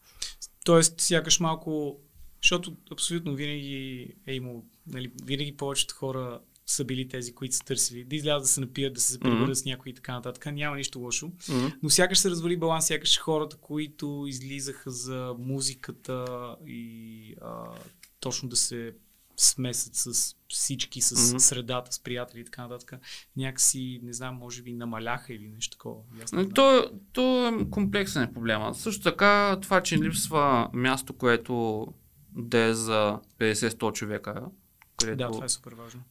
Тоест, 0.65 1.01
сякаш 1.01 1.39
малко, 1.39 1.99
защото 2.41 2.75
абсолютно 2.91 3.35
винаги 3.35 4.07
е 4.27 4.33
имало, 4.33 4.63
нали, 4.87 5.11
винаги 5.25 5.57
повечето 5.57 5.95
хора 5.95 6.39
са 6.65 6.85
били 6.85 7.07
тези, 7.07 7.33
които 7.35 7.55
са 7.55 7.63
търсили 7.63 8.03
да 8.03 8.15
излязат 8.15 8.43
да 8.43 8.47
се 8.47 8.61
напият, 8.61 8.93
да 8.93 9.01
се 9.01 9.19
приберат 9.19 9.41
Мгм. 9.41 9.55
с 9.55 9.65
някой 9.65 9.89
и 9.91 9.95
така 9.95 10.13
нататък. 10.13 10.45
Няма 10.45 10.75
нищо 10.75 10.99
лошо. 10.99 11.31
Мгм. 11.49 11.67
Но 11.83 11.89
сякаш 11.89 12.17
се 12.17 12.29
развали 12.29 12.57
баланс, 12.57 12.87
сякаш 12.87 13.19
хората, 13.19 13.57
които 13.57 14.25
излизаха 14.27 14.91
за 14.91 15.35
музиката 15.39 16.25
и 16.65 17.35
а, 17.41 17.63
точно 18.19 18.49
да 18.49 18.55
се 18.55 18.93
смесят 19.37 19.95
с 19.95 20.35
всички, 20.47 21.01
с 21.01 21.29
Мгм. 21.29 21.39
средата, 21.39 21.91
с 21.91 21.99
приятели 21.99 22.41
и 22.41 22.45
така 22.45 22.61
нататък, 22.61 22.93
някакси, 23.37 23.99
не 24.03 24.13
знам, 24.13 24.35
може 24.35 24.61
би 24.61 24.73
намаляха 24.73 25.33
или 25.33 25.47
нещо 25.47 25.77
такова. 25.77 26.01
Нали, 26.13 26.27
знам. 26.27 26.51
То, 26.51 26.91
то 27.13 27.47
е 27.47 27.69
комплексен 27.69 28.23
е 28.23 28.33
проблема. 28.33 28.75
Също 28.75 29.03
така, 29.03 29.59
това, 29.61 29.83
че 29.83 29.97
липсва 29.97 30.69
място, 30.73 31.13
което 31.13 31.87
да 32.35 32.59
е 32.59 32.73
за 32.73 33.19
50-100 33.39 33.93
човека. 33.93 34.45
Където... 34.97 35.17
Да, 35.17 35.31
това 35.31 35.45
е 35.45 35.49
супер 35.49 35.73
важно. 35.73 36.01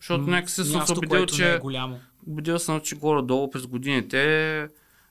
Защото 0.00 0.24
някакси 0.24 0.64
съм 0.64 0.86
се 0.86 0.92
убедил, 0.92 1.16
е 1.16 1.26
че, 1.26 1.58
голямо. 1.58 1.98
убедил 2.26 2.58
съм, 2.58 2.80
че 2.80 2.94
горе-долу 2.96 3.50
през 3.50 3.66
годините 3.66 4.16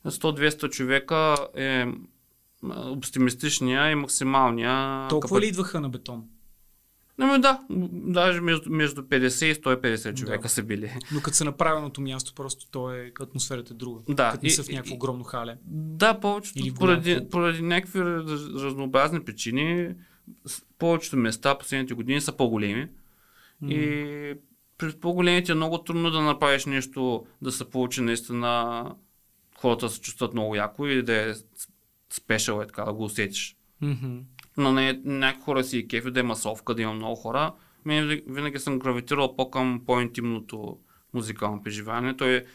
100-200 0.06 0.70
човека 0.70 1.36
е 1.56 1.86
оптимистичния 2.66 3.92
и 3.92 3.96
максималния 3.96 5.08
Толкова 5.08 5.30
капа- 5.32 5.42
ли 5.42 5.48
идваха 5.48 5.82
на 5.82 5.90
бетон? 5.90 6.24
Ами 7.22 7.42
да, 7.42 7.60
даже 7.92 8.42
между, 8.42 8.70
между 8.70 9.02
50 9.02 9.18
и 9.48 9.56
150 9.56 10.14
човека 10.16 10.42
Да. 10.42 10.50
са 10.50 10.64
били. 10.64 10.94
Но 11.14 11.22
като 11.22 11.38
са 11.38 11.46
на 11.46 11.52
правилното 11.52 12.02
място, 12.02 12.34
просто 12.36 12.68
то 12.68 12.94
е, 12.94 13.12
атмосферата 13.22 13.74
е 13.74 13.78
друга. 13.78 14.02
Да, 14.10 14.32
Като 14.32 14.46
не 14.46 14.50
са 14.50 14.64
в 14.64 14.70
някакво 14.70 14.96
огромно 14.96 15.24
хале. 15.24 15.58
Да, 15.66 16.20
повечето, 16.20 16.60
Или 16.60 16.70
голям 16.70 16.78
поради, 16.78 17.30
поради 17.32 17.62
някакви 17.62 18.02
раз, 18.02 18.24
разнообразни 18.56 19.20
причини, 19.20 19.90
повечето 20.78 21.18
места 21.18 21.58
последните 21.58 21.94
години 21.94 22.22
са 22.22 22.32
по-големи. 22.32 22.88
И 23.64 24.34
при 24.80 24.92
по-големите 25.00 25.52
е 25.52 25.56
много 25.56 25.78
трудно 25.78 26.12
да 26.12 26.22
направиш 26.22 26.66
нещо, 26.66 27.26
да 27.42 27.52
се 27.52 27.70
получи 27.70 28.02
наистина 28.02 28.86
хората 29.58 29.86
да 29.86 29.90
се 29.90 30.02
чувстват 30.02 30.34
много 30.34 30.56
яко 30.56 30.88
и 30.88 31.04
да 31.04 31.30
е 31.30 31.34
спешъл, 32.10 32.62
е 32.62 32.68
така, 32.68 32.84
да 32.84 32.94
го 32.94 33.04
усетиш. 33.04 33.58
Мгм. 33.82 34.18
Но 34.58 34.72
не, 34.72 35.02
някои 35.06 35.44
хора 35.44 35.64
си 35.64 35.78
и 35.78 35.88
кефи 35.88 36.12
да 36.12 36.20
е 36.20 36.24
масовка, 36.24 36.76
да 36.76 36.82
има 36.82 36.94
много 36.94 37.16
хора. 37.16 37.54
Мен 37.86 38.08
винаги- 38.08 38.24
винаги 38.28 38.60
съм 38.60 38.80
гравитирал 38.80 39.36
по-към 39.36 39.84
по-интимното 39.86 40.80
музикално 41.14 41.64
преживяване. 41.64 42.18
Той 42.18 42.46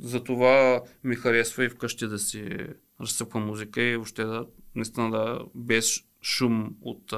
за 0.00 0.24
това 0.24 0.82
ми 1.04 1.16
харесва 1.16 1.64
и 1.64 1.68
вкъщи 1.68 2.06
да 2.06 2.18
си 2.18 2.58
разсъпвам 3.00 3.46
музика 3.46 3.82
и 3.82 3.96
въобще 3.96 4.24
да, 4.24 4.46
наистина 4.74 5.10
да 5.10 5.40
без 5.54 6.04
шум 6.22 6.76
от, 6.82 7.12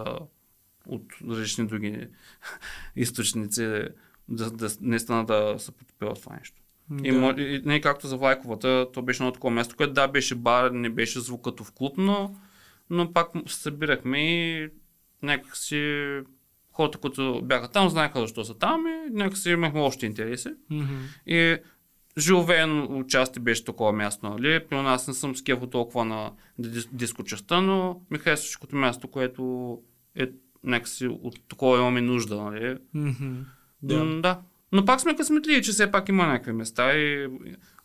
от 0.86 1.04
различни 1.28 1.66
други 1.66 2.06
източници, 2.96 3.84
да, 4.28 4.50
да, 4.50 4.68
наистина 4.80 5.24
да 5.24 5.54
се 5.58 5.72
потопя 5.72 6.14
в 6.14 6.20
това 6.20 6.36
нещо. 6.36 6.60
И, 7.02 7.12
Да. 7.12 7.18
мо- 7.18 7.40
и, 7.40 7.62
не 7.64 7.80
както 7.80 8.06
за 8.06 8.16
Влайковата, 8.16 8.86
то 8.92 9.02
беше 9.02 9.22
едно 9.22 9.32
такова 9.32 9.50
място, 9.50 9.76
което 9.76 9.92
да, 9.92 10.08
беше 10.08 10.34
бар, 10.34 10.70
не 10.70 10.90
беше 10.90 11.20
звук 11.20 11.44
като 11.44 11.64
в 11.64 11.72
клуб, 11.72 11.94
но, 11.98 12.36
но 12.90 13.12
пак 13.12 13.28
се 13.46 13.56
събирахме 13.56 14.18
и 14.20 14.68
някакси 15.22 16.20
хората, 16.72 16.98
които 16.98 17.40
бяха 17.44 17.68
там, 17.68 17.88
знаеха 17.88 18.20
защо 18.20 18.44
са 18.44 18.54
там 18.54 18.84
и 18.86 19.10
някакси 19.10 19.50
имахме 19.50 19.80
още 19.80 20.06
интереси. 20.06 20.48
Мгм. 20.70 20.94
И 21.26 21.56
живеен 22.18 22.96
участие 22.96 23.42
беше 23.42 23.64
такова 23.64 23.92
място, 23.92 24.28
нали? 24.28 24.60
При 24.60 24.76
нас 24.76 25.08
не 25.08 25.14
съм 25.14 25.36
скефо 25.36 25.66
толкова 25.66 26.04
на 26.04 26.32
дис- 26.60 26.88
диско 26.92 27.24
частта, 27.24 27.60
но 27.60 28.00
ми 28.10 28.18
харесваше 28.18 28.60
като 28.60 28.76
място, 28.76 29.08
което 29.08 29.78
е 30.16 30.26
някакси 30.64 31.06
от 31.06 31.48
такова 31.48 31.78
имаме 31.78 32.00
нужда, 32.00 32.36
нали? 32.36 32.76
Мгм. 32.94 33.32
Да. 33.84 34.04
Да. 34.04 34.20
да. 34.20 34.40
Но 34.72 34.84
пак 34.84 35.00
сме 35.00 35.16
късметливи, 35.16 35.62
че 35.62 35.72
все 35.72 35.90
пак 35.90 36.08
има 36.08 36.26
някакви 36.26 36.52
места 36.52 36.92
и 36.96 37.28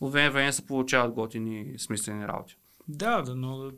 от 0.02 0.12
време 0.12 0.30
време 0.30 0.54
се 0.54 0.66
получават 0.66 1.14
готини 1.14 1.74
смислени 1.78 2.28
работи. 2.28 2.58
Да, 2.88 3.22
да, 3.22 3.36
но 3.36 3.58
да, 3.58 3.72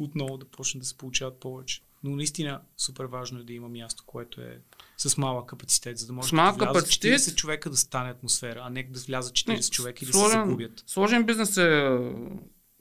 отново 0.00 0.36
да 0.36 0.46
почне 0.46 0.80
да 0.80 0.86
се 0.86 0.96
получават 0.96 1.40
повече. 1.40 1.80
Но 2.04 2.16
наистина 2.16 2.60
супер 2.76 3.04
важно 3.04 3.40
е 3.40 3.44
да 3.44 3.52
има 3.52 3.68
място, 3.68 4.02
което 4.06 4.40
е 4.40 4.60
с 4.96 5.16
малък 5.16 5.48
капацитет, 5.48 5.98
за 5.98 6.06
да 6.06 6.12
може 6.12 6.30
да 6.30 6.36
влязат 6.36 6.58
капацитет? 6.58 7.20
40 7.20 7.34
човека 7.34 7.70
да 7.70 7.76
стане 7.76 8.10
атмосфера, 8.10 8.60
а 8.64 8.70
не 8.70 8.82
да 8.82 9.00
влязат 9.00 9.34
40 9.34 9.70
човека 9.70 10.04
и 10.04 10.06
да 10.06 10.12
се 10.12 10.18
сложен, 10.18 10.44
загубят. 10.44 10.84
Сложен 10.86 11.24
бизнес 11.26 11.56
е 11.56 11.98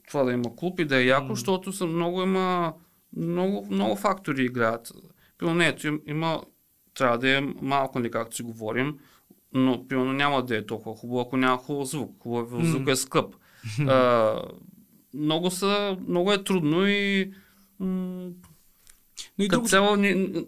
това 0.08 0.24
да 0.24 0.32
има 0.32 0.56
клуб 0.56 0.80
и 0.80 0.86
да 0.86 0.98
е 0.98 1.06
яко, 1.06 1.28
М. 1.28 1.36
защото 1.36 1.74
са 1.74 1.86
много 1.86 2.22
има 2.22 2.74
много, 3.18 3.68
много 3.70 3.96
фактори 3.96 4.46
играят. 4.46 4.92
Примерно, 5.38 5.58
не, 5.58 5.68
ето, 5.68 5.88
им- 5.88 6.02
има, 6.08 6.44
трябва 6.98 7.18
да 7.18 7.38
е 7.38 7.42
малко 7.62 8.02
ли 8.02 8.12
както 8.12 8.36
си 8.36 8.44
говорим, 8.44 9.00
но 9.54 9.88
примерно 9.88 10.14
няма 10.14 10.46
да 10.46 10.58
е 10.58 10.66
толкова 10.66 10.96
хубаво, 10.96 11.22
ако 11.22 11.38
няма 11.38 11.58
хубав 11.58 11.88
звук. 11.88 12.16
Хубав 12.20 12.52
М. 12.52 12.66
звук 12.66 12.88
е 12.88 12.96
скъп. 12.96 13.36
а, 13.88 14.42
много, 15.14 15.52
са, 15.52 15.98
много 16.08 16.32
е 16.34 16.44
трудно 16.44 16.88
и 16.88 17.34
м, 17.80 18.30
Но 19.38 19.46
и 19.46 19.48
друго, 19.48 19.68
цяло, 19.68 19.98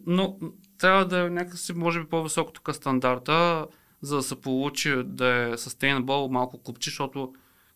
но, 0.05 0.37
трябва 0.77 1.05
да 1.05 1.19
е 1.19 1.29
някакси, 1.29 1.73
може 1.73 1.99
би, 1.99 2.09
по-високо 2.09 2.51
тук 2.51 2.75
стандарта, 2.75 3.67
за 4.01 4.15
да 4.15 4.23
се 4.23 4.41
получи 4.41 5.03
да 5.05 5.27
е 5.27 5.53
sustainable 5.53 6.31
малко 6.31 6.57
купче, 6.57 6.89
защото 6.89 7.33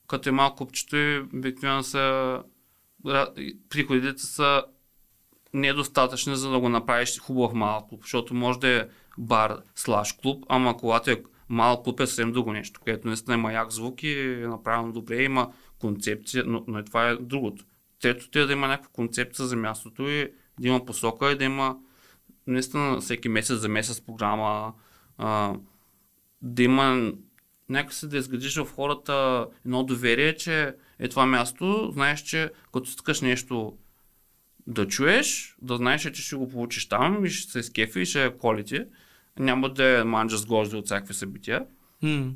като 0.07 0.30
е 0.30 0.32
малко 0.32 0.55
купчето, 0.57 0.95
и 0.95 1.19
обикновено 1.34 1.84
са 1.84 2.39
приходите 3.69 4.21
са 4.21 4.63
недостатъчни, 5.53 6.35
за 6.35 6.49
да 6.49 6.59
го 6.59 6.69
направиш 6.69 7.19
хубав 7.19 7.53
малък 7.53 7.89
клуб, 7.89 8.01
защото 8.01 8.33
може 8.33 8.59
да 8.59 8.67
е 8.67 8.87
бар 9.17 9.57
слаш 9.75 10.13
клуб, 10.13 10.45
ама 10.49 10.77
когато 10.77 11.11
е 11.11 11.23
малък 11.49 11.83
клуб 11.83 11.99
е 11.99 12.07
съвсем 12.07 12.31
друго 12.31 12.53
нещо, 12.53 12.81
където 12.85 13.07
наистина 13.07 13.35
има 13.35 13.53
як 13.53 13.71
звук 13.71 14.03
и 14.03 14.21
е 14.21 14.47
направено 14.47 14.91
добре, 14.91 15.23
има 15.23 15.51
концепция, 15.79 16.43
но, 16.47 16.63
но 16.67 16.79
и 16.79 16.85
това 16.85 17.09
е 17.09 17.15
другото. 17.15 17.65
Трето, 18.01 18.29
те 18.29 18.45
да 18.45 18.53
има 18.53 18.67
някаква 18.67 18.91
концепция 18.93 19.45
за 19.45 19.55
мястото 19.55 20.09
и 20.09 20.31
да 20.59 20.67
има 20.67 20.85
посока 20.85 21.31
и 21.31 21.37
да 21.37 21.43
има 21.43 21.77
наистина 22.47 23.01
всеки 23.01 23.29
месец 23.29 23.57
за 23.57 23.69
месец 23.69 24.01
програма, 24.01 24.73
а, 25.17 25.53
да 26.41 26.63
има 26.63 27.11
някакси 27.69 28.07
да 28.07 28.17
изградиш 28.17 28.55
в 28.55 28.65
хората 28.75 29.47
едно 29.65 29.83
доверие, 29.83 30.35
че 30.35 30.75
е 30.99 31.07
това 31.07 31.25
място, 31.25 31.89
знаеш, 31.93 32.21
че 32.21 32.51
като 32.73 32.89
искаш 32.89 33.21
нещо 33.21 33.77
да 34.68 34.88
чуеш, 34.88 35.55
да 35.61 35.78
знаеш, 35.78 36.01
че 36.03 36.22
ще 36.22 36.36
го 36.36 36.49
получиш 36.49 36.86
там 36.86 37.26
и 37.26 37.30
ще 37.30 37.51
се 37.51 37.64
скефи 37.64 37.99
и 37.99 38.05
ще 38.05 38.26
е 38.26 38.30
quality. 38.30 38.86
Няма 39.39 39.70
да 39.70 39.99
е 39.99 40.03
манджа 40.03 40.38
с 40.38 40.45
гожди 40.45 40.76
от 40.76 40.86
всякакви 40.86 41.14
събития. 41.14 41.66
М. 42.01 42.32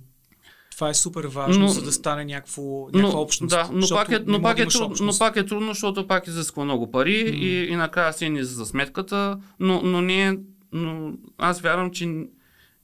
Това 0.72 0.90
е 0.90 0.94
супер 0.94 1.26
важно, 1.26 1.62
Но- 1.62 1.68
за 1.68 1.82
да 1.82 1.92
стане 1.92 2.26
някакво, 2.26 2.62
някаква 2.94 3.20
общност. 3.20 3.50
Да, 3.50 3.70
но 3.74 3.88
пак, 3.90 4.12
е, 4.12 4.20
но, 4.28 4.42
пак 4.42 4.60
е 4.60 4.66
трудно, 4.66 4.96
но 5.02 5.18
пак 5.20 5.36
е 5.36 5.46
трудно, 5.46 5.68
защото 5.68 6.08
пак 6.08 6.28
изисква 6.28 6.64
много 6.64 6.92
пари 6.92 7.24
М. 7.24 7.38
и, 7.38 7.64
и 7.64 7.76
накрая 7.76 8.14
си 8.14 8.30
ни 8.30 8.44
за 8.44 8.66
сметката, 8.66 9.40
но, 9.60 9.82
но, 9.82 10.02
не, 10.02 10.28
е- 10.28 10.38
но 10.72 11.14
аз 11.38 11.62
вярвам, 11.62 11.92
че 11.92 12.26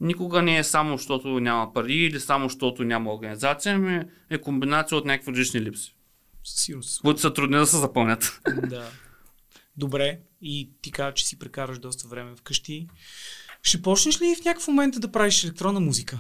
никога 0.01 0.41
не 0.41 0.57
е 0.57 0.63
само, 0.63 0.97
защото 0.97 1.27
няма 1.29 1.73
пари 1.73 1.95
или 1.95 2.19
само, 2.19 2.45
защото 2.45 2.83
няма 2.83 3.13
организация, 3.13 3.75
ами 3.75 4.01
е 4.29 4.37
комбинация 4.37 4.97
от 4.97 5.05
някакви 5.05 5.31
лични 5.31 5.61
липси, 5.61 5.95
Със 6.43 6.61
сигурност. 6.61 7.01
които 7.01 7.21
са 7.21 7.33
трудни 7.33 7.57
да 7.57 7.65
се 7.65 7.77
запълнят. 7.77 8.41
Да. 8.63 8.89
Добре. 9.77 10.19
И 10.41 10.69
ти 10.81 10.91
каза, 10.91 11.13
че 11.13 11.25
си 11.25 11.39
прекараш 11.39 11.79
доста 11.79 12.07
време 12.07 12.35
вкъщи. 12.35 12.87
Ще 13.61 13.81
почнеш 13.81 14.21
ли 14.21 14.35
в 14.41 14.45
някакъв 14.45 14.67
момент 14.67 14.95
да 15.01 15.11
правиш 15.11 15.43
електронна 15.43 15.79
музика? 15.79 16.19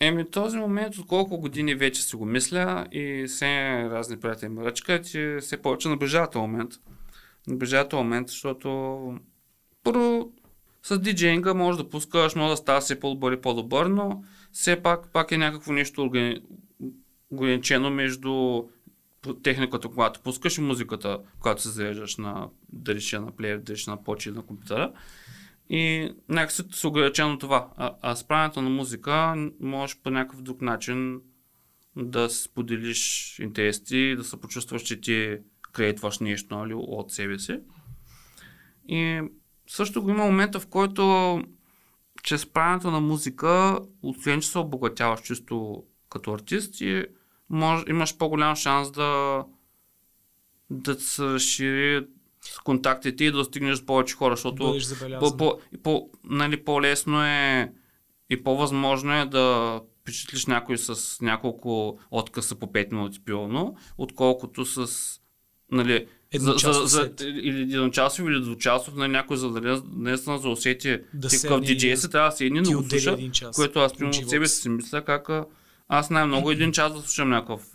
Еми 0.00 0.30
този 0.30 0.56
момент 0.56 0.96
от 0.96 1.06
колко 1.06 1.38
години 1.38 1.74
вече 1.74 2.02
си 2.02 2.16
го 2.16 2.24
мисля 2.24 2.86
и 2.92 3.24
все 3.28 3.82
разни 3.90 4.20
приятели 4.20 4.48
ме 4.48 4.64
ръчкат, 4.64 5.10
че 5.10 5.38
все 5.40 5.62
повече 5.62 5.88
наближава 5.88 6.30
този 6.30 6.40
момент. 6.40 6.72
Наближава 7.46 7.88
този 7.88 8.02
момент, 8.02 8.28
защото 8.28 9.18
първо 9.84 10.32
с 10.82 10.98
диджейнга 10.98 11.54
може 11.54 11.78
да 11.78 11.88
пускаш, 11.88 12.34
може 12.34 12.50
да 12.50 12.56
става 12.56 12.80
все 12.80 13.00
по-добър 13.00 13.32
и 13.32 13.40
по-добър, 13.40 13.86
но 13.86 14.24
все 14.52 14.82
пак, 14.82 15.12
пак 15.12 15.32
е 15.32 15.38
някакво 15.38 15.72
нещо 15.72 16.10
ограничено 17.30 17.90
между 17.90 18.62
техниката, 19.34 19.88
когато 19.88 20.20
пускаш 20.20 20.58
и 20.58 20.60
музиката, 20.60 21.20
когато 21.40 21.62
се 21.62 21.68
зареждаш 21.68 22.16
на, 22.16 22.48
да 22.72 22.94
речи 22.94 23.18
на 23.18 23.36
плеер, 23.36 23.58
да 23.58 23.72
речи 23.72 23.90
на 23.90 24.04
почи 24.04 24.30
на 24.30 24.42
компютъра. 24.42 24.92
И 25.70 26.12
някакси 26.28 26.62
се 26.72 26.86
ограничено 26.86 27.38
това. 27.38 27.68
А, 27.76 27.94
а 28.02 28.16
с 28.16 28.26
на 28.56 28.70
музика 28.70 29.34
можеш 29.60 29.96
по 30.02 30.10
някакъв 30.10 30.42
друг 30.42 30.62
начин 30.62 31.20
да 31.96 32.30
споделиш 32.30 33.34
интереси, 33.38 34.14
да 34.16 34.24
се 34.24 34.40
почувстваш, 34.40 34.82
че 34.82 35.00
ти 35.00 35.36
креатваш 35.72 36.18
нещо 36.18 36.56
нали, 36.56 36.74
от 36.76 37.12
себе 37.12 37.38
си. 37.38 37.60
И 38.88 39.20
също 39.68 40.02
го 40.02 40.10
има 40.10 40.24
момента, 40.24 40.60
в 40.60 40.66
който 40.66 41.42
чрез 42.22 42.46
правенето 42.46 42.90
на 42.90 43.00
музика, 43.00 43.78
освен 44.02 44.40
че 44.40 44.48
се 44.48 44.58
обогатяваш 44.58 45.20
чисто 45.20 45.84
като 46.10 46.32
артист 46.32 46.80
и 46.80 47.04
може, 47.50 47.84
имаш 47.88 48.16
по-голям 48.16 48.56
шанс 48.56 48.90
да, 48.90 49.44
да 50.70 50.94
се 50.94 51.24
разшири 51.24 52.06
с 52.40 52.58
контактите 52.58 53.24
и 53.24 53.30
да 53.30 53.44
стигнеш 53.44 53.78
до 53.78 53.86
повече 53.86 54.14
хора, 54.14 54.36
защото 54.36 54.76
по, 55.20 55.36
по, 55.36 55.60
по, 55.82 56.10
нали, 56.24 56.64
по-лесно 56.64 57.24
е 57.24 57.72
и 58.30 58.42
по-възможно 58.42 59.12
е 59.12 59.24
да 59.24 59.80
впечатлиш 60.00 60.46
някой 60.46 60.78
с 60.78 61.20
няколко 61.20 61.98
откъса 62.10 62.54
по 62.54 62.66
5 62.66 62.92
минути 62.92 63.20
пилно, 63.24 63.76
отколкото 63.98 64.64
с 64.64 64.88
нали, 65.72 66.06
за, 66.34 66.52
за, 66.52 66.72
за, 66.72 67.10
или 67.20 67.62
едночасов 67.62 68.26
или 68.26 68.40
двучасов 68.40 68.94
на 68.94 69.08
някой, 69.08 69.36
за 69.36 69.50
да 69.50 69.82
наистина 69.92 70.38
за 70.38 70.48
усети 70.48 71.00
Да 71.14 71.28
и 71.32 71.60
диджей 71.60 71.96
си, 71.96 72.10
трябва 72.10 72.30
да 72.30 72.36
седни 72.36 72.62
ти 72.62 72.72
да 72.72 72.82
слуша, 72.82 73.16
което 73.54 73.78
аз 73.78 73.94
примерно 73.94 74.20
от 74.22 74.30
себе 74.30 74.48
си. 74.48 74.68
мисля 74.68 75.04
как 75.04 75.28
аз 75.88 76.10
най-много 76.10 76.50
един 76.50 76.72
час 76.72 76.92
да 76.92 77.00
слушам 77.00 77.28
някакъв 77.28 77.74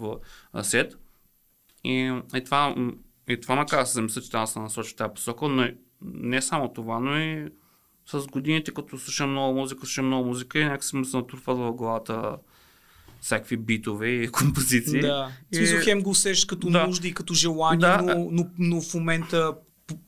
сет. 0.62 0.98
И, 1.84 1.94
и, 2.36 2.44
това, 2.44 2.76
и 3.30 3.42
това 3.42 3.56
ме 3.56 3.66
да 3.66 3.86
се 3.86 3.94
замисля, 3.94 4.22
че 4.22 4.32
трябва 4.32 4.44
да 4.44 4.52
се 4.52 4.60
насочи 4.60 4.92
в 4.92 4.96
тази 4.96 5.14
посока, 5.14 5.48
но 5.48 5.64
и- 5.64 5.76
не 6.04 6.42
само 6.42 6.74
това, 6.74 7.00
но 7.00 7.18
и 7.18 7.48
с 8.06 8.28
годините, 8.28 8.72
като 8.72 8.98
слушам 9.00 9.32
много 9.32 9.60
музика, 9.60 9.80
слушам 9.80 10.08
много 10.08 10.28
музика 10.28 10.60
и 10.60 10.66
някакси 10.66 10.96
ми 10.96 11.06
се 11.06 11.18
натрупват 11.18 11.58
в 11.58 11.72
главата 11.72 12.36
всякакви 13.22 13.58
битове 13.58 14.08
и 14.10 14.28
композиции. 14.32 15.00
Да. 15.02 15.32
И- 15.52 15.56
смисъл, 15.56 15.80
хем 15.84 16.02
го 16.02 16.10
усещаш 16.10 16.46
като 16.46 16.70
Да. 16.70 16.88
нужда 16.88 17.08
и 17.08 17.14
като 17.14 17.34
желание, 17.34 17.80
Да. 17.80 18.02
но, 18.02 18.28
но, 18.32 18.50
но 18.60 18.82
в 18.82 18.94
момента 18.94 19.54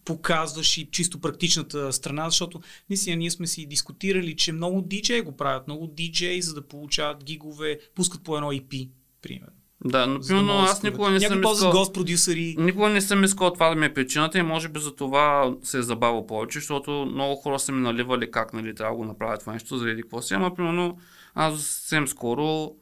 показваш 0.06 0.78
и 0.78 0.92
чисто 0.92 1.22
практичната 1.22 1.94
страна, 1.94 2.30
защото 2.30 2.62
наистина 2.90 3.16
ние 3.16 3.32
сме 3.32 3.48
си 3.48 3.66
дискутирали, 3.66 4.36
че 4.36 4.52
много 4.52 4.82
диджеи 4.82 5.22
го 5.22 5.38
правят. 5.38 5.68
Много 5.68 5.88
диджеи, 5.88 6.42
за 6.42 6.54
да 6.54 6.68
получават 6.68 7.24
гигове, 7.24 7.80
пускат 7.96 8.24
по 8.24 8.38
едно 8.38 8.52
EP, 8.52 8.90
примерно. 9.22 9.54
Да, 9.86 10.08
но 10.08 10.20
примерно 10.20 10.48
да 10.48 10.60
аз 10.60 10.84
никога 10.84 11.10
не 11.10 11.20
съм 11.20 11.44
искал... 11.44 11.72
гост 11.72 11.94
продюсери. 11.94 12.56
Никога 12.60 12.90
не 12.90 13.02
съм 13.02 13.24
искал 13.24 13.54
това 13.54 13.70
да 13.70 13.76
ми 13.76 13.86
е 13.86 13.94
причината 13.94 14.40
и 14.40 14.42
може 14.42 14.70
би 14.70 14.80
за 14.80 14.96
това 14.96 15.56
се 15.64 15.78
е 15.78 15.82
забавил 15.82 16.28
повече, 16.28 16.60
защото 16.60 16.92
много 16.92 17.36
хора 17.36 17.60
са 17.60 17.72
ми 17.72 17.82
наливали 17.82 18.32
как 18.32 18.54
нали, 18.54 18.76
трябва 18.76 18.94
да 18.94 18.98
го 18.98 19.06
направят 19.06 19.40
това 19.40 19.54
нещо, 19.54 19.78
заради 19.78 20.02
какво 20.02 20.22
си. 20.22 20.34
Ама 20.34 20.56
примерно 20.56 20.98
аз 21.34 21.54
съвсем 21.54 22.08
скоро 22.08 22.76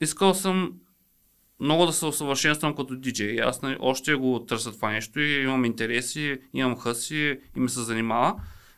искал 0.00 0.34
съм 0.34 0.72
много 1.62 1.86
да 1.86 1.92
се 1.92 2.06
усъвършенствам 2.06 2.76
като 2.76 2.96
диджей. 2.96 3.40
Аз 3.40 3.62
нали, 3.62 3.76
още 3.80 4.14
го 4.14 4.44
търся 4.48 4.72
това 4.72 4.90
нещо 4.90 5.20
и 5.20 5.42
имам 5.42 5.64
интереси, 5.64 6.38
имам 6.54 6.78
хъси 6.78 7.38
и 7.56 7.60
ми 7.60 7.68
се 7.68 7.80
занимава. 7.80 8.34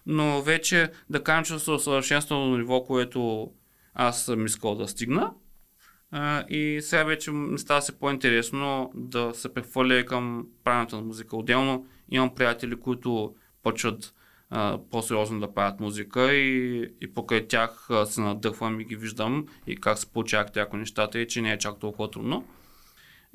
Но 0.07 0.43
вече 0.43 0.91
да 1.11 1.23
кажем, 1.23 1.45
че 1.45 1.59
се 1.59 1.71
усъвършенствам 1.71 2.51
до 2.51 2.59
ниво, 2.59 2.85
което 2.85 3.51
аз 3.95 4.25
съм 4.25 4.47
искал 4.47 4.75
да 4.75 4.89
стигна. 4.89 5.33
А, 6.11 6.45
и 6.49 6.79
сега 6.83 7.05
вече 7.05 7.31
ми 7.31 7.59
става 7.59 7.83
се 7.83 7.99
по-интересно 7.99 8.93
да 8.95 9.31
се 9.35 9.55
прехвърля 9.55 10.05
към 10.05 10.47
правенето 10.65 10.97
на 10.97 11.03
музика. 11.03 11.37
Отделно 11.37 11.87
имам 12.11 12.35
приятели, 12.35 12.77
които 12.77 13.35
почват 13.63 14.15
по-сериозно 14.91 15.41
да 15.41 15.55
правят 15.55 15.81
музика 15.81 16.33
и, 16.33 16.83
и 17.01 17.15
покрай 17.15 17.49
тях 17.49 17.89
се 18.05 18.21
надъхвам 18.21 18.81
и 18.81 18.85
ги 18.85 18.97
виждам 18.97 19.47
и 19.67 19.77
как 19.77 19.99
се 19.99 20.13
получават 20.13 20.53
тяко 20.53 20.77
нещата 20.77 21.19
и 21.19 21.29
че 21.29 21.43
не 21.43 21.53
е 21.53 21.59
чак 21.59 21.79
толкова 21.79 22.11
трудно. 22.11 22.45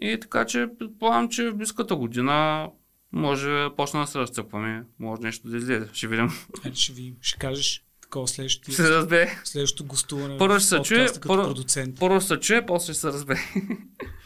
И 0.01 0.19
така 0.21 0.45
че 0.45 0.67
предполагам, 0.79 1.29
че 1.29 1.49
в 1.49 1.55
близката 1.55 1.95
година 1.95 2.67
може 3.11 3.49
да 3.49 3.75
почна 3.77 3.99
да 4.01 4.07
се 4.07 4.19
разцъпваме, 4.19 4.83
може 4.99 5.21
нещо 5.21 5.49
да 5.49 5.57
излезе. 5.57 5.89
Ще 5.93 6.07
видим. 6.07 6.29
Ето 6.65 6.79
ще 6.79 6.93
ви 6.93 7.15
ще 7.21 7.39
кажеш 7.39 7.83
такова 8.01 8.27
следващото, 8.27 8.71
се 8.71 8.89
разбере. 8.89 9.41
следващото 9.43 9.85
гостуване 9.85 10.37
Първо 10.37 10.59
ще 10.59 10.67
се 10.67 10.81
чуе, 10.81 11.07
първо-. 11.07 11.99
Първо 11.99 12.21
се 12.21 12.39
чуе, 12.39 12.65
после 12.65 12.93
ще 12.93 13.01
се 13.01 13.07
разбере. 13.07 13.39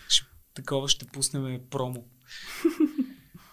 Ще, 0.09 0.25
такова 0.53 0.89
ще 0.89 1.05
пуснем 1.05 1.59
промо. 1.69 2.03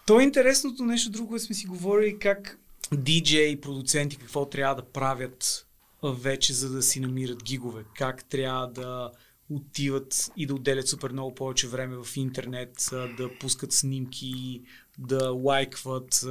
То 0.07 0.19
е 0.19 0.23
интересното 0.23 0.83
нещо 0.83 1.09
друго, 1.09 1.39
сме 1.39 1.55
си 1.55 1.67
говорили 1.67 2.19
как 2.19 2.59
диджеи, 2.93 3.61
продуценти 3.61 4.15
какво 4.15 4.45
трябва 4.45 4.75
да 4.75 4.91
правят 4.91 5.67
вече, 6.03 6.53
за 6.53 6.69
да 6.69 6.81
си 6.81 6.99
намират 6.99 7.43
гигове. 7.43 7.83
Как 7.95 8.23
трябва 8.23 8.67
да 8.67 9.11
отиват 9.51 10.31
и 10.37 10.45
да 10.45 10.55
отделят 10.55 10.87
супер 10.87 11.11
много 11.11 11.35
повече 11.35 11.67
време 11.67 11.97
в 12.03 12.17
интернет, 12.17 12.89
да 12.91 13.29
пускат 13.39 13.73
снимки, 13.73 14.61
да 14.97 15.31
лайкват 15.31 16.25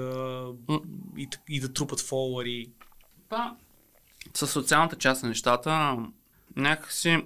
и, 1.19 1.29
и 1.49 1.61
да 1.61 1.73
трупат 1.73 2.01
фолуари. 2.01 2.71
Това 3.29 3.57
с 4.35 4.47
социалната 4.47 4.97
част 4.97 5.23
на 5.23 5.29
нещата, 5.29 5.97
някакси 6.57 7.19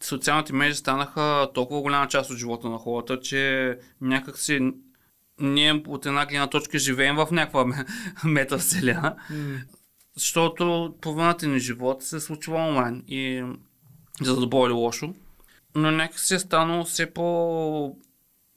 социалните 0.00 0.52
мрежи 0.52 0.74
станаха 0.74 1.48
толкова 1.54 1.80
голяма 1.80 2.08
част 2.08 2.30
от 2.30 2.38
живота 2.38 2.68
на 2.68 2.78
хората, 2.78 3.20
че 3.20 3.78
някакси 4.00 4.72
ние 5.40 5.82
от 5.86 6.06
една 6.06 6.26
гледна 6.26 6.46
точка 6.46 6.78
живеем 6.78 7.16
в 7.16 7.28
някаква 7.30 7.64
ме- 7.64 7.86
метавселена, 8.24 9.16
защото 10.14 10.94
половината 11.00 11.46
ни 11.46 11.58
живот 11.58 12.02
се 12.02 12.20
случва 12.20 12.56
онлайн. 12.56 13.04
И 13.08 13.44
за 14.20 14.36
добро 14.36 14.66
или 14.66 14.72
лошо, 14.72 15.14
но 15.76 15.90
някакси 15.90 16.34
е 16.34 16.38
станало 16.38 16.84
все 16.84 17.06
по 17.10 17.96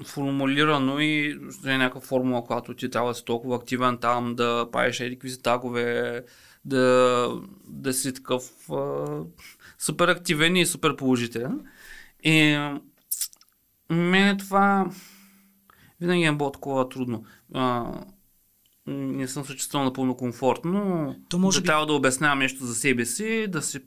формулирано 0.06 1.00
и 1.00 1.40
е 1.66 1.78
някаква 1.78 2.02
формула, 2.02 2.44
която 2.44 2.74
ти 2.74 2.90
трябва 2.90 3.10
да 3.10 3.16
си 3.16 3.26
толкова 3.26 3.56
активен 3.56 3.98
там, 3.98 4.36
да 4.36 4.70
правиш 4.72 5.00
еди 5.00 5.16
какви 5.16 5.30
си 5.30 5.42
тагове, 5.42 6.24
да, 6.66 7.28
да 7.68 7.94
си 7.94 8.14
такъв 8.14 8.70
а, 8.72 9.06
супер 9.80 10.08
активен 10.08 10.56
и 10.56 10.66
супер 10.66 10.96
положителен. 10.96 11.66
И 12.24 12.70
мен 13.90 14.38
това 14.38 14.90
винаги 16.02 16.24
е 16.24 16.32
било 16.32 16.52
такова 16.52 16.90
трудно. 16.90 17.26
А, 17.54 17.94
не 18.88 19.28
съм 19.28 19.46
се 19.46 19.56
чувствал 19.56 19.84
напълно 19.84 20.18
комфортно. 20.18 21.16
То 21.30 21.40
може 21.40 21.58
да 21.58 21.62
би- 21.62 21.66
трябва 21.66 21.86
да 21.86 21.94
обяснявам 21.94 22.40
нещо 22.40 22.66
за 22.66 22.76
себе 22.76 23.06
си, 23.06 23.48
да 23.48 23.62
си 23.62 23.80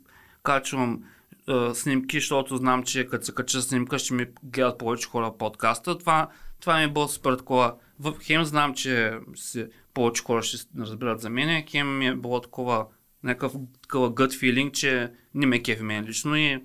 качвам 0.42 1.02
а, 1.48 1.74
снимки, 1.74 2.16
защото 2.16 2.56
знам, 2.56 2.82
че 2.82 3.06
като 3.06 3.24
се 3.24 3.34
кача 3.34 3.62
снимка, 3.62 3.98
ще 3.98 4.14
ми 4.14 4.26
гледат 4.42 4.78
повече 4.78 5.08
хора 5.08 5.32
подкаста. 5.38 5.98
Това, 5.98 6.28
това 6.60 6.78
ми 6.78 6.84
е 6.84 6.88
било 6.88 7.08
супер 7.08 7.34
такова. 7.34 7.74
В 7.98 8.14
хем 8.22 8.44
знам, 8.44 8.74
че 8.74 9.18
си, 9.34 9.66
повече 9.94 10.22
хора 10.22 10.42
ще 10.42 10.66
разберат 10.78 11.20
за 11.20 11.30
мен, 11.30 11.64
хем 11.68 11.98
ми 11.98 12.06
е 12.06 12.14
било 12.14 12.40
такова 12.40 12.86
някакъв 13.22 13.52
такъв 13.82 14.00
gut 14.00 14.28
feeling, 14.28 14.72
че 14.72 15.12
не 15.34 15.46
ме 15.46 15.62
кефи 15.62 15.82
мен 15.82 16.04
лично 16.04 16.36
и 16.36 16.62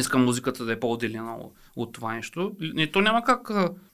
искам 0.00 0.24
музиката 0.24 0.64
да 0.64 0.72
е 0.72 0.80
по-отделена 0.80 1.38
от, 1.76 1.92
това 1.92 2.14
нещо. 2.14 2.56
И 2.60 2.92
то 2.92 3.00
няма 3.00 3.24
как, 3.24 3.50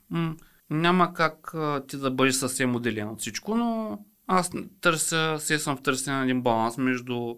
м- 0.09 0.35
няма 0.69 1.13
как 1.13 1.53
ти 1.87 1.97
да 1.97 2.11
бъдеш 2.11 2.35
съвсем 2.35 2.75
отделен 2.75 3.09
от 3.09 3.19
всичко, 3.19 3.55
но 3.55 3.99
аз 4.27 4.51
търся, 4.81 5.35
се 5.39 5.59
съм 5.59 5.77
в 5.77 5.81
търсене 5.81 6.17
на 6.17 6.23
един 6.23 6.41
баланс 6.41 6.77
между 6.77 7.35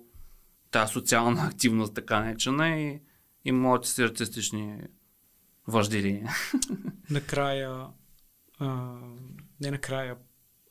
тази 0.73 0.93
социална 0.93 1.43
активност, 1.47 1.93
така 1.93 2.19
наречена, 2.19 2.79
и, 2.79 3.01
и 3.45 3.51
моите 3.51 3.87
си 3.87 4.01
артистични 4.01 4.81
въжделения. 5.67 6.31
Накрая, 7.09 7.87
а, 8.59 8.97
не 9.61 9.71
накрая, 9.71 10.17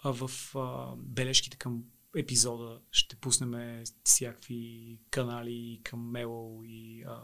а 0.04 0.12
в 0.12 0.30
а, 0.56 0.96
бележките 0.96 1.56
към 1.56 1.82
епизода 2.16 2.78
ще 2.90 3.16
пуснем 3.16 3.82
всякакви 4.04 4.98
канали 5.10 5.80
към 5.84 6.10
Мело 6.10 6.62
и 6.64 7.04
а, 7.06 7.18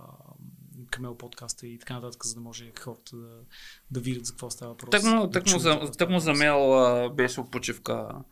към 0.91 1.03
Мело 1.03 1.18
подкаста 1.18 1.66
и 1.66 1.79
така 1.79 1.95
нататък, 1.95 2.26
за 2.26 2.35
да 2.35 2.41
може 2.41 2.72
хората 2.81 3.16
да, 3.16 3.41
да 3.91 4.01
видят 4.01 4.26
за 4.26 4.33
какво 4.33 4.51
става 4.51 4.70
въпрос. 4.70 5.03
Да 5.03 5.11
му, 5.11 5.31
чуят 5.31 5.62
за, 5.62 5.74
му 5.74 6.18
за 6.18 6.31
въпрос. 6.31 6.39
Мел 6.39 6.74
а, 6.74 7.11
беше 7.11 7.41
почивка 7.51 8.24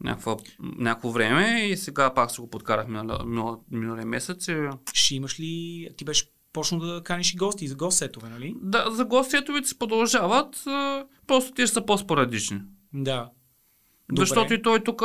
някаква, 0.00 0.36
някакво 0.60 1.10
време 1.10 1.66
и 1.66 1.76
сега 1.76 2.14
пак 2.14 2.30
се 2.30 2.40
го 2.40 2.50
подкарахме 2.50 2.98
минал- 2.98 3.26
минал- 3.26 3.60
миналия 3.70 4.06
месец. 4.06 4.48
И... 4.48 4.68
Ще 4.92 5.14
имаш 5.14 5.40
ли... 5.40 5.88
Ти 5.96 6.04
беше 6.04 6.32
почнал 6.52 6.80
да 6.80 7.02
каниш 7.02 7.34
и 7.34 7.36
гости, 7.36 7.68
за 7.68 7.74
гост 7.74 7.98
сетове, 7.98 8.28
нали? 8.28 8.54
Да, 8.62 8.90
за 8.90 9.04
гостиетовите 9.04 9.68
се 9.68 9.78
продължават, 9.78 10.64
просто 11.26 11.52
те 11.52 11.66
ще 11.66 11.74
са 11.74 11.86
по-спорадични. 11.86 12.60
Да. 12.94 13.30
Добре. 14.08 14.20
Защото 14.20 14.54
и 14.54 14.62
той 14.62 14.84
тук, 14.84 15.02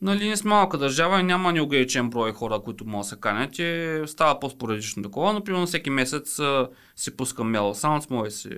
нали, 0.00 0.28
не 0.28 0.36
сме 0.36 0.50
малка 0.50 0.78
държава 0.78 1.20
и 1.20 1.22
няма 1.22 1.52
неограничен 1.52 2.10
брой 2.10 2.32
хора, 2.32 2.60
които 2.64 2.86
могат 2.86 3.04
да 3.04 3.08
се 3.08 3.20
канят 3.20 3.58
и 3.58 4.02
става 4.06 4.40
по-спорадично 4.40 5.02
такова, 5.02 5.32
но 5.32 5.44
примерно 5.44 5.66
всеки 5.66 5.90
месец 5.90 6.40
си 6.96 7.16
пускам 7.16 7.50
мел 7.50 7.74
саунд, 7.74 8.10
може 8.10 8.30
да 8.30 8.36
си 8.36 8.50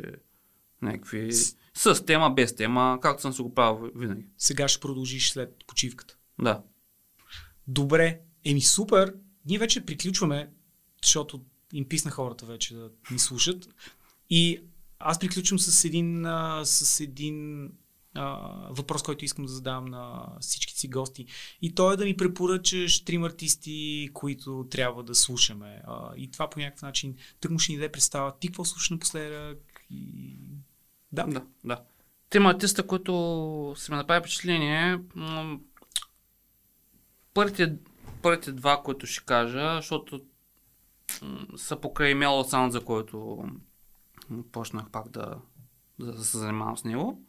някакви 0.82 1.32
С- 1.32 1.56
с 1.76 2.04
тема, 2.04 2.30
без 2.30 2.56
тема, 2.56 2.98
както 3.02 3.22
съм 3.22 3.32
си 3.32 3.42
го 3.42 3.54
правил 3.54 3.90
винаги. 3.94 4.24
Сега 4.38 4.68
ще 4.68 4.80
продължиш 4.80 5.30
след 5.30 5.64
почивката. 5.66 6.16
Да. 6.42 6.62
Добре. 7.68 8.20
Еми 8.44 8.60
супер. 8.60 9.14
Ние 9.46 9.58
вече 9.58 9.86
приключваме, 9.86 10.50
защото 11.02 11.44
им 11.72 11.88
писна 11.88 12.10
хората 12.10 12.46
вече 12.46 12.74
да 12.74 12.90
ни 13.10 13.18
слушат. 13.18 13.68
И 14.30 14.60
аз 14.98 15.18
приключвам 15.18 15.58
с 15.58 15.84
един, 15.84 16.26
а, 16.26 16.64
с 16.64 17.00
един 17.00 17.68
а, 18.14 18.36
въпрос, 18.70 19.02
който 19.02 19.24
искам 19.24 19.44
да 19.44 19.52
задам 19.52 19.84
на 19.84 20.26
всички 20.40 20.78
си 20.78 20.88
гости. 20.88 21.26
И 21.62 21.74
то 21.74 21.92
е 21.92 21.96
да 21.96 22.04
ми 22.04 22.16
препоръчаш 22.16 23.04
трим 23.04 23.24
артисти, 23.24 24.10
които 24.14 24.66
трябва 24.70 25.02
да 25.02 25.14
слушаме. 25.14 25.82
А, 25.86 26.10
и 26.16 26.30
това 26.30 26.50
по 26.50 26.58
някакъв 26.58 26.82
начин 26.82 27.16
тъкмо 27.40 27.58
ще 27.58 27.72
ни 27.72 27.78
даде 27.78 27.92
представа. 27.92 28.38
Ти 28.40 28.48
какво 28.48 28.64
слушаш 28.64 28.90
напоследък? 28.90 29.82
И... 29.90 30.36
Да. 31.12 31.24
Да, 31.24 31.42
да. 31.64 31.80
Трима 32.30 32.50
артиста, 32.50 32.86
които 32.86 33.74
се 33.76 33.90
ме 33.90 33.96
направи 33.96 34.20
впечатление, 34.20 34.98
първите, 37.34 37.76
първите 38.22 38.52
два, 38.52 38.82
които 38.82 39.06
ще 39.06 39.24
кажа, 39.24 39.76
защото 39.76 40.20
са 41.56 41.80
покрай 41.80 42.14
Mellow 42.14 42.52
Sound, 42.52 42.68
за 42.68 42.84
който 42.84 43.44
почнах 44.52 44.90
пак 44.90 45.08
да, 45.08 45.34
да, 45.98 46.24
се 46.24 46.38
занимавам 46.38 46.76
с 46.76 46.84
него. 46.84 47.22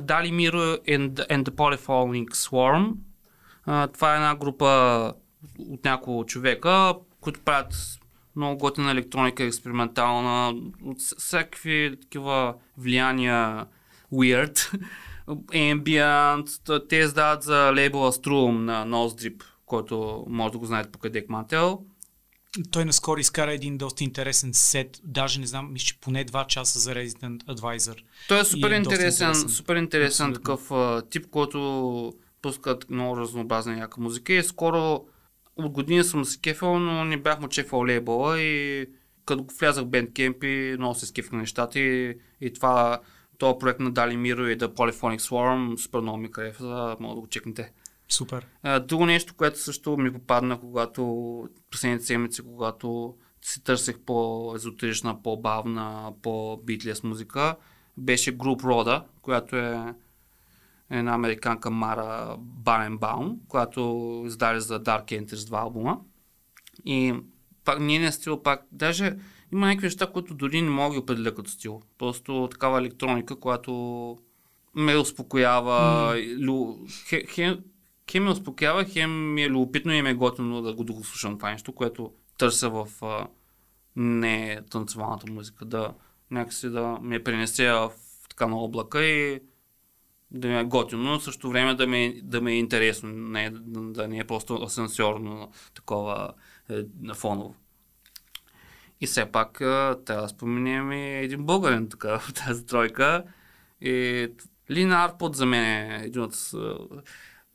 Дали 0.00 0.32
Миро 0.32 0.58
and, 0.58 1.12
and 1.12 1.44
the 1.44 1.50
Polyphonic 1.50 2.28
Swarm. 2.28 2.94
Това 3.92 4.12
е 4.12 4.16
една 4.16 4.36
група 4.36 5.14
от 5.58 5.84
няколко 5.84 6.26
човека, 6.26 6.94
които 7.20 7.40
правят 7.40 7.74
много 8.36 8.58
готина 8.58 8.90
електроника, 8.90 9.44
експериментална, 9.44 10.54
от 10.84 11.00
всякакви 11.18 11.96
такива 12.00 12.54
влияния 12.78 13.66
weird, 14.12 14.80
ambient, 15.52 16.88
те 16.88 16.96
издават 16.96 17.42
за 17.42 17.72
лейбъла 17.74 18.12
Strum 18.12 18.58
на 18.58 18.86
Nostrip, 18.86 19.42
който 19.66 20.24
може 20.28 20.52
да 20.52 20.58
го 20.58 20.66
знаете 20.66 20.90
по 20.90 20.98
къде 20.98 21.26
Мантел. 21.28 21.80
Той 22.70 22.84
наскоро 22.84 23.20
изкара 23.20 23.52
един 23.52 23.78
доста 23.78 24.04
интересен 24.04 24.50
сет, 24.52 25.00
даже 25.04 25.40
не 25.40 25.46
знам, 25.46 25.72
мисля, 25.72 25.96
поне 26.00 26.24
2 26.24 26.46
часа 26.46 26.78
за 26.78 26.94
Resident 26.94 27.44
Advisor. 27.44 28.02
Той 28.28 28.40
е 28.40 28.44
супер 28.44 28.70
И 28.70 28.74
е 28.74 28.76
интересен, 28.76 29.28
интересен. 29.28 29.48
супер 29.48 29.76
интересен 29.76 30.26
Абсолютно. 30.26 30.42
такъв 30.42 30.70
а, 30.70 31.02
тип, 31.10 31.26
който 31.30 32.12
пускат 32.42 32.90
много 32.90 33.16
разнообразна 33.16 33.78
яка 33.78 34.00
музика 34.00 34.32
и 34.32 34.42
скоро 34.42 35.04
от 35.56 35.72
години 35.72 36.04
съм 36.04 36.24
се 36.24 36.40
кефил, 36.40 36.78
но 36.78 37.04
не 37.04 37.16
бях 37.16 37.40
му 37.40 37.48
чефал 37.48 37.86
лейбъла 37.86 38.40
и 38.40 38.86
като 39.26 39.46
влязах 39.58 39.84
в 39.84 39.88
Bandcamp 39.88 40.44
и 40.44 40.76
много 40.76 40.94
се 40.94 41.06
скефих 41.06 41.32
на 41.32 41.38
нещата 41.38 41.80
и, 41.80 42.18
и 42.40 42.52
това 42.52 43.00
този 43.38 43.58
проект 43.58 43.80
на 43.80 43.90
Дали 43.90 44.16
Миро 44.16 44.46
и 44.46 44.58
The 44.58 44.66
Polyphonic 44.66 45.18
Swarm 45.18 45.76
супер 45.76 46.00
много 46.00 46.18
ми 46.18 46.28
хареса, 46.32 46.96
мога 47.00 47.14
да 47.14 47.20
го 47.20 47.26
чекнете. 47.26 47.72
Супер. 48.08 48.46
А, 48.62 48.80
Друго 48.80 49.06
нещо, 49.06 49.34
което 49.34 49.58
също 49.58 49.96
ми 49.96 50.12
попадна, 50.12 50.60
когато 50.60 51.48
последните 51.70 52.04
седмици, 52.04 52.42
когато 52.42 53.14
си 53.42 53.64
търсех 53.64 53.98
по-езотерична, 53.98 55.22
по-бавна, 55.22 56.12
по-битлес 56.22 57.02
музика, 57.02 57.56
беше 57.96 58.38
Group 58.38 58.62
Roda, 58.62 59.02
която 59.22 59.56
е 59.56 59.94
една 60.92 61.14
американка 61.14 61.70
Мара 61.70 62.36
Баренбаум, 62.38 63.40
която 63.48 64.22
издаде 64.26 64.60
за 64.60 64.82
Dark 64.82 65.04
Enters 65.04 65.46
два 65.46 65.60
албума. 65.60 66.00
И 66.84 67.14
пак 67.64 67.80
нейният 67.80 68.14
стил 68.14 68.42
пак, 68.42 68.66
даже 68.72 69.16
има 69.52 69.66
някакви 69.66 69.86
неща, 69.86 70.06
които 70.06 70.34
дори 70.34 70.62
не 70.62 70.70
мога 70.70 70.94
да 70.94 71.00
определя 71.00 71.34
като 71.34 71.50
стил. 71.50 71.82
Просто 71.98 72.48
такава 72.50 72.78
електроника, 72.78 73.40
която 73.40 74.18
ме 74.74 74.96
успокоява. 74.96 76.14
Лю... 76.46 76.86
Хе, 77.08 77.24
хем 78.10 78.24
ме 78.24 78.30
успокоява, 78.30 78.84
хем 78.84 79.32
ми 79.34 79.42
е 79.42 79.50
любопитно 79.50 79.92
и 79.92 80.02
ми 80.02 80.10
е 80.10 80.14
готино 80.14 80.62
да 80.62 80.74
го, 80.74 80.84
да 80.84 80.92
го 80.92 81.04
слушам 81.04 81.36
това 81.36 81.50
нещо, 81.50 81.72
което 81.72 82.12
търся 82.38 82.70
в 82.70 82.88
а, 83.02 83.26
не 83.96 84.60
танцевалната 84.70 85.32
музика. 85.32 85.64
Да 85.64 85.94
някакси 86.30 86.70
да 86.70 86.98
ме 87.02 87.24
пренесе 87.24 87.72
в 87.72 87.92
така 88.28 88.46
на 88.46 88.56
облака 88.56 89.04
и 89.04 89.40
да 90.32 90.48
ми 90.48 90.58
е 90.58 90.64
готино, 90.64 91.02
но 91.02 91.18
в 91.18 91.24
същото 91.24 91.50
време 91.50 91.74
да 91.74 91.86
ми, 91.86 92.20
да 92.22 92.40
ми 92.40 92.52
е 92.52 92.58
интересно, 92.58 93.08
не, 93.12 93.50
да 93.66 94.08
не 94.08 94.18
е 94.18 94.24
просто 94.24 94.62
асансьорно 94.62 95.52
такова 95.74 96.32
е, 96.70 96.82
на 97.00 97.14
фоново. 97.14 97.54
И 99.00 99.06
все 99.06 99.26
пак 99.26 99.60
а, 99.60 99.98
трябва 100.04 100.22
да 100.22 100.28
споменем 100.28 100.92
и 100.92 101.24
един 101.24 101.44
българин 101.44 101.88
така 101.88 102.18
в 102.18 102.32
тази 102.46 102.66
тройка. 102.66 103.24
И 103.80 104.28
Лина 104.70 105.04
Арпод 105.04 105.36
за 105.36 105.46
мен 105.46 105.64
е 105.64 106.04
един 106.04 106.22
от 106.22 106.34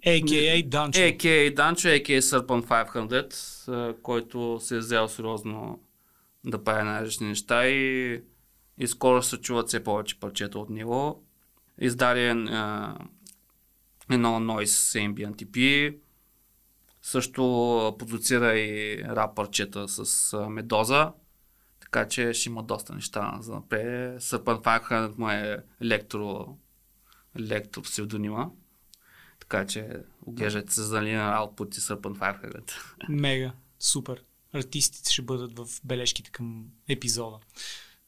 A.K.A. 0.05 0.69
Данчо. 0.69 0.99
A.K.A. 0.99 1.55
Данчо, 1.55 1.87
A.K.A. 1.87 2.19
Serpent 2.19 2.65
500, 2.65 3.67
а, 3.67 4.01
който 4.01 4.59
се 4.61 4.75
е 4.75 4.79
взел 4.79 5.07
сериозно 5.07 5.79
да 6.45 6.63
прави 6.63 6.83
най-различни 6.83 7.27
неща 7.27 7.67
и, 7.67 8.21
и 8.77 8.87
скоро 8.87 9.23
се 9.23 9.37
чуват 9.37 9.67
все 9.67 9.83
повече 9.83 10.19
парчета 10.19 10.59
от 10.59 10.69
него. 10.69 11.26
Издаде 11.81 12.29
едно 14.11 14.39
Noise 14.39 15.07
Ambient 15.07 15.45
EP, 15.45 15.97
също 17.01 17.41
продуцира 17.99 18.59
и 18.59 19.03
рап 19.03 19.35
парчета 19.35 19.87
с 19.87 20.37
Медоза, 20.49 21.13
така 21.79 22.07
че 22.07 22.33
ще 22.33 22.49
има 22.49 22.63
доста 22.63 22.95
неща 22.95 23.37
за 23.39 23.53
напред. 23.53 24.21
Serpent 24.21 24.63
500 24.63 25.17
му 25.17 25.29
е 25.29 25.63
електро, 25.81 26.57
електро 27.39 27.81
псевдонима. 27.81 28.49
Така 29.39 29.65
че 29.65 29.89
оглеждайте 30.25 30.73
се 30.73 30.81
за 30.81 31.01
Лина 31.01 31.37
Output 31.39 31.77
и 31.77 31.81
Serpent 31.81 32.17
500. 32.41 32.73
Мега. 33.09 33.53
Супер. 33.79 34.23
Артистите 34.53 35.13
ще 35.13 35.21
бъдат 35.21 35.59
в 35.59 35.81
бележките 35.83 36.31
към 36.31 36.65
епизода. 36.87 37.39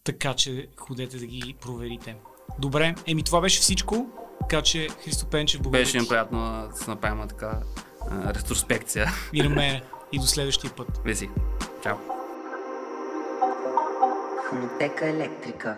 Така 0.04 0.34
че 0.34 0.68
ходете 0.76 1.18
да 1.18 1.26
ги 1.26 1.56
проверите. 1.62 2.16
Добре, 2.60 2.96
еми 3.08 3.24
това 3.24 3.42
беше 3.42 3.62
всичко. 3.62 4.08
Така 4.50 4.62
че 4.62 4.88
Христо 5.04 5.26
Пенчев, 5.26 5.62
благодаря 5.62 5.82
Беше 5.82 5.98
ми 5.98 6.04
ти. 6.04 6.10
приятно 6.10 6.68
да 6.72 6.78
се 6.78 6.90
направим 6.90 7.28
така 7.28 7.60
а, 8.12 8.34
ретроспекция. 8.34 9.12
И 9.34 9.42
на 9.44 9.50
мене. 9.50 9.82
И 10.12 10.20
до 10.20 10.26
следващия 10.26 10.72
път. 10.72 10.88
Виси. 11.06 11.30
Чао. 11.84 11.98
Фонотека 14.50 15.10
електрика. 15.10 15.78